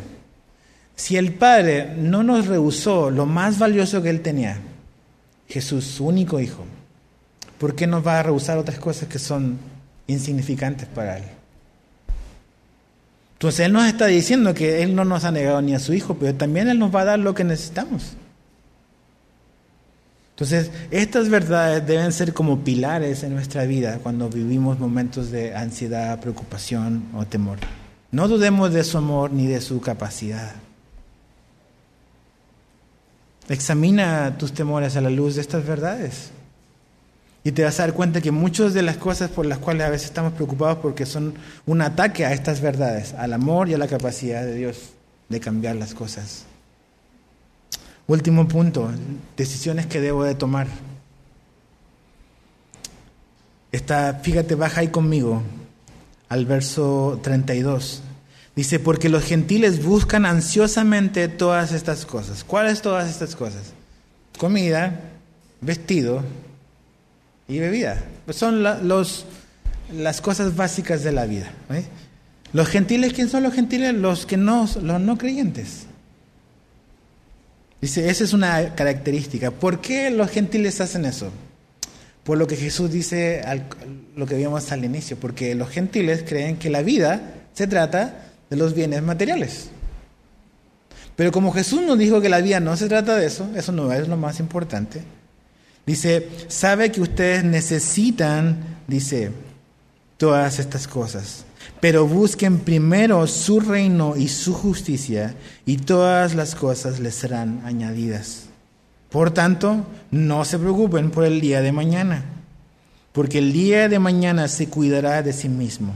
si 0.95 1.17
el 1.17 1.35
Padre 1.35 1.93
no 1.95 2.23
nos 2.23 2.47
rehusó 2.47 3.11
lo 3.11 3.27
más 3.27 3.59
valioso 3.59 4.01
que 4.01 4.09
Él 4.09 4.21
tenía, 4.21 4.57
Jesús, 5.47 5.85
su 5.85 6.07
único 6.07 6.39
Hijo, 6.39 6.65
¿por 7.59 7.75
qué 7.75 7.85
nos 7.85 8.05
va 8.05 8.19
a 8.19 8.23
rehusar 8.23 8.57
otras 8.57 8.79
cosas 8.79 9.07
que 9.07 9.19
son 9.19 9.59
insignificantes 10.07 10.87
para 10.87 11.19
Él? 11.19 11.25
Entonces 13.33 13.67
Él 13.67 13.71
nos 13.71 13.85
está 13.85 14.07
diciendo 14.07 14.55
que 14.55 14.81
Él 14.81 14.95
no 14.95 15.05
nos 15.05 15.23
ha 15.23 15.31
negado 15.31 15.61
ni 15.61 15.75
a 15.75 15.79
su 15.79 15.93
Hijo, 15.93 16.15
pero 16.15 16.33
también 16.33 16.69
Él 16.69 16.79
nos 16.79 16.93
va 16.93 17.01
a 17.01 17.05
dar 17.05 17.19
lo 17.19 17.35
que 17.35 17.43
necesitamos. 17.43 18.13
Entonces, 20.31 20.71
estas 20.89 21.29
verdades 21.29 21.85
deben 21.85 22.11
ser 22.11 22.33
como 22.33 22.63
pilares 22.63 23.21
en 23.21 23.35
nuestra 23.35 23.65
vida 23.65 23.99
cuando 24.01 24.27
vivimos 24.27 24.79
momentos 24.79 25.29
de 25.29 25.55
ansiedad, 25.55 26.19
preocupación 26.19 27.09
o 27.13 27.23
temor. 27.27 27.59
No 28.11 28.27
dudemos 28.27 28.73
de 28.73 28.83
su 28.83 28.97
amor 28.97 29.31
ni 29.31 29.47
de 29.47 29.61
su 29.61 29.81
capacidad. 29.81 30.55
Examina 33.49 34.37
tus 34.37 34.53
temores 34.53 34.95
a 34.95 35.01
la 35.01 35.09
luz 35.09 35.35
de 35.35 35.41
estas 35.41 35.65
verdades. 35.65 36.31
Y 37.43 37.51
te 37.53 37.63
vas 37.63 37.79
a 37.79 37.83
dar 37.83 37.93
cuenta 37.93 38.19
que 38.19 38.31
muchas 38.31 38.73
de 38.73 38.81
las 38.81 38.97
cosas 38.97 39.29
por 39.29 39.45
las 39.45 39.59
cuales 39.59 39.87
a 39.87 39.89
veces 39.89 40.07
estamos 40.07 40.33
preocupados 40.33 40.79
porque 40.79 41.05
son 41.05 41.33
un 41.65 41.81
ataque 41.81 42.25
a 42.25 42.33
estas 42.33 42.59
verdades, 42.59 43.13
al 43.13 43.31
amor 43.33 43.69
y 43.69 43.73
a 43.73 43.77
la 43.77 43.87
capacidad 43.87 44.43
de 44.43 44.55
Dios 44.55 44.89
de 45.29 45.39
cambiar 45.39 45.75
las 45.77 45.93
cosas. 45.93 46.45
Último 48.05 48.47
punto, 48.47 48.89
decisiones 49.35 49.85
que 49.85 50.01
debo 50.01 50.23
de 50.23 50.35
tomar. 50.35 50.67
Está, 53.71 54.13
fíjate, 54.15 54.55
baja 54.55 54.81
ahí 54.81 54.87
conmigo 54.87 55.41
al 56.29 56.45
verso 56.45 57.19
32. 57.23 58.01
Dice, 58.55 58.79
porque 58.79 59.09
los 59.09 59.23
gentiles 59.23 59.83
buscan 59.83 60.25
ansiosamente 60.25 61.27
todas 61.27 61.71
estas 61.71 62.05
cosas. 62.05 62.43
¿Cuáles 62.43 62.81
todas 62.81 63.09
estas 63.09 63.35
cosas? 63.35 63.73
Comida, 64.37 64.99
vestido 65.61 66.23
y 67.47 67.59
bebida. 67.59 68.03
Son 68.29 68.63
los, 68.63 69.25
las 69.93 70.21
cosas 70.21 70.55
básicas 70.55 71.03
de 71.03 71.11
la 71.11 71.25
vida. 71.25 71.51
Los 72.53 72.67
gentiles, 72.67 73.13
¿quién 73.13 73.29
son 73.29 73.43
los 73.43 73.53
gentiles? 73.53 73.93
Los 73.93 74.25
que 74.25 74.37
no, 74.37 74.67
los 74.81 75.01
no 75.01 75.17
creyentes. 75.17 75.85
Dice, 77.79 78.09
esa 78.09 78.23
es 78.23 78.33
una 78.33 78.73
característica. 78.73 79.51
¿Por 79.51 79.81
qué 79.81 80.09
los 80.09 80.31
gentiles 80.31 80.81
hacen 80.81 81.05
eso? 81.05 81.31
Por 82.27 82.37
lo 82.37 82.45
que 82.45 82.57
Jesús 82.57 82.91
dice, 82.91 83.41
lo 84.17 84.25
que 84.25 84.35
vimos 84.35 84.69
al 84.73 84.83
inicio, 84.83 85.15
porque 85.15 85.55
los 85.55 85.69
gentiles 85.69 86.25
creen 86.27 86.57
que 86.57 86.69
la 86.69 86.81
vida 86.81 87.35
se 87.53 87.67
trata 87.67 88.33
de 88.49 88.57
los 88.57 88.73
bienes 88.73 89.01
materiales. 89.01 89.69
Pero 91.15 91.31
como 91.31 91.53
Jesús 91.53 91.83
nos 91.83 91.97
dijo 91.97 92.19
que 92.19 92.27
la 92.27 92.41
vida 92.41 92.59
no 92.59 92.75
se 92.75 92.89
trata 92.89 93.15
de 93.15 93.27
eso, 93.27 93.49
eso 93.55 93.71
no 93.71 93.93
es 93.93 94.09
lo 94.09 94.17
más 94.17 94.41
importante. 94.41 95.03
Dice, 95.85 96.27
sabe 96.49 96.91
que 96.91 96.99
ustedes 96.99 97.45
necesitan, 97.45 98.81
dice, 98.87 99.31
todas 100.17 100.59
estas 100.59 100.85
cosas. 100.85 101.45
Pero 101.79 102.05
busquen 102.07 102.59
primero 102.59 103.25
su 103.27 103.61
reino 103.61 104.17
y 104.17 104.27
su 104.27 104.53
justicia, 104.53 105.33
y 105.65 105.77
todas 105.77 106.35
las 106.35 106.55
cosas 106.55 106.99
les 106.99 107.15
serán 107.15 107.61
añadidas. 107.63 108.46
Por 109.09 109.31
tanto, 109.31 109.85
no 110.11 110.43
se 110.45 110.59
preocupen 110.59 111.11
por 111.11 111.23
el 111.23 111.39
día 111.39 111.61
de 111.61 111.71
mañana, 111.71 112.23
porque 113.13 113.37
el 113.37 113.53
día 113.53 113.87
de 113.87 113.99
mañana 113.99 114.47
se 114.47 114.67
cuidará 114.67 115.23
de 115.23 115.33
sí 115.33 115.49
mismo. 115.49 115.93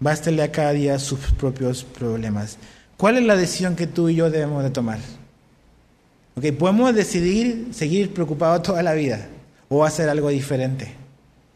Bástele 0.00 0.42
a 0.42 0.52
cada 0.52 0.72
día 0.72 0.98
sus 0.98 1.18
propios 1.38 1.84
problemas. 1.84 2.58
¿Cuál 2.96 3.18
es 3.18 3.24
la 3.24 3.36
decisión 3.36 3.76
que 3.76 3.86
tú 3.86 4.08
y 4.08 4.16
yo 4.16 4.30
debemos 4.30 4.62
de 4.62 4.70
tomar? 4.70 4.98
Okay, 6.36 6.52
podemos 6.52 6.94
decidir 6.94 7.68
seguir 7.72 8.14
preocupados 8.14 8.62
toda 8.62 8.82
la 8.82 8.94
vida 8.94 9.28
o 9.68 9.84
hacer 9.84 10.08
algo 10.08 10.28
diferente. 10.28 10.94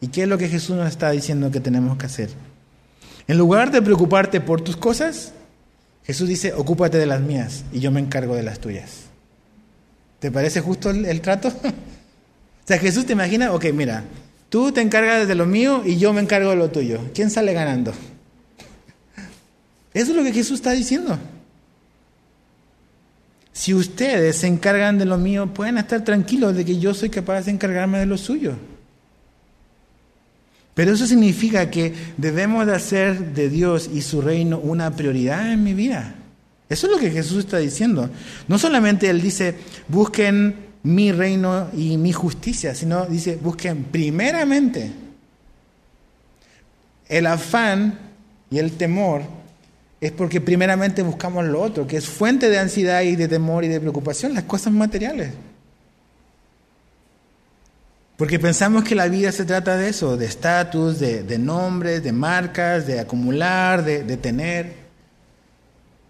¿Y 0.01 0.07
qué 0.07 0.23
es 0.23 0.27
lo 0.27 0.37
que 0.37 0.49
Jesús 0.49 0.75
nos 0.75 0.89
está 0.89 1.11
diciendo 1.11 1.51
que 1.51 1.61
tenemos 1.61 1.97
que 1.97 2.05
hacer? 2.05 2.29
En 3.27 3.37
lugar 3.37 3.71
de 3.71 3.81
preocuparte 3.81 4.41
por 4.41 4.61
tus 4.61 4.75
cosas, 4.75 5.33
Jesús 6.03 6.27
dice, 6.27 6.53
ocúpate 6.53 6.97
de 6.97 7.05
las 7.05 7.21
mías 7.21 7.63
y 7.71 7.79
yo 7.79 7.91
me 7.91 8.01
encargo 8.01 8.35
de 8.35 8.43
las 8.43 8.59
tuyas. 8.59 9.12
¿Te 10.23 10.31
parece 10.31 10.61
justo 10.61 10.89
el, 10.89 11.19
trato? 11.19 11.49
o 11.49 11.51
sea, 12.63 12.77
Jesús 12.77 13.05
te 13.05 13.11
imagina, 13.11 13.51
ok, 13.51 13.65
mira, 13.73 14.05
tú 14.47 14.71
te 14.71 14.79
encargas 14.79 15.27
de 15.27 15.35
lo 15.35 15.45
mío 15.45 15.83
y 15.85 15.97
yo 15.97 16.13
me 16.13 16.21
encargo 16.21 16.51
de 16.51 16.55
lo 16.55 16.69
tuyo. 16.69 17.11
¿Quién 17.13 17.29
sale 17.29 17.51
ganando? 17.51 17.91
Eso 19.93 20.11
es 20.11 20.15
lo 20.15 20.23
que 20.23 20.31
Jesús 20.31 20.59
está 20.59 20.71
diciendo. 20.71 21.19
Si 23.51 23.73
ustedes 23.73 24.37
se 24.37 24.47
encargan 24.47 24.97
de 24.97 25.03
lo 25.03 25.17
mío, 25.17 25.53
pueden 25.53 25.77
estar 25.77 26.05
tranquilos 26.05 26.55
de 26.55 26.63
que 26.63 26.79
yo 26.79 26.93
soy 26.93 27.09
capaz 27.09 27.41
de 27.41 27.51
encargarme 27.51 27.99
de 27.99 28.05
lo 28.05 28.17
suyo. 28.17 28.53
Pero 30.73 30.93
eso 30.93 31.05
significa 31.05 31.69
que 31.69 31.93
debemos 32.15 32.65
de 32.65 32.75
hacer 32.75 33.33
de 33.33 33.49
Dios 33.49 33.89
y 33.93 34.01
su 34.01 34.21
reino 34.21 34.57
una 34.57 34.95
prioridad 34.95 35.51
en 35.51 35.65
mi 35.65 35.73
vida. 35.73 36.15
Eso 36.73 36.87
es 36.87 36.93
lo 36.93 36.99
que 36.99 37.11
Jesús 37.11 37.39
está 37.39 37.57
diciendo. 37.57 38.09
No 38.47 38.57
solamente 38.57 39.09
Él 39.09 39.21
dice, 39.21 39.55
busquen 39.87 40.73
mi 40.83 41.11
reino 41.11 41.69
y 41.73 41.97
mi 41.97 42.11
justicia, 42.11 42.75
sino 42.75 43.05
dice, 43.05 43.37
busquen 43.41 43.85
primeramente 43.85 44.91
el 47.07 47.27
afán 47.27 47.99
y 48.49 48.59
el 48.59 48.71
temor 48.73 49.21
es 50.01 50.11
porque 50.11 50.41
primeramente 50.41 51.01
buscamos 51.01 51.45
lo 51.45 51.61
otro, 51.61 51.87
que 51.87 51.97
es 51.97 52.07
fuente 52.07 52.49
de 52.49 52.59
ansiedad 52.59 53.03
y 53.03 53.15
de 53.15 53.27
temor 53.27 53.63
y 53.63 53.69
de 53.69 53.79
preocupación, 53.79 54.33
las 54.33 54.43
cosas 54.43 54.73
materiales. 54.73 55.31
Porque 58.17 58.37
pensamos 58.37 58.83
que 58.83 58.95
la 58.95 59.07
vida 59.07 59.31
se 59.31 59.45
trata 59.45 59.77
de 59.77 59.89
eso, 59.89 60.17
de 60.17 60.25
estatus, 60.25 60.99
de, 60.99 61.37
nombres, 61.37 62.03
de 62.03 62.11
marcas, 62.11 62.85
de 62.85 62.99
acumular, 62.99 63.83
de, 63.83 64.17
tener. 64.17 64.82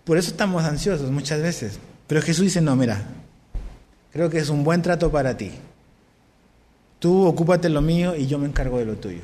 Por 0.04 0.18
eso 0.18 0.32
estamos 0.32 0.64
ansiosos 0.64 1.10
muchas 1.12 1.42
veces. 1.42 1.80
Pero 2.08 2.22
Jesús 2.22 2.46
dice, 2.46 2.62
no, 2.62 2.76
mira, 2.76 3.02
creo 4.12 4.30
que 4.30 4.40
es 4.40 4.50
un 4.50 4.64
buen 4.64 4.82
trato 4.82 5.12
para 5.12 5.38
ti. 5.38 5.52
Tú 7.00 7.26
ocúpate 7.26 7.70
lo 7.70 7.82
mío 7.82 8.16
y 8.16 8.28
yo 8.28 8.38
me 8.38 8.48
encargo 8.48 8.80
de 8.80 8.86
lo 8.86 8.96
tuyo. 8.96 9.22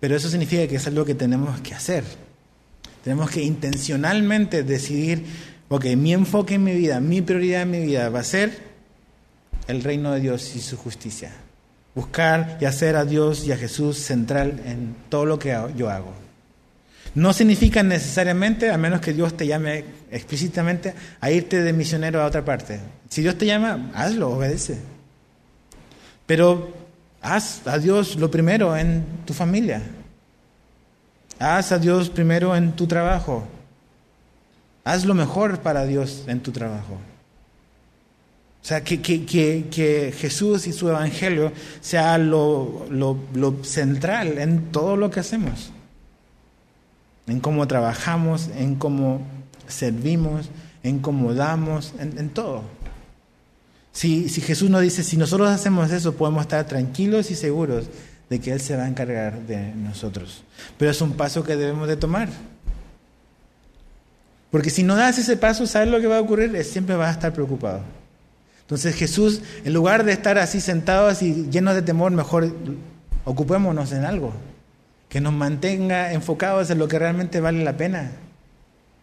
Pero 0.00 0.16
eso 0.16 0.28
significa 0.28 0.66
que 0.66 0.76
es 0.76 0.86
algo 0.86 1.04
que 1.04 1.14
tenemos 1.14 1.60
que 1.60 1.74
hacer. 1.74 2.04
Tenemos 3.04 3.30
que 3.30 3.42
intencionalmente 3.42 4.62
decidir, 4.62 5.24
ok, 5.68 5.86
mi 5.96 6.12
enfoque 6.12 6.54
en 6.54 6.64
mi 6.64 6.74
vida, 6.74 7.00
mi 7.00 7.22
prioridad 7.22 7.62
en 7.62 7.70
mi 7.70 7.80
vida 7.80 8.08
va 8.08 8.20
a 8.20 8.24
ser 8.24 8.72
el 9.68 9.82
reino 9.82 10.12
de 10.12 10.20
Dios 10.20 10.54
y 10.56 10.60
su 10.60 10.76
justicia. 10.76 11.32
Buscar 11.94 12.58
y 12.60 12.64
hacer 12.64 12.96
a 12.96 13.04
Dios 13.04 13.46
y 13.46 13.52
a 13.52 13.56
Jesús 13.56 13.98
central 13.98 14.60
en 14.64 14.94
todo 15.08 15.26
lo 15.26 15.38
que 15.38 15.56
yo 15.76 15.90
hago. 15.90 16.21
No 17.14 17.32
significa 17.32 17.82
necesariamente, 17.82 18.70
a 18.70 18.78
menos 18.78 19.00
que 19.00 19.12
Dios 19.12 19.36
te 19.36 19.46
llame 19.46 19.84
explícitamente, 20.10 20.94
a 21.20 21.30
irte 21.30 21.62
de 21.62 21.72
misionero 21.72 22.22
a 22.22 22.26
otra 22.26 22.44
parte. 22.44 22.80
Si 23.08 23.20
Dios 23.20 23.36
te 23.36 23.46
llama, 23.46 23.90
hazlo, 23.94 24.30
obedece. 24.30 24.78
Pero 26.26 26.72
haz 27.20 27.66
a 27.66 27.78
Dios 27.78 28.16
lo 28.16 28.30
primero 28.30 28.76
en 28.76 29.04
tu 29.26 29.34
familia, 29.34 29.82
Haz 31.42 31.72
a 31.72 31.78
Dios 31.80 32.08
primero 32.08 32.54
en 32.54 32.70
tu 32.72 32.86
trabajo. 32.86 33.42
Haz 34.84 35.04
lo 35.04 35.12
mejor 35.12 35.58
para 35.58 35.84
Dios 35.84 36.22
en 36.28 36.38
tu 36.38 36.52
trabajo. 36.52 36.94
O 38.62 38.64
sea, 38.64 38.84
que, 38.84 39.02
que, 39.02 40.14
Jesús 40.16 40.68
y 40.68 40.72
su 40.72 40.88
Evangelio 40.88 41.50
sea 41.80 42.16
lo, 42.16 42.86
central 43.64 44.38
en 44.38 44.70
todo 44.70 44.96
lo 44.96 45.10
que 45.10 45.18
hacemos. 45.18 45.72
En 47.26 47.40
cómo 47.40 47.66
trabajamos, 47.68 48.48
en 48.56 48.74
cómo 48.74 49.20
servimos, 49.68 50.48
en 50.82 50.98
cómo 50.98 51.34
damos, 51.34 51.92
en, 51.98 52.28
todo. 52.30 52.62
Si, 53.92 54.28
si 54.28 54.40
Jesús 54.40 54.70
nos 54.70 54.82
dice, 54.82 55.04
si 55.04 55.16
nosotros 55.16 55.48
hacemos 55.48 55.90
eso, 55.92 56.14
podemos 56.14 56.42
estar 56.42 56.66
tranquilos 56.66 57.30
y 57.30 57.36
seguros 57.36 57.86
de 58.28 58.40
que 58.40 58.52
Él 58.52 58.60
se 58.60 58.76
va 58.76 58.84
a 58.84 58.88
encargar 58.88 59.40
de 59.46 59.74
nosotros. 59.74 60.42
Pero 60.78 60.90
es 60.90 61.00
un 61.00 61.12
paso 61.12 61.44
que 61.44 61.56
debemos 61.56 61.86
de 61.88 61.96
tomar. 61.96 62.28
Porque 64.50 64.70
si 64.70 64.82
no 64.82 64.96
das 64.96 65.18
ese 65.18 65.36
paso, 65.36 65.66
¿sabes 65.66 65.88
lo 65.88 66.00
que 66.00 66.06
va 66.06 66.18
a 66.18 66.20
ocurrir? 66.20 66.54
Es, 66.56 66.70
siempre 66.70 66.96
vas 66.96 67.08
a 67.08 67.12
estar 67.12 67.32
preocupado. 67.32 67.80
Entonces 68.62 68.94
Jesús, 68.94 69.42
en 69.64 69.72
lugar 69.72 70.04
de 70.04 70.12
estar 70.12 70.38
así 70.38 70.60
sentados 70.60 71.22
y 71.22 71.48
llenos 71.50 71.74
de 71.74 71.82
temor, 71.82 72.10
mejor 72.12 72.54
ocupémonos 73.24 73.92
en 73.92 74.04
algo 74.04 74.32
que 75.12 75.20
nos 75.20 75.34
mantenga 75.34 76.12
enfocados 76.14 76.70
en 76.70 76.78
lo 76.78 76.88
que 76.88 76.98
realmente 76.98 77.40
vale 77.40 77.62
la 77.62 77.76
pena, 77.76 78.12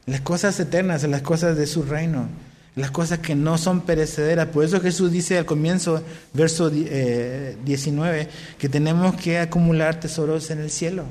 en 0.08 0.14
las 0.14 0.22
cosas 0.22 0.60
eternas, 0.60 1.04
en 1.04 1.12
las 1.12 1.22
cosas 1.22 1.56
de 1.56 1.68
su 1.68 1.84
reino 1.84 2.28
las 2.76 2.92
cosas 2.92 3.20
que 3.20 3.36
no 3.36 3.58
son 3.58 3.82
perecederas. 3.82 4.48
Por 4.48 4.64
eso 4.64 4.80
Jesús 4.80 5.12
dice 5.12 5.38
al 5.38 5.46
comienzo, 5.46 6.02
verso 6.34 6.70
19, 6.70 8.22
eh, 8.22 8.28
que 8.58 8.70
tenemos 8.70 9.16
que 9.16 9.40
acumular 9.40 10.00
tesoros 10.00 10.50
en 10.50 10.60
el 10.60 10.72
cielo. 10.72 11.04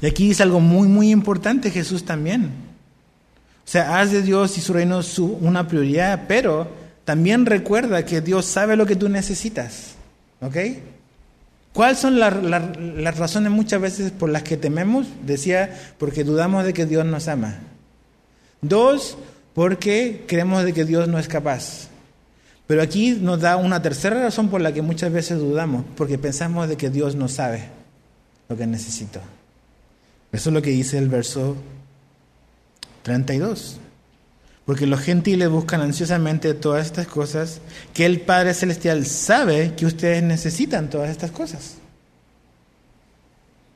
Y 0.00 0.06
aquí 0.06 0.28
dice 0.28 0.42
algo 0.42 0.60
muy, 0.60 0.88
muy 0.88 1.10
importante 1.10 1.70
Jesús 1.70 2.04
también. 2.04 2.44
O 3.66 3.70
sea, 3.70 4.00
haz 4.00 4.12
de 4.12 4.22
Dios 4.22 4.56
y 4.56 4.60
su 4.60 4.72
reino 4.72 5.02
su, 5.02 5.26
una 5.26 5.66
prioridad, 5.66 6.26
pero 6.28 6.68
también 7.04 7.46
recuerda 7.46 8.04
que 8.04 8.20
Dios 8.20 8.46
sabe 8.46 8.76
lo 8.76 8.86
que 8.86 8.96
tú 8.96 9.08
necesitas. 9.08 9.94
¿Ok? 10.40 10.56
¿Cuáles 11.72 11.98
son 11.98 12.18
las 12.18 13.18
razones 13.18 13.52
muchas 13.52 13.80
veces 13.80 14.10
por 14.10 14.28
las 14.28 14.42
que 14.42 14.56
tememos? 14.56 15.06
Decía, 15.24 15.78
porque 15.98 16.24
dudamos 16.24 16.64
de 16.64 16.72
que 16.72 16.84
Dios 16.86 17.04
nos 17.04 17.28
ama. 17.28 17.58
Dos, 18.60 19.16
porque 19.54 20.24
creemos 20.26 20.64
de 20.64 20.72
que 20.72 20.84
Dios 20.84 21.06
no 21.08 21.18
es 21.18 21.28
capaz. 21.28 21.88
Pero 22.66 22.82
aquí 22.82 23.12
nos 23.12 23.40
da 23.40 23.56
una 23.56 23.82
tercera 23.82 24.20
razón 24.22 24.48
por 24.48 24.60
la 24.60 24.72
que 24.72 24.82
muchas 24.82 25.12
veces 25.12 25.38
dudamos, 25.38 25.84
porque 25.96 26.18
pensamos 26.18 26.68
de 26.68 26.76
que 26.76 26.90
Dios 26.90 27.14
no 27.14 27.28
sabe 27.28 27.64
lo 28.48 28.56
que 28.56 28.66
necesito. 28.66 29.20
Eso 30.32 30.50
es 30.50 30.54
lo 30.54 30.62
que 30.62 30.70
dice 30.70 30.98
el 30.98 31.08
verso 31.08 31.56
32. 33.02 33.78
Porque 34.70 34.86
los 34.86 35.00
gentiles 35.00 35.48
buscan 35.48 35.80
ansiosamente 35.80 36.54
todas 36.54 36.86
estas 36.86 37.08
cosas, 37.08 37.60
que 37.92 38.06
el 38.06 38.20
Padre 38.20 38.54
Celestial 38.54 39.04
sabe 39.04 39.74
que 39.74 39.84
ustedes 39.84 40.22
necesitan 40.22 40.88
todas 40.88 41.10
estas 41.10 41.32
cosas. 41.32 41.78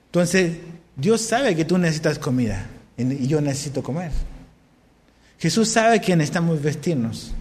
Entonces, 0.06 0.52
Dios 0.94 1.20
sabe 1.20 1.56
que 1.56 1.64
tú 1.64 1.78
necesitas 1.78 2.20
comida 2.20 2.68
y 2.96 3.26
yo 3.26 3.40
necesito 3.40 3.82
comer. 3.82 4.12
Jesús 5.40 5.68
sabe 5.68 6.00
que 6.00 6.14
necesitamos 6.14 6.62
vestirnos. 6.62 7.32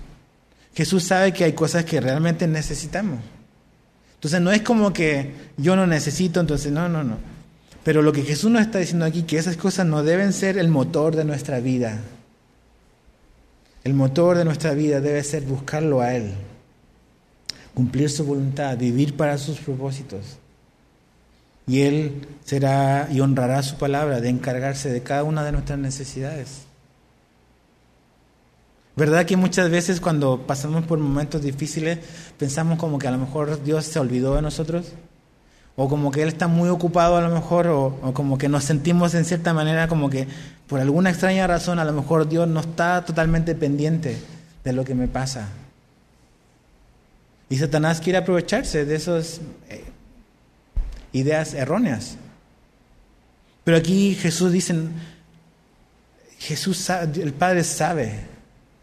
Jesús 0.74 1.04
sabe 1.04 1.32
que 1.32 1.44
hay 1.44 1.54
cosas 1.54 1.86
que 1.86 2.02
realmente 2.02 2.48
necesitamos. 2.48 3.20
Entonces 4.16 4.42
no 4.42 4.52
es 4.52 4.64
como 4.64 4.92
que 4.92 5.32
yo 5.58 5.76
no 5.76 5.86
necesito, 5.86 6.40
entonces 6.40 6.72
no, 6.72 6.90
no, 6.90 7.04
no. 7.04 7.18
Pero 7.84 8.02
lo 8.02 8.14
que 8.14 8.24
Jesús 8.24 8.50
nos 8.50 8.64
está 8.64 8.80
diciendo 8.80 9.06
aquí, 9.06 9.22
que 9.22 9.38
esas 9.38 9.58
cosas 9.58 9.86
no 9.86 10.02
deben 10.02 10.34
ser 10.34 10.58
el 10.58 10.70
motor 10.70 11.16
de 11.16 11.24
nuestra 11.24 11.60
vida. 11.60 12.00
El 13.84 13.94
motor 13.94 14.38
de 14.38 14.46
nuestra 14.46 14.74
vida 14.74 15.02
debe 15.02 15.22
ser 15.24 15.44
buscarlo 15.44 16.00
a 16.00 16.14
Él, 16.14 16.34
cumplir 17.74 18.10
su 18.10 18.24
voluntad, 18.24 18.78
vivir 18.78 19.18
para 19.18 19.38
sus 19.38 19.60
propósitos. 19.60 20.38
y 21.68 21.82
Él 21.82 22.28
será 22.44 23.08
y 23.12 23.20
honrará 23.22 23.64
su 23.64 23.78
palabra 23.78 24.22
de 24.22 24.30
encargarse 24.30 24.90
de 24.90 25.02
cada 25.02 25.24
una 25.24 25.44
de 25.44 25.52
nuestras 25.52 25.80
necesidades. 25.80 26.64
¿Verdad 28.96 29.26
que 29.26 29.38
muchas 29.38 29.70
veces 29.70 30.00
cuando 30.00 30.46
pasamos 30.46 30.86
por 30.86 31.00
momentos 31.00 31.42
difíciles 31.42 32.00
pensamos 32.38 32.78
como 32.78 33.00
que 33.00 33.08
a 33.08 33.12
lo 33.12 33.18
mejor 33.18 33.64
Dios 33.64 33.86
se 33.86 34.00
olvidó 34.00 34.36
de 34.36 34.44
nosotros? 34.44 34.94
O 35.76 35.90
como 35.90 36.12
que 36.12 36.22
Él 36.22 36.28
está 36.28 36.48
muy 36.48 36.70
ocupado 36.70 37.18
a 37.18 37.22
lo 37.22 37.30
mejor, 37.30 37.68
o, 37.68 38.14
como 38.14 38.38
que 38.38 38.48
nos 38.48 38.64
sentimos 38.64 39.16
en 39.16 39.26
cierta 39.26 39.54
manera 39.54 39.88
como 39.88 40.10
que 40.10 40.28
por 40.68 40.80
alguna 40.80 41.10
extraña 41.10 41.48
razón 41.48 41.80
a 41.80 41.86
lo 41.86 41.94
mejor 41.94 42.30
Dios 42.30 42.48
no 42.48 42.60
está 42.60 43.04
totalmente 43.06 43.56
pendiente 43.56 44.18
de 44.64 44.74
lo 44.74 44.86
que 44.86 44.96
me 44.96 45.08
pasa. 45.08 45.50
Y 47.50 47.58
Satanás 47.58 48.02
quiere 48.02 48.20
aprovecharse 48.20 48.86
de 48.86 48.96
esas 48.96 49.42
eh, 49.70 49.84
ideas 51.12 51.54
erróneas. 51.54 52.18
Pero 53.64 53.78
aquí 53.78 54.16
Jesús 54.16 54.52
dice, 54.52 54.76
Jesús 56.40 56.90
el 56.90 57.34
Padre 57.34 57.64
sabe 57.64 58.20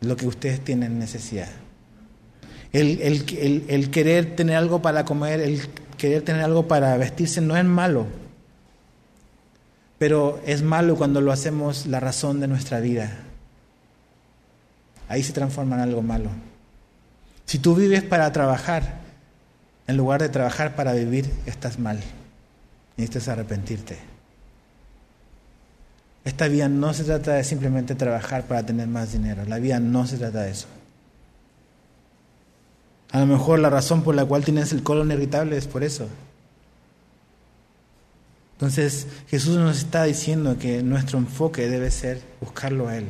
lo 0.01 0.17
que 0.17 0.27
ustedes 0.27 0.61
tienen 0.61 0.99
necesidad. 0.99 1.49
El, 2.73 3.01
el, 3.03 3.65
el, 3.69 3.91
querer 3.91 4.37
tener 4.37 4.57
algo 4.57 4.81
para 4.81 5.05
comer, 5.05 5.41
el 5.41 5.61
querer 6.01 6.23
tener 6.23 6.43
algo 6.43 6.67
para 6.67 6.97
vestirse 6.97 7.43
no 7.43 7.59
es 7.59 7.65
malo, 7.65 8.07
pero 9.99 10.41
es 10.47 10.63
malo 10.63 10.97
cuando 10.97 11.21
lo 11.21 11.31
hacemos 11.31 11.85
la 11.85 12.01
razón 12.01 12.41
de 12.41 12.49
nuestra 12.49 12.81
vida. 12.81 13.19
Ahí 15.09 15.23
se 15.23 15.35
transforma 15.35 15.77
en 15.77 15.83
algo 15.83 16.01
malo. 16.01 16.31
Si 17.45 17.59
tú 17.59 17.75
vives 17.75 18.03
para 18.03 18.33
trabajar, 18.33 19.01
en 19.87 19.99
lugar 19.99 20.23
de 20.23 20.31
trabajar 20.31 20.75
para 20.75 20.95
vivir, 20.95 21.31
estás 21.45 21.79
mal. 21.79 22.01
Necesitas 22.97 23.29
arrepentirte. 23.29 23.99
Esta 26.25 26.49
vida 26.49 26.69
no 26.71 26.95
se 26.95 27.05
trata 27.05 27.35
de 27.35 27.45
simplemente 27.45 27.95
trabajar 27.95 28.45
para 28.45 28.65
tener 28.65 28.89
más 28.89 29.13
dinero. 29.13 29.45
La 29.45 29.59
vida 29.59 29.81
no 29.81 30.07
se 30.07 30.17
trata 30.17 30.43
de 30.43 30.53
eso. 30.53 30.67
A 33.13 33.21
lo 33.21 33.27
mejor 33.27 33.59
la 33.59 33.71
razón 33.71 34.03
por 34.03 34.15
la 34.15 34.25
cual 34.25 34.45
tienes 34.45 34.73
el 34.73 34.83
colon 34.83 35.11
irritable 35.11 35.57
es 35.57 35.67
por 35.67 35.83
eso. 35.83 36.09
Entonces 38.53 39.07
Jesús 39.29 39.57
nos 39.57 39.79
está 39.79 40.05
diciendo 40.05 40.59
que 40.59 40.83
nuestro 40.83 41.19
enfoque 41.19 41.69
debe 41.69 41.91
ser 41.91 42.21
buscarlo 42.41 42.89
a 42.89 42.99
Él. 42.99 43.07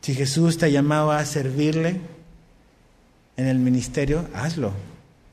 Si 0.00 0.14
Jesús 0.14 0.56
te 0.56 0.66
ha 0.66 0.68
llamado 0.68 1.10
a 1.10 1.24
servirle 1.24 2.00
en 3.36 3.46
el 3.46 3.58
ministerio, 3.58 4.28
hazlo. 4.34 4.72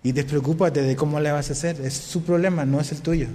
Y 0.04 0.14
despreocúpate 0.14 0.82
de 0.82 0.96
cómo 0.96 1.20
le 1.20 1.32
vas 1.32 1.50
a 1.50 1.54
hacer. 1.54 1.80
Es 1.82 1.94
su 1.94 2.24
problema, 2.24 2.66
no 2.66 2.80
es 2.80 2.92
el 2.92 3.02
tuyo. 3.02 3.28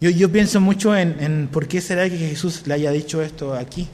Yo, 0.00 0.10
yo 0.10 0.30
pienso 0.30 0.60
mucho 0.60 0.94
en, 0.94 1.20
en 1.20 1.48
por 1.48 1.66
qué 1.66 1.80
será 1.80 2.08
que 2.08 2.18
Jesús 2.18 2.66
le 2.66 2.74
haya 2.74 2.90
dicho 2.92 3.22
esto 3.22 3.54
aquí. 3.54 3.88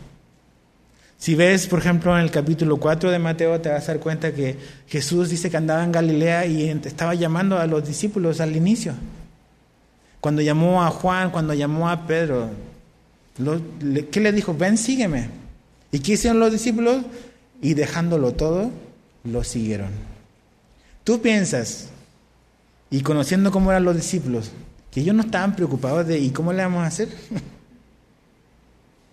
Si 1.18 1.34
ves, 1.34 1.66
por 1.66 1.78
ejemplo, 1.78 2.16
en 2.16 2.24
el 2.24 2.30
capítulo 2.30 2.76
4 2.76 3.10
de 3.10 3.18
Mateo, 3.18 3.60
te 3.60 3.70
vas 3.70 3.88
a 3.88 3.92
dar 3.92 4.00
cuenta 4.00 4.32
que 4.32 4.58
Jesús 4.88 5.30
dice 5.30 5.50
que 5.50 5.56
andaba 5.56 5.82
en 5.84 5.92
Galilea 5.92 6.46
y 6.46 6.68
estaba 6.68 7.14
llamando 7.14 7.58
a 7.58 7.66
los 7.66 7.86
discípulos 7.86 8.40
al 8.40 8.54
inicio. 8.56 8.94
Cuando 10.20 10.42
llamó 10.42 10.82
a 10.82 10.90
Juan, 10.90 11.30
cuando 11.30 11.54
llamó 11.54 11.88
a 11.88 12.06
Pedro, 12.06 12.50
¿Qué 13.36 14.20
le 14.20 14.32
dijo? 14.32 14.54
Ven, 14.54 14.78
sígueme. 14.78 15.28
¿Y 15.90 15.98
qué 15.98 16.12
hicieron 16.12 16.38
los 16.38 16.52
discípulos? 16.52 17.04
Y 17.60 17.74
dejándolo 17.74 18.32
todo, 18.32 18.70
lo 19.24 19.42
siguieron. 19.42 19.90
Tú 21.02 21.20
piensas, 21.20 21.88
y 22.90 23.00
conociendo 23.00 23.50
cómo 23.50 23.70
eran 23.70 23.84
los 23.84 23.96
discípulos, 23.96 24.52
que 24.90 25.00
ellos 25.00 25.14
no 25.14 25.22
estaban 25.22 25.56
preocupados 25.56 26.06
de, 26.06 26.18
¿y 26.18 26.30
cómo 26.30 26.52
le 26.52 26.62
vamos 26.62 26.84
a 26.84 26.86
hacer? 26.86 27.08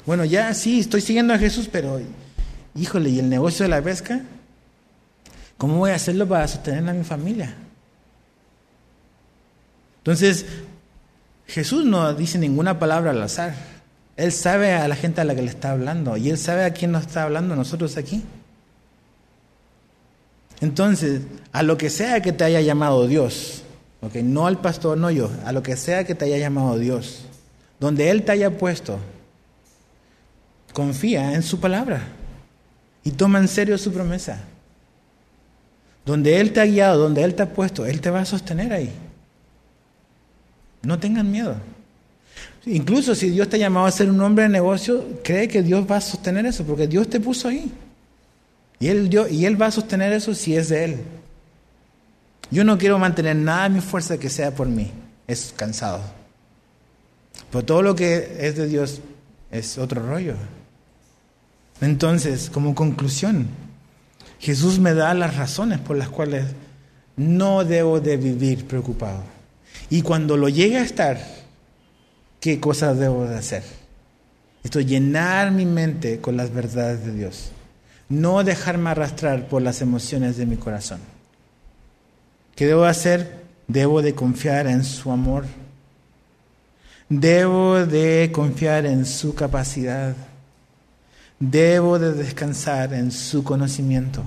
bueno, 0.06 0.26
ya 0.26 0.54
sí, 0.54 0.80
estoy 0.80 1.02
siguiendo 1.02 1.34
a 1.34 1.38
Jesús, 1.38 1.70
pero, 1.72 2.02
híjole, 2.76 3.10
¿y 3.10 3.20
el 3.20 3.30
negocio 3.30 3.64
de 3.64 3.70
la 3.70 3.82
pesca? 3.82 4.22
¿Cómo 5.58 5.78
voy 5.78 5.92
a 5.92 5.96
hacerlo 5.96 6.28
para 6.28 6.48
sostener 6.48 6.88
a 6.90 6.94
mi 6.94 7.04
familia? 7.04 7.56
Entonces, 9.98 10.46
Jesús 11.46 11.86
no 11.86 12.14
dice 12.14 12.40
ninguna 12.40 12.80
palabra 12.80 13.12
al 13.12 13.22
azar. 13.22 13.54
Él 14.18 14.32
sabe 14.32 14.74
a 14.74 14.88
la 14.88 14.96
gente 14.96 15.22
a 15.22 15.24
la 15.24 15.36
que 15.36 15.42
le 15.42 15.50
está 15.50 15.72
hablando 15.72 16.18
y 16.18 16.30
Él 16.30 16.38
sabe 16.38 16.64
a 16.64 16.74
quién 16.74 16.92
nos 16.92 17.06
está 17.06 17.24
hablando 17.24 17.56
nosotros 17.56 17.98
aquí. 17.98 18.24
Entonces, 20.62 21.22
a 21.52 21.64
lo 21.64 21.78
que 21.78 21.90
sea 21.90 22.22
que 22.22 22.32
te 22.32 22.44
haya 22.44 22.62
llamado 22.62 23.08
Dios, 23.08 23.64
okay, 24.02 24.24
no 24.24 24.48
al 24.48 24.62
pastor, 24.62 24.98
no 24.98 25.10
yo, 25.12 25.30
a 25.46 25.52
lo 25.52 25.64
que 25.64 25.76
sea 25.76 26.04
que 26.04 26.16
te 26.16 26.26
haya 26.26 26.38
llamado 26.38 26.78
Dios, 26.78 27.26
donde 27.80 28.12
Él 28.12 28.24
te 28.24 28.32
haya 28.32 28.58
puesto, 28.58 29.00
confía 30.74 31.34
en 31.34 31.44
su 31.44 31.60
palabra 31.60 32.02
y 33.04 33.12
toma 33.12 33.40
en 33.40 33.48
serio 33.48 33.78
su 33.78 33.92
promesa. 33.92 34.40
Donde 36.06 36.40
Él 36.40 36.52
te 36.54 36.62
ha 36.62 36.66
guiado, 36.66 37.00
donde 37.00 37.24
Él 37.24 37.36
te 37.36 37.44
ha 37.44 37.54
puesto, 37.54 37.86
Él 37.86 38.02
te 38.02 38.10
va 38.10 38.22
a 38.22 38.26
sostener 38.26 38.74
ahí. 38.74 38.92
No 40.84 41.00
tengan 41.00 41.30
miedo. 41.30 41.56
Incluso 42.66 43.16
si 43.16 43.30
Dios 43.30 43.50
te 43.50 43.58
ha 43.58 43.60
llamado 43.60 43.86
a 43.86 43.92
ser 43.92 44.10
un 44.10 44.22
hombre 44.22 44.44
de 44.44 44.50
negocio, 44.50 45.20
cree 45.24 45.48
que 45.48 45.62
Dios 45.62 45.86
va 45.90 45.98
a 45.98 46.02
sostener 46.02 46.46
eso, 46.46 46.64
porque 46.64 46.88
Dios 46.88 47.10
te 47.10 47.20
puso 47.20 47.48
ahí. 47.48 47.72
Y 48.80 48.88
él, 48.88 49.10
y 49.30 49.46
él 49.46 49.62
va 49.62 49.68
a 49.68 49.72
sostener 49.72 50.12
eso 50.14 50.34
si 50.34 50.56
es 50.56 50.70
de 50.70 50.84
Él. 50.86 50.98
Yo 52.50 52.64
no 52.64 52.78
quiero 52.78 53.00
mantener 53.00 53.36
nada 53.36 53.64
de 53.64 53.76
mi 53.76 53.82
fuerza 53.82 54.18
que 54.18 54.30
sea 54.30 54.52
por 54.52 54.68
mí. 54.68 54.92
Es 55.28 55.54
cansado. 55.56 56.02
Pero 57.52 57.64
todo 57.64 57.82
lo 57.82 57.96
que 57.96 58.38
es 58.40 58.56
de 58.58 58.68
Dios 58.68 59.02
es 59.52 59.78
otro 59.78 60.06
rollo. 60.06 60.36
Entonces, 61.82 62.50
como 62.50 62.76
conclusión, 62.76 63.48
Jesús 64.40 64.80
me 64.80 64.94
da 64.94 65.14
las 65.14 65.36
razones 65.36 65.80
por 65.80 65.98
las 65.98 66.10
cuales 66.10 66.46
no 67.18 67.66
debo 67.66 68.00
de 68.00 68.18
vivir 68.18 68.66
preocupado. 68.66 69.24
Y 69.90 70.04
cuando 70.04 70.38
lo 70.38 70.48
llegue 70.48 70.78
a 70.78 70.84
estar, 70.84 71.20
qué 72.40 72.60
cosas 72.60 72.98
debo 72.98 73.26
de 73.26 73.38
hacer. 73.38 73.64
Esto 74.64 74.80
llenar 74.80 75.52
mi 75.52 75.66
mente 75.66 76.20
con 76.20 76.38
las 76.38 76.54
verdades 76.54 77.06
de 77.06 77.14
Dios. 77.14 77.52
No 78.10 78.44
dejarme 78.44 78.92
arrastrar 78.92 79.48
por 79.48 79.62
las 79.62 79.82
emociones 79.82 80.38
de 80.38 80.46
mi 80.46 80.58
corazón. 80.58 81.00
¿Qué 82.56 82.68
debo 82.68 82.86
hacer? 82.86 83.42
Debo 83.68 84.02
de 84.02 84.14
confiar 84.14 84.68
en 84.68 84.84
su 84.84 85.12
amor. 85.12 85.46
Debo 87.10 87.86
de 87.86 88.30
confiar 88.32 88.86
en 88.86 89.06
su 89.06 89.34
capacidad. 89.34 90.16
Debo 91.42 92.00
de 92.00 92.14
descansar 92.14 92.94
en 92.94 93.12
su 93.12 93.44
conocimiento. 93.44 94.24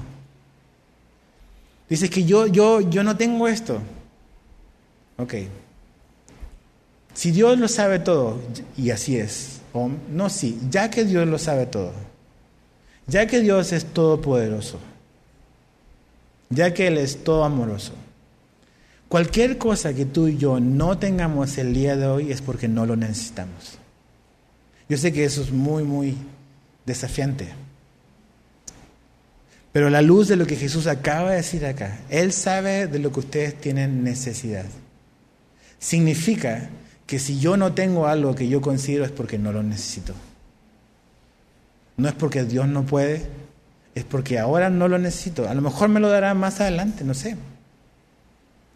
Dice 1.88 2.10
que 2.10 2.24
yo, 2.24 2.46
yo, 2.46 2.82
yo 2.82 3.02
no 3.02 3.16
tengo 3.16 3.48
esto. 3.48 3.80
Ok, 5.16 5.34
si 7.14 7.30
Dios 7.30 7.58
lo 7.58 7.68
sabe 7.68 8.00
todo, 8.00 8.40
y 8.76 8.90
así 8.90 9.16
es, 9.16 9.60
no, 10.10 10.28
sí, 10.28 10.58
ya 10.68 10.90
que 10.90 11.04
Dios 11.04 11.26
lo 11.26 11.38
sabe 11.38 11.66
todo, 11.66 11.92
ya 13.06 13.26
que 13.26 13.40
Dios 13.40 13.72
es 13.72 13.84
todopoderoso, 13.86 14.80
ya 16.50 16.74
que 16.74 16.88
Él 16.88 16.98
es 16.98 17.22
todo 17.22 17.44
amoroso, 17.44 17.92
cualquier 19.08 19.58
cosa 19.58 19.94
que 19.94 20.04
tú 20.04 20.26
y 20.26 20.36
yo 20.36 20.58
no 20.58 20.98
tengamos 20.98 21.56
el 21.56 21.72
día 21.72 21.96
de 21.96 22.06
hoy 22.06 22.32
es 22.32 22.42
porque 22.42 22.66
no 22.66 22.84
lo 22.84 22.96
necesitamos. 22.96 23.78
Yo 24.88 24.98
sé 24.98 25.12
que 25.12 25.24
eso 25.24 25.40
es 25.40 25.52
muy, 25.52 25.84
muy 25.84 26.16
desafiante. 26.86 27.48
Pero 29.72 29.90
la 29.90 30.02
luz 30.02 30.28
de 30.28 30.36
lo 30.36 30.46
que 30.46 30.56
Jesús 30.56 30.86
acaba 30.86 31.30
de 31.30 31.36
decir 31.36 31.66
acá, 31.66 31.98
Él 32.08 32.32
sabe 32.32 32.86
de 32.86 32.98
lo 32.98 33.12
que 33.12 33.20
ustedes 33.20 33.60
tienen 33.60 34.04
necesidad. 34.04 34.66
Significa 35.78 36.68
que 37.06 37.18
si 37.18 37.40
yo 37.40 37.56
no 37.56 37.72
tengo 37.72 38.06
algo 38.06 38.34
que 38.34 38.48
yo 38.48 38.60
considero 38.60 39.04
es 39.04 39.10
porque 39.10 39.38
no 39.38 39.52
lo 39.52 39.62
necesito. 39.62 40.14
No 41.96 42.08
es 42.08 42.14
porque 42.14 42.44
Dios 42.44 42.68
no 42.68 42.86
puede, 42.86 43.26
es 43.94 44.04
porque 44.04 44.38
ahora 44.38 44.70
no 44.70 44.88
lo 44.88 44.98
necesito. 44.98 45.48
A 45.48 45.54
lo 45.54 45.60
mejor 45.60 45.88
me 45.88 46.00
lo 46.00 46.08
dará 46.08 46.34
más 46.34 46.60
adelante, 46.60 47.04
no 47.04 47.14
sé. 47.14 47.36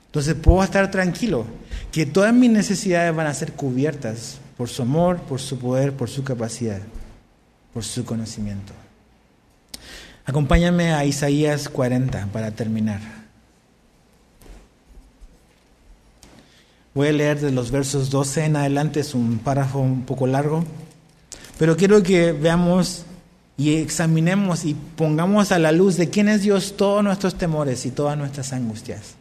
Entonces 0.07 0.35
puedo 0.35 0.63
estar 0.63 0.91
tranquilo 0.91 1.45
que 1.93 2.07
todas 2.07 2.33
mis 2.33 2.51
necesidades 2.51 3.15
van 3.15 3.27
a 3.27 3.35
ser 3.35 3.53
cubiertas 3.53 4.39
por 4.57 4.69
su 4.69 4.83
amor, 4.83 5.19
por 5.21 5.41
su 5.41 5.59
poder, 5.59 5.93
por 5.93 6.09
su 6.09 6.25
capacidad, 6.25 6.81
por 7.79 7.85
su 7.85 8.05
conocimiento. 8.05 8.73
Acompáñame 10.27 10.95
a 10.95 11.05
Isaías 11.05 11.69
40 11.69 12.27
para 12.33 12.51
terminar. 12.51 12.99
Voy 16.93 17.07
a 17.07 17.13
leer 17.13 17.39
de 17.39 17.53
los 17.53 17.71
versos 17.71 18.11
12 18.11 18.47
en 18.47 18.57
adelante, 18.57 18.99
es 18.99 19.15
un 19.15 19.39
párrafo 19.39 19.79
un 19.79 20.03
poco 20.03 20.27
largo, 20.27 20.65
pero 21.57 21.77
quiero 21.77 22.03
que 22.03 22.33
veamos 22.33 23.05
y 23.57 23.77
examinemos 23.77 24.65
y 24.65 24.75
pongamos 24.75 25.53
a 25.53 25.61
la 25.61 25.71
luz 25.71 25.97
de 25.97 26.11
quién 26.11 26.29
es 26.29 26.43
Dios 26.43 26.77
todos 26.77 27.05
nuestros 27.05 27.37
temores 27.37 27.87
y 27.87 27.93
todas 27.93 28.19
nuestras 28.19 28.53
angustias. 28.53 29.15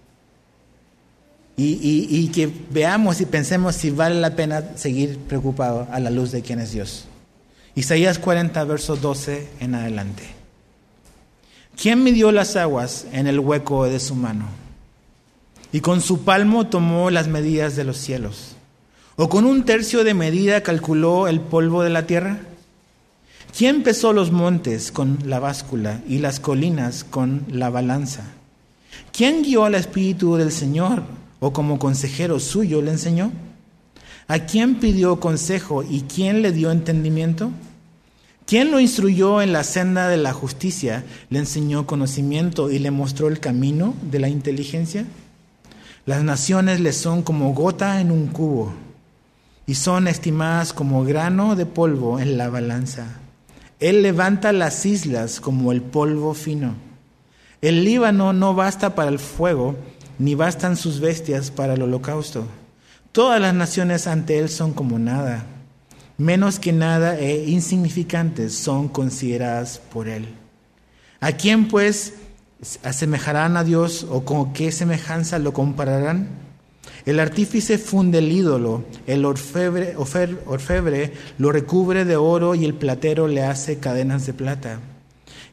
y, 1.56 2.28
que 2.34 2.52
veamos 2.72 3.22
y 3.22 3.28
pensemos 3.28 3.76
si 3.76 3.92
vale 3.92 4.20
la 4.20 4.36
pena 4.36 4.64
seguir 4.78 5.20
preocupado 5.20 5.88
a 5.92 6.00
la 6.00 6.10
luz 6.10 6.32
de 6.32 6.42
quién 6.42 6.60
es 6.60 6.72
Dios. 6.72 7.06
Isaías 7.78 8.18
40, 8.18 8.64
verso 8.64 8.96
12 8.96 9.50
en 9.60 9.76
adelante. 9.76 10.24
¿Quién 11.80 12.04
midió 12.04 12.32
las 12.32 12.56
aguas 12.56 13.06
en 13.12 13.28
el 13.28 13.40
hueco 13.40 13.86
de 13.86 14.00
su 14.00 14.16
mano? 14.16 14.46
Y 15.72 15.82
con 15.82 16.02
su 16.02 16.24
palmo 16.24 16.66
tomó 16.66 17.12
las 17.12 17.28
medidas 17.28 17.76
de 17.76 17.84
los 17.84 17.98
cielos. 17.98 18.56
¿O 19.16 19.30
con 19.30 19.46
un 19.46 19.64
tercio 19.64 20.04
de 20.04 20.16
medida 20.16 20.64
calculó 20.64 21.28
el 21.28 21.40
polvo 21.40 21.84
de 21.84 21.92
la 21.92 22.08
tierra? 22.08 22.40
¿Quién 23.56 23.84
pesó 23.84 24.12
los 24.12 24.32
montes 24.32 24.92
con 24.92 25.20
la 25.24 25.38
báscula 25.38 26.02
y 26.08 26.18
las 26.18 26.40
colinas 26.40 27.04
con 27.04 27.46
la 27.48 27.70
balanza? 27.70 28.24
¿Quién 29.12 29.44
guió 29.44 29.66
al 29.66 29.76
Espíritu 29.76 30.36
del 30.36 30.52
Señor 30.52 31.04
o 31.40 31.54
como 31.54 31.78
consejero 31.78 32.40
suyo 32.40 32.82
le 32.82 32.90
enseñó? 32.90 33.32
¿A 34.30 34.40
quién 34.40 34.76
pidió 34.76 35.22
consejo 35.22 35.84
y 35.84 36.02
quién 36.02 36.42
le 36.42 36.52
dio 36.52 36.70
entendimiento? 36.72 37.52
¿Quién 38.46 38.72
lo 38.72 38.80
instruyó 38.82 39.42
en 39.42 39.54
la 39.54 39.64
senda 39.64 40.10
de 40.10 40.18
la 40.18 40.34
justicia, 40.34 41.06
le 41.30 41.40
enseñó 41.40 41.88
conocimiento 41.88 42.70
y 42.70 42.80
le 42.80 42.92
mostró 42.92 43.30
el 43.30 43.40
camino 43.40 43.94
de 44.02 44.20
la 44.20 44.28
inteligencia? 44.28 45.06
Las 46.06 46.24
naciones 46.24 46.82
le 46.82 46.92
son 46.92 47.24
como 47.24 47.54
gota 47.54 48.02
en 48.02 48.12
un 48.12 48.28
cubo 48.28 48.74
y 49.66 49.76
son 49.76 50.10
estimadas 50.10 50.74
como 50.74 51.06
grano 51.06 51.56
de 51.56 51.66
polvo 51.66 52.20
en 52.20 52.38
la 52.38 52.50
balanza. 52.50 53.20
Él 53.80 54.02
levanta 54.02 54.52
las 54.52 54.86
islas 54.86 55.40
como 55.40 55.72
el 55.72 55.82
polvo 55.82 56.34
fino. 56.34 56.76
El 57.62 57.86
Líbano 57.86 58.34
no 58.34 58.56
basta 58.56 58.94
para 58.94 59.10
el 59.10 59.20
fuego, 59.20 59.76
ni 60.20 60.36
bastan 60.36 60.76
sus 60.76 61.00
bestias 61.00 61.50
para 61.50 61.76
el 61.76 61.82
holocausto. 61.82 62.46
Todas 63.18 63.42
las 63.42 63.56
naciones 63.56 64.06
ante 64.06 64.38
Él 64.38 64.48
son 64.48 64.74
como 64.74 65.00
nada, 65.00 65.44
menos 66.20 66.60
que 66.60 66.72
nada 66.72 67.18
e 67.18 67.50
insignificantes 67.50 68.54
son 68.54 68.90
consideradas 68.90 69.82
por 69.92 70.08
Él. 70.08 70.28
¿A 71.20 71.32
quién 71.32 71.68
pues 71.68 72.14
asemejarán 72.84 73.58
a 73.58 73.64
Dios 73.64 74.06
o 74.08 74.24
con 74.24 74.54
qué 74.54 74.72
semejanza 74.72 75.40
lo 75.40 75.52
compararán? 75.52 76.28
El 77.08 77.20
artífice 77.20 77.80
funde 77.80 78.20
el 78.20 78.32
ídolo, 78.32 78.86
el 79.08 79.26
orfebre, 79.26 79.96
lo 81.40 81.52
recubre 81.52 82.06
de 82.06 82.18
oro 82.18 82.54
y 82.54 82.66
el 82.66 82.76
platero 82.76 83.28
le 83.28 83.42
hace 83.42 83.80
cadenas 83.80 84.28
de 84.28 84.34
plata. 84.34 84.80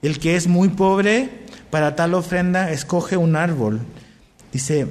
El 0.03 0.19
que 0.19 0.37
es 0.37 0.49
muy 0.49 0.69
pobre 0.69 1.31
para 1.71 1.97
tal 1.97 2.13
ofrenda 2.13 2.71
escoge 2.73 3.17
un 3.17 3.37
árbol, 3.37 3.81
dice 4.53 4.87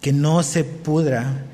que 0.00 0.12
no 0.12 0.44
se 0.44 0.62
pudra. 0.62 1.46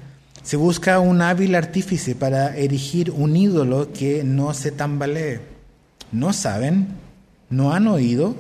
Se 0.47 0.57
busca 0.57 1.01
un 1.01 1.23
hábil 1.23 1.57
artífice 1.57 2.15
para 2.15 2.57
erigir 2.57 3.11
un 3.11 3.37
ídolo 3.37 3.93
que 3.93 4.23
no 4.23 4.55
se 4.55 4.71
tambalee. 4.71 5.41
¿No 6.13 6.33
saben? 6.33 6.87
¿No 7.51 7.75
han 7.75 7.89
oído? 7.89 8.37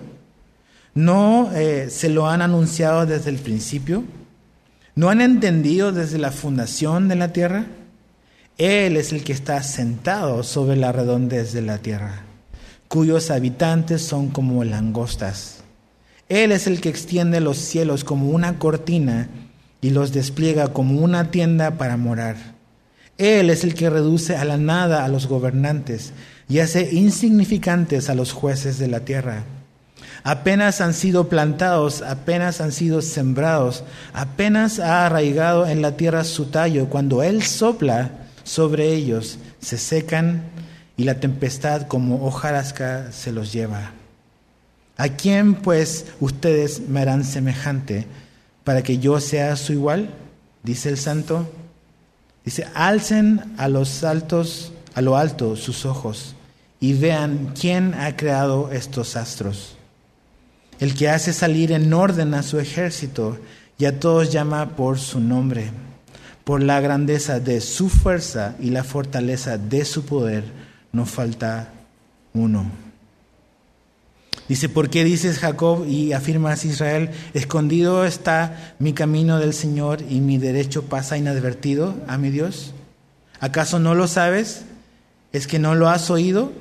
¿No 0.95 1.51
eh, 1.53 1.89
se 1.91 2.09
lo 2.09 2.29
han 2.29 2.43
anunciado 2.43 3.07
desde 3.07 3.31
el 3.31 3.39
principio? 3.39 4.05
¿No 4.95 5.09
han 5.09 5.21
entendido 5.21 5.91
desde 5.91 6.19
la 6.19 6.31
fundación 6.31 7.09
de 7.09 7.17
la 7.17 7.33
tierra? 7.33 7.67
Él 8.57 8.97
es 8.97 9.13
el 9.13 9.25
que 9.25 9.33
está 9.33 9.61
sentado 9.65 10.45
sobre 10.45 10.77
la 10.77 10.93
redondez 10.93 11.53
de 11.53 11.63
la 11.63 11.79
tierra, 11.79 12.23
cuyos 12.87 13.33
habitantes 13.33 14.03
son 14.03 14.29
como 14.29 14.63
langostas. 14.63 15.65
Él 16.29 16.53
es 16.53 16.69
el 16.69 16.81
que 16.81 16.89
extiende 16.89 17.41
los 17.41 17.59
cielos 17.59 18.05
como 18.05 18.31
una 18.31 18.61
cortina 18.61 19.29
y 19.87 19.91
los 19.91 20.13
despliega 20.13 20.73
como 20.73 21.01
una 21.01 21.31
tienda 21.31 21.79
para 21.79 21.97
morar. 21.97 22.35
Él 23.19 23.51
es 23.51 23.63
el 23.63 23.75
que 23.75 23.89
reduce 23.89 24.35
a 24.35 24.45
la 24.45 24.57
nada 24.57 25.05
a 25.05 25.09
los 25.09 25.29
gobernantes 25.29 26.13
y 26.49 26.59
hace 26.59 26.89
insignificantes 26.93 28.11
a 28.11 28.17
los 28.17 28.33
jueces 28.33 28.79
de 28.79 28.89
la 28.89 29.01
tierra 29.01 29.45
apenas 30.27 30.81
han 30.81 30.93
sido 30.93 31.29
plantados, 31.29 32.03
apenas 32.03 32.61
han 32.61 32.73
sido 32.73 33.01
sembrados, 33.01 33.85
apenas 34.13 34.81
ha 34.81 35.07
arraigado 35.07 35.69
en 35.69 35.83
la 35.83 35.97
tierra 35.97 36.25
su 36.25 36.47
tallo, 36.47 36.87
cuando 36.87 37.23
Él 37.23 37.45
sopla 37.45 38.11
sobre 38.43 38.93
ellos, 38.93 39.39
se 39.61 39.79
secan 39.79 40.43
y 40.97 41.05
la 41.05 41.21
tempestad 41.21 41.87
como 41.87 42.27
hojarasca 42.27 43.13
se 43.13 43.31
los 43.31 43.53
lleva. 43.53 43.93
¿A 44.97 45.11
quién 45.11 45.55
pues 45.55 46.07
ustedes 46.19 46.81
me 46.89 47.03
harán 47.03 47.23
semejante 47.23 48.07
para 48.67 48.83
que 48.83 48.99
yo 48.99 49.19
sea 49.21 49.57
su 49.57 49.73
igual? 49.73 50.11
Dice 50.63 50.91
el 50.91 50.99
santo. 50.99 51.51
Dice, 52.45 52.67
alcen 52.75 53.55
a 53.57 53.69
los 53.69 54.05
altos, 54.05 54.75
a 54.95 55.01
lo 55.01 55.17
alto 55.17 55.57
sus 55.57 55.87
ojos 55.87 56.35
y 56.81 56.93
vean 56.93 57.55
quién 57.59 57.95
ha 57.95 58.15
creado 58.17 58.71
estos 58.71 59.17
astros 59.17 59.77
el 60.81 60.95
que 60.95 61.09
hace 61.09 61.33
salir 61.33 61.73
en 61.73 61.93
orden 61.93 62.35
a 62.35 62.43
su 62.43 62.59
ejército 62.59 63.39
y 63.79 63.87
a 63.87 63.99
todos 63.99 64.33
llama 64.33 64.77
por 64.77 64.99
su 64.99 65.21
nombre. 65.21 65.71
Por 66.45 66.63
la 66.63 66.81
grandeza 66.81 67.41
de 67.41 67.61
su 67.61 67.89
fuerza 67.89 68.55
y 68.61 68.71
la 68.71 68.85
fortaleza 68.85 69.59
de 69.59 69.85
su 69.85 70.05
poder, 70.05 70.45
no 70.93 71.05
falta 71.05 71.73
uno. 72.35 72.86
Dice, 74.49 74.69
¿por 74.69 74.91
qué 74.91 75.03
dices 75.03 75.39
Jacob 75.39 75.87
y 75.89 76.13
afirmas 76.13 76.65
Israel, 76.65 77.11
escondido 77.35 78.05
está 78.05 78.75
mi 78.79 78.93
camino 78.93 79.41
del 79.41 79.53
Señor 79.53 80.03
y 80.09 80.21
mi 80.21 80.39
derecho 80.39 80.85
pasa 80.85 81.17
inadvertido 81.17 81.97
a 82.07 82.17
mi 82.17 82.31
Dios? 82.31 82.73
¿Acaso 83.41 83.81
no 83.81 83.95
lo 83.95 84.07
sabes? 84.07 84.63
¿Es 85.33 85.49
que 85.49 85.59
no 85.59 85.75
lo 85.75 85.89
has 85.89 86.11
oído? 86.11 86.53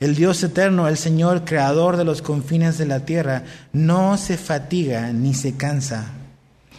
El 0.00 0.16
Dios 0.16 0.42
eterno, 0.42 0.88
el 0.88 0.96
Señor 0.96 1.44
creador 1.44 1.96
de 1.96 2.04
los 2.04 2.22
confines 2.22 2.76
de 2.76 2.86
la 2.86 3.04
tierra, 3.04 3.44
no 3.72 4.16
se 4.18 4.36
fatiga 4.36 5.12
ni 5.12 5.32
se 5.32 5.56
cansa. 5.56 6.06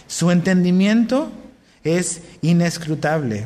Su 0.07 0.29
entendimiento 0.29 1.31
es 1.85 2.21
inescrutable. 2.41 3.45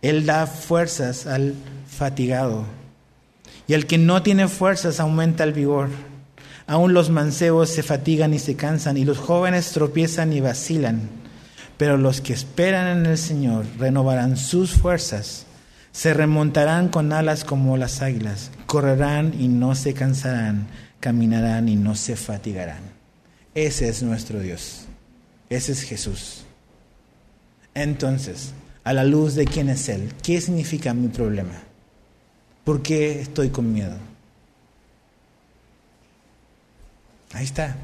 Él 0.00 0.26
da 0.26 0.46
fuerzas 0.46 1.26
al 1.26 1.54
fatigado. 1.88 2.64
Y 3.66 3.74
el 3.74 3.86
que 3.86 3.98
no 3.98 4.22
tiene 4.22 4.46
fuerzas 4.46 5.00
aumenta 5.00 5.42
el 5.42 5.52
vigor. 5.52 5.88
Aún 6.70 6.94
los 6.94 7.10
mancebos 7.10 7.68
se 7.68 7.82
fatigan 7.82 8.32
y 8.32 8.38
se 8.38 8.54
cansan, 8.54 8.96
y 8.96 9.04
los 9.04 9.18
jóvenes 9.18 9.72
tropiezan 9.72 10.32
y 10.32 10.40
vacilan. 10.40 11.10
Pero 11.76 11.96
los 11.96 12.20
que 12.20 12.32
esperan 12.32 12.98
en 12.98 13.06
el 13.06 13.18
Señor 13.18 13.64
renovarán 13.78 14.36
sus 14.36 14.70
fuerzas 14.70 15.46
se 15.92 16.14
remontarán 16.14 16.88
con 16.88 17.12
alas 17.12 17.44
como 17.44 17.76
las 17.76 18.00
águilas, 18.00 18.50
correrán 18.66 19.34
y 19.38 19.48
no 19.48 19.74
se 19.74 19.92
cansarán, 19.92 20.68
caminarán 21.00 21.68
y 21.68 21.76
no 21.76 21.96
se 21.96 22.16
fatigarán. 22.16 22.82
Ese 23.54 23.88
es 23.88 24.02
nuestro 24.02 24.40
Dios. 24.40 24.86
Ese 25.48 25.72
es 25.72 25.82
Jesús. 25.82 26.44
Entonces, 27.74 28.52
a 28.84 28.92
la 28.92 29.04
luz 29.04 29.34
de 29.34 29.46
quién 29.46 29.68
es 29.68 29.88
Él, 29.88 30.12
¿qué 30.22 30.40
significa 30.40 30.94
mi 30.94 31.08
problema? 31.08 31.64
¿Por 32.62 32.82
qué 32.82 33.20
estoy 33.20 33.48
con 33.48 33.72
miedo? 33.72 33.96
Ahí 37.32 37.44
está. 37.44 37.76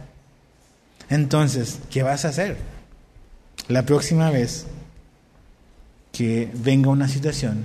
Entonces, 1.08 1.78
¿qué 1.90 2.02
vas 2.02 2.24
a 2.24 2.28
hacer? 2.28 2.56
La 3.68 3.84
próxima 3.84 4.30
vez 4.30 4.66
que 6.12 6.50
venga 6.54 6.88
una 6.88 7.08
situación 7.08 7.64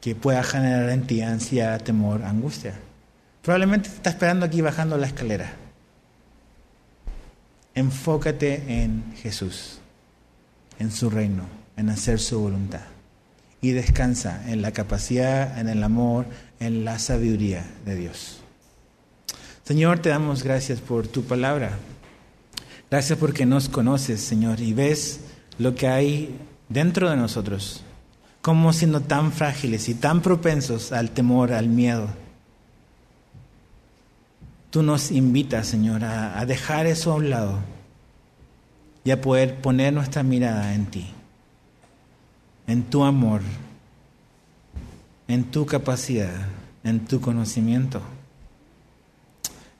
que 0.00 0.14
pueda 0.14 0.42
generar 0.42 0.90
en 0.90 1.06
ti 1.06 1.22
ansiedad, 1.22 1.82
temor, 1.82 2.22
angustia. 2.22 2.74
Probablemente 3.42 3.88
te 3.88 3.96
está 3.96 4.10
esperando 4.10 4.46
aquí 4.46 4.60
bajando 4.60 4.96
la 4.96 5.06
escalera. 5.06 5.52
Enfócate 7.74 8.82
en 8.82 9.14
Jesús, 9.16 9.78
en 10.78 10.90
su 10.90 11.10
reino, 11.10 11.44
en 11.76 11.88
hacer 11.88 12.20
su 12.20 12.40
voluntad. 12.40 12.82
Y 13.60 13.72
descansa 13.72 14.48
en 14.50 14.62
la 14.62 14.72
capacidad, 14.72 15.58
en 15.58 15.68
el 15.68 15.82
amor, 15.82 16.26
en 16.60 16.84
la 16.84 16.98
sabiduría 16.98 17.64
de 17.84 17.96
Dios. 17.96 18.37
Señor, 19.68 19.98
te 19.98 20.08
damos 20.08 20.44
gracias 20.44 20.80
por 20.80 21.08
tu 21.08 21.24
palabra. 21.24 21.78
Gracias 22.90 23.18
porque 23.18 23.44
nos 23.44 23.68
conoces, 23.68 24.22
Señor, 24.22 24.60
y 24.60 24.72
ves 24.72 25.20
lo 25.58 25.74
que 25.74 25.88
hay 25.88 26.38
dentro 26.70 27.10
de 27.10 27.18
nosotros 27.18 27.82
como 28.40 28.72
siendo 28.72 29.02
tan 29.02 29.30
frágiles 29.30 29.90
y 29.90 29.94
tan 29.94 30.22
propensos 30.22 30.90
al 30.90 31.10
temor, 31.10 31.52
al 31.52 31.68
miedo. 31.68 32.08
Tú 34.70 34.82
nos 34.82 35.10
invitas, 35.10 35.66
Señor, 35.66 36.02
a, 36.02 36.40
a 36.40 36.46
dejar 36.46 36.86
eso 36.86 37.12
a 37.12 37.16
un 37.16 37.28
lado 37.28 37.58
y 39.04 39.10
a 39.10 39.20
poder 39.20 39.56
poner 39.56 39.92
nuestra 39.92 40.22
mirada 40.22 40.72
en 40.72 40.86
ti, 40.86 41.10
en 42.66 42.84
tu 42.84 43.04
amor, 43.04 43.42
en 45.26 45.44
tu 45.44 45.66
capacidad, 45.66 46.32
en 46.84 47.04
tu 47.04 47.20
conocimiento. 47.20 48.00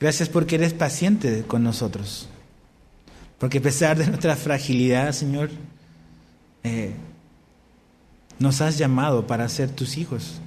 Gracias 0.01 0.29
porque 0.29 0.57
eres 0.57 0.75
paciente 0.75 1.45
con 1.47 1.65
nosotros. 1.65 2.29
Porque 3.39 3.59
a 3.59 3.63
pesar 3.63 3.99
de 3.99 4.07
nuestra 4.07 4.37
fragilidad, 4.37 5.13
Señor, 5.13 5.51
eh, 6.65 6.93
nos 8.39 8.61
has 8.61 8.79
llamado 8.79 9.27
para 9.27 9.49
ser 9.49 9.71
tus 9.71 9.97
hijos. 9.97 10.41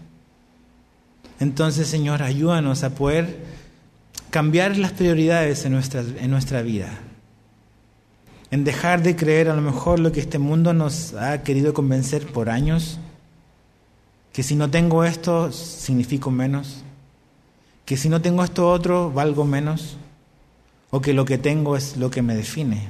Entonces, 1.39 1.87
Señor, 1.87 2.23
ayúdanos 2.23 2.83
a 2.83 2.91
poder 2.91 3.39
cambiar 4.29 4.77
las 4.77 4.93
prioridades 4.93 5.65
en 5.65 5.73
nuestra, 5.73 6.01
en 6.01 6.31
nuestra 6.31 6.61
vida. 6.61 6.99
En 8.51 8.63
dejar 8.63 9.01
de 9.01 9.15
creer 9.15 9.49
a 9.49 9.55
lo 9.55 9.61
mejor 9.61 9.99
lo 9.99 10.11
que 10.11 10.19
este 10.19 10.39
mundo 10.39 10.73
nos 10.73 11.13
ha 11.13 11.43
querido 11.43 11.73
convencer 11.73 12.27
por 12.27 12.49
años, 12.49 12.99
que 14.33 14.43
si 14.43 14.55
no 14.55 14.69
tengo 14.69 15.03
esto 15.03 15.51
significo 15.51 16.31
menos, 16.31 16.83
que 17.91 17.97
si 17.97 18.07
no 18.07 18.21
tengo 18.21 18.41
esto 18.41 18.71
otro 18.71 19.11
valgo 19.11 19.43
menos, 19.43 19.97
o 20.91 21.01
que 21.01 21.11
lo 21.11 21.25
que 21.25 21.37
tengo 21.37 21.75
es 21.75 21.97
lo 21.97 22.09
que 22.09 22.21
me 22.21 22.35
define, 22.35 22.87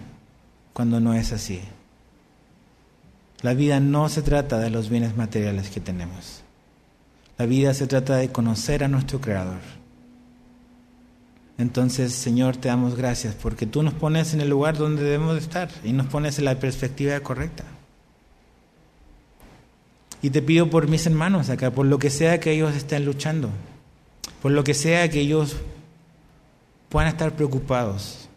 cuando 0.73 0.99
no 0.99 1.15
es 1.15 1.31
así. 1.31 1.59
La 3.41 3.55
vida 3.55 3.79
no 3.79 4.09
se 4.09 4.21
trata 4.21 4.59
de 4.59 4.69
los 4.69 4.91
bienes 4.91 5.17
materiales 5.17 5.71
que 5.71 5.79
tenemos. 5.79 6.43
La 7.39 7.47
vida 7.47 7.73
se 7.73 7.87
trata 7.87 8.17
de 8.17 8.31
conocer 8.31 8.83
a 8.83 8.87
nuestro 8.87 9.19
Creador. 9.19 9.61
Entonces, 11.57 12.13
Señor, 12.13 12.57
te 12.57 12.67
damos 12.67 12.95
gracias 12.95 13.33
porque 13.33 13.65
tú 13.65 13.81
nos 13.81 13.95
pones 13.95 14.35
en 14.35 14.41
el 14.41 14.51
lugar 14.51 14.77
donde 14.77 15.01
debemos 15.01 15.33
de 15.33 15.39
estar 15.39 15.71
y 15.83 15.93
nos 15.93 16.05
pones 16.05 16.37
en 16.37 16.45
la 16.45 16.59
perspectiva 16.59 17.19
correcta. 17.21 17.63
Y 20.21 20.29
te 20.29 20.43
pido 20.43 20.69
por 20.69 20.87
mis 20.87 21.07
hermanos 21.07 21.49
acá, 21.49 21.71
por 21.71 21.87
lo 21.87 21.97
que 21.97 22.11
sea 22.11 22.39
que 22.39 22.51
ellos 22.51 22.75
estén 22.75 23.03
luchando, 23.03 23.49
por 24.41 24.51
lo 24.51 24.63
que 24.63 24.73
sea 24.73 25.09
que 25.09 25.21
ellos 25.21 25.55
puedan 26.89 27.09
estar 27.09 27.35
preocupados, 27.35 28.27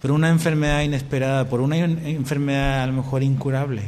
por 0.00 0.10
una 0.10 0.30
enfermedad 0.30 0.82
inesperada, 0.82 1.48
por 1.48 1.60
una 1.60 1.76
enfermedad 1.78 2.82
a 2.82 2.86
lo 2.86 2.94
mejor 2.94 3.22
incurable, 3.22 3.82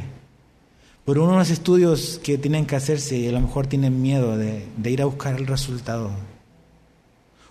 por 1.03 1.19
unos 1.19 1.49
estudios 1.49 2.19
que 2.23 2.37
tienen 2.37 2.65
que 2.65 2.75
hacerse 2.75 3.17
y 3.17 3.27
a 3.27 3.31
lo 3.31 3.41
mejor 3.41 3.67
tienen 3.67 4.01
miedo 4.01 4.37
de, 4.37 4.65
de 4.77 4.91
ir 4.91 5.01
a 5.01 5.05
buscar 5.05 5.35
el 5.35 5.47
resultado. 5.47 6.11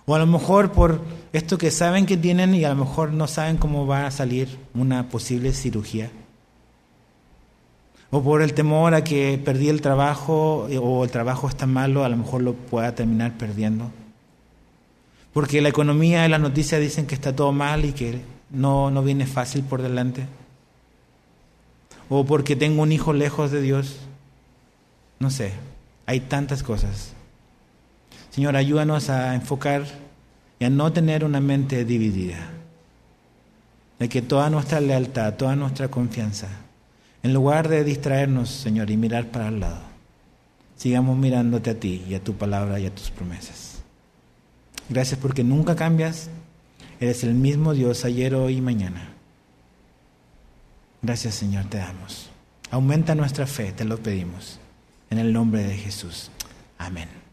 O 0.07 0.15
a 0.15 0.19
lo 0.19 0.27
mejor 0.27 0.71
por 0.71 1.01
esto 1.33 1.57
que 1.57 1.71
saben 1.71 2.05
que 2.05 2.17
tienen 2.17 2.53
y 2.53 2.63
a 2.63 2.69
lo 2.69 2.75
mejor 2.75 3.11
no 3.11 3.27
saben 3.27 3.57
cómo 3.57 3.87
va 3.87 4.05
a 4.05 4.11
salir 4.11 4.47
una 4.73 5.09
posible 5.09 5.51
cirugía 5.51 6.11
o 8.11 8.21
por 8.21 8.41
el 8.41 8.53
temor 8.53 8.93
a 8.93 9.03
que 9.03 9.39
perdí 9.43 9.69
el 9.69 9.81
trabajo 9.81 10.67
eh, 10.69 10.77
o 10.77 11.03
el 11.03 11.11
trabajo 11.11 11.47
está 11.47 11.65
malo, 11.65 12.03
a 12.03 12.09
lo 12.09 12.17
mejor 12.17 12.41
lo 12.41 12.53
pueda 12.53 12.93
terminar 12.95 13.37
perdiendo. 13.37 13.91
Porque 15.33 15.61
la 15.61 15.69
economía 15.69 16.25
y 16.25 16.29
las 16.29 16.39
noticias 16.39 16.79
dicen 16.79 17.07
que 17.07 17.15
está 17.15 17.35
todo 17.35 17.51
mal 17.51 17.83
y 17.83 17.91
que 17.91 18.21
no, 18.49 18.89
no 18.89 19.03
viene 19.03 19.25
fácil 19.25 19.63
por 19.63 19.81
delante. 19.81 20.27
O 22.07 22.25
porque 22.25 22.55
tengo 22.55 22.83
un 22.83 22.91
hijo 22.91 23.11
lejos 23.11 23.51
de 23.51 23.61
Dios. 23.61 23.97
No 25.19 25.29
sé, 25.29 25.51
hay 26.05 26.21
tantas 26.21 26.63
cosas. 26.63 27.13
Señor, 28.29 28.55
ayúdanos 28.55 29.09
a 29.09 29.35
enfocar 29.35 29.83
y 30.59 30.65
a 30.65 30.69
no 30.69 30.93
tener 30.93 31.25
una 31.25 31.41
mente 31.41 31.83
dividida. 31.83 32.49
De 33.99 34.07
que 34.07 34.21
toda 34.21 34.49
nuestra 34.49 34.79
lealtad, 34.79 35.33
toda 35.33 35.55
nuestra 35.55 35.89
confianza 35.89 36.64
en 37.25 37.33
lugar 37.33 37.69
de 37.69 37.83
distraernos, 37.83 38.49
Señor, 38.51 38.91
y 38.91 38.97
mirar 38.97 39.31
para 39.31 39.47
el 39.47 39.59
lado, 39.59 39.81
sigamos 40.75 41.17
mirándote 41.17 41.71
a 41.71 41.79
ti 41.79 42.05
y 42.07 42.13
a 42.13 42.23
tu 42.23 42.35
palabra 42.35 42.79
y 42.79 42.85
a 42.85 42.93
tus 42.93 43.09
promesas. 43.09 43.79
Gracias 44.89 45.19
porque 45.19 45.43
nunca 45.43 45.75
cambias, 45.75 46.29
eres 46.99 47.23
el 47.23 47.33
mismo 47.33 47.73
Dios 47.73 48.05
ayer, 48.05 48.35
hoy 48.35 48.57
y 48.57 48.61
mañana. 48.61 49.09
Gracias, 51.01 51.33
Señor, 51.33 51.65
te 51.65 51.79
damos. 51.79 52.29
Aumenta 52.69 53.15
nuestra 53.15 53.47
fe, 53.47 53.71
te 53.71 53.85
lo 53.85 53.97
pedimos. 53.97 54.59
En 55.09 55.17
el 55.17 55.33
nombre 55.33 55.63
de 55.63 55.77
Jesús. 55.77 56.29
Amén. 56.77 57.24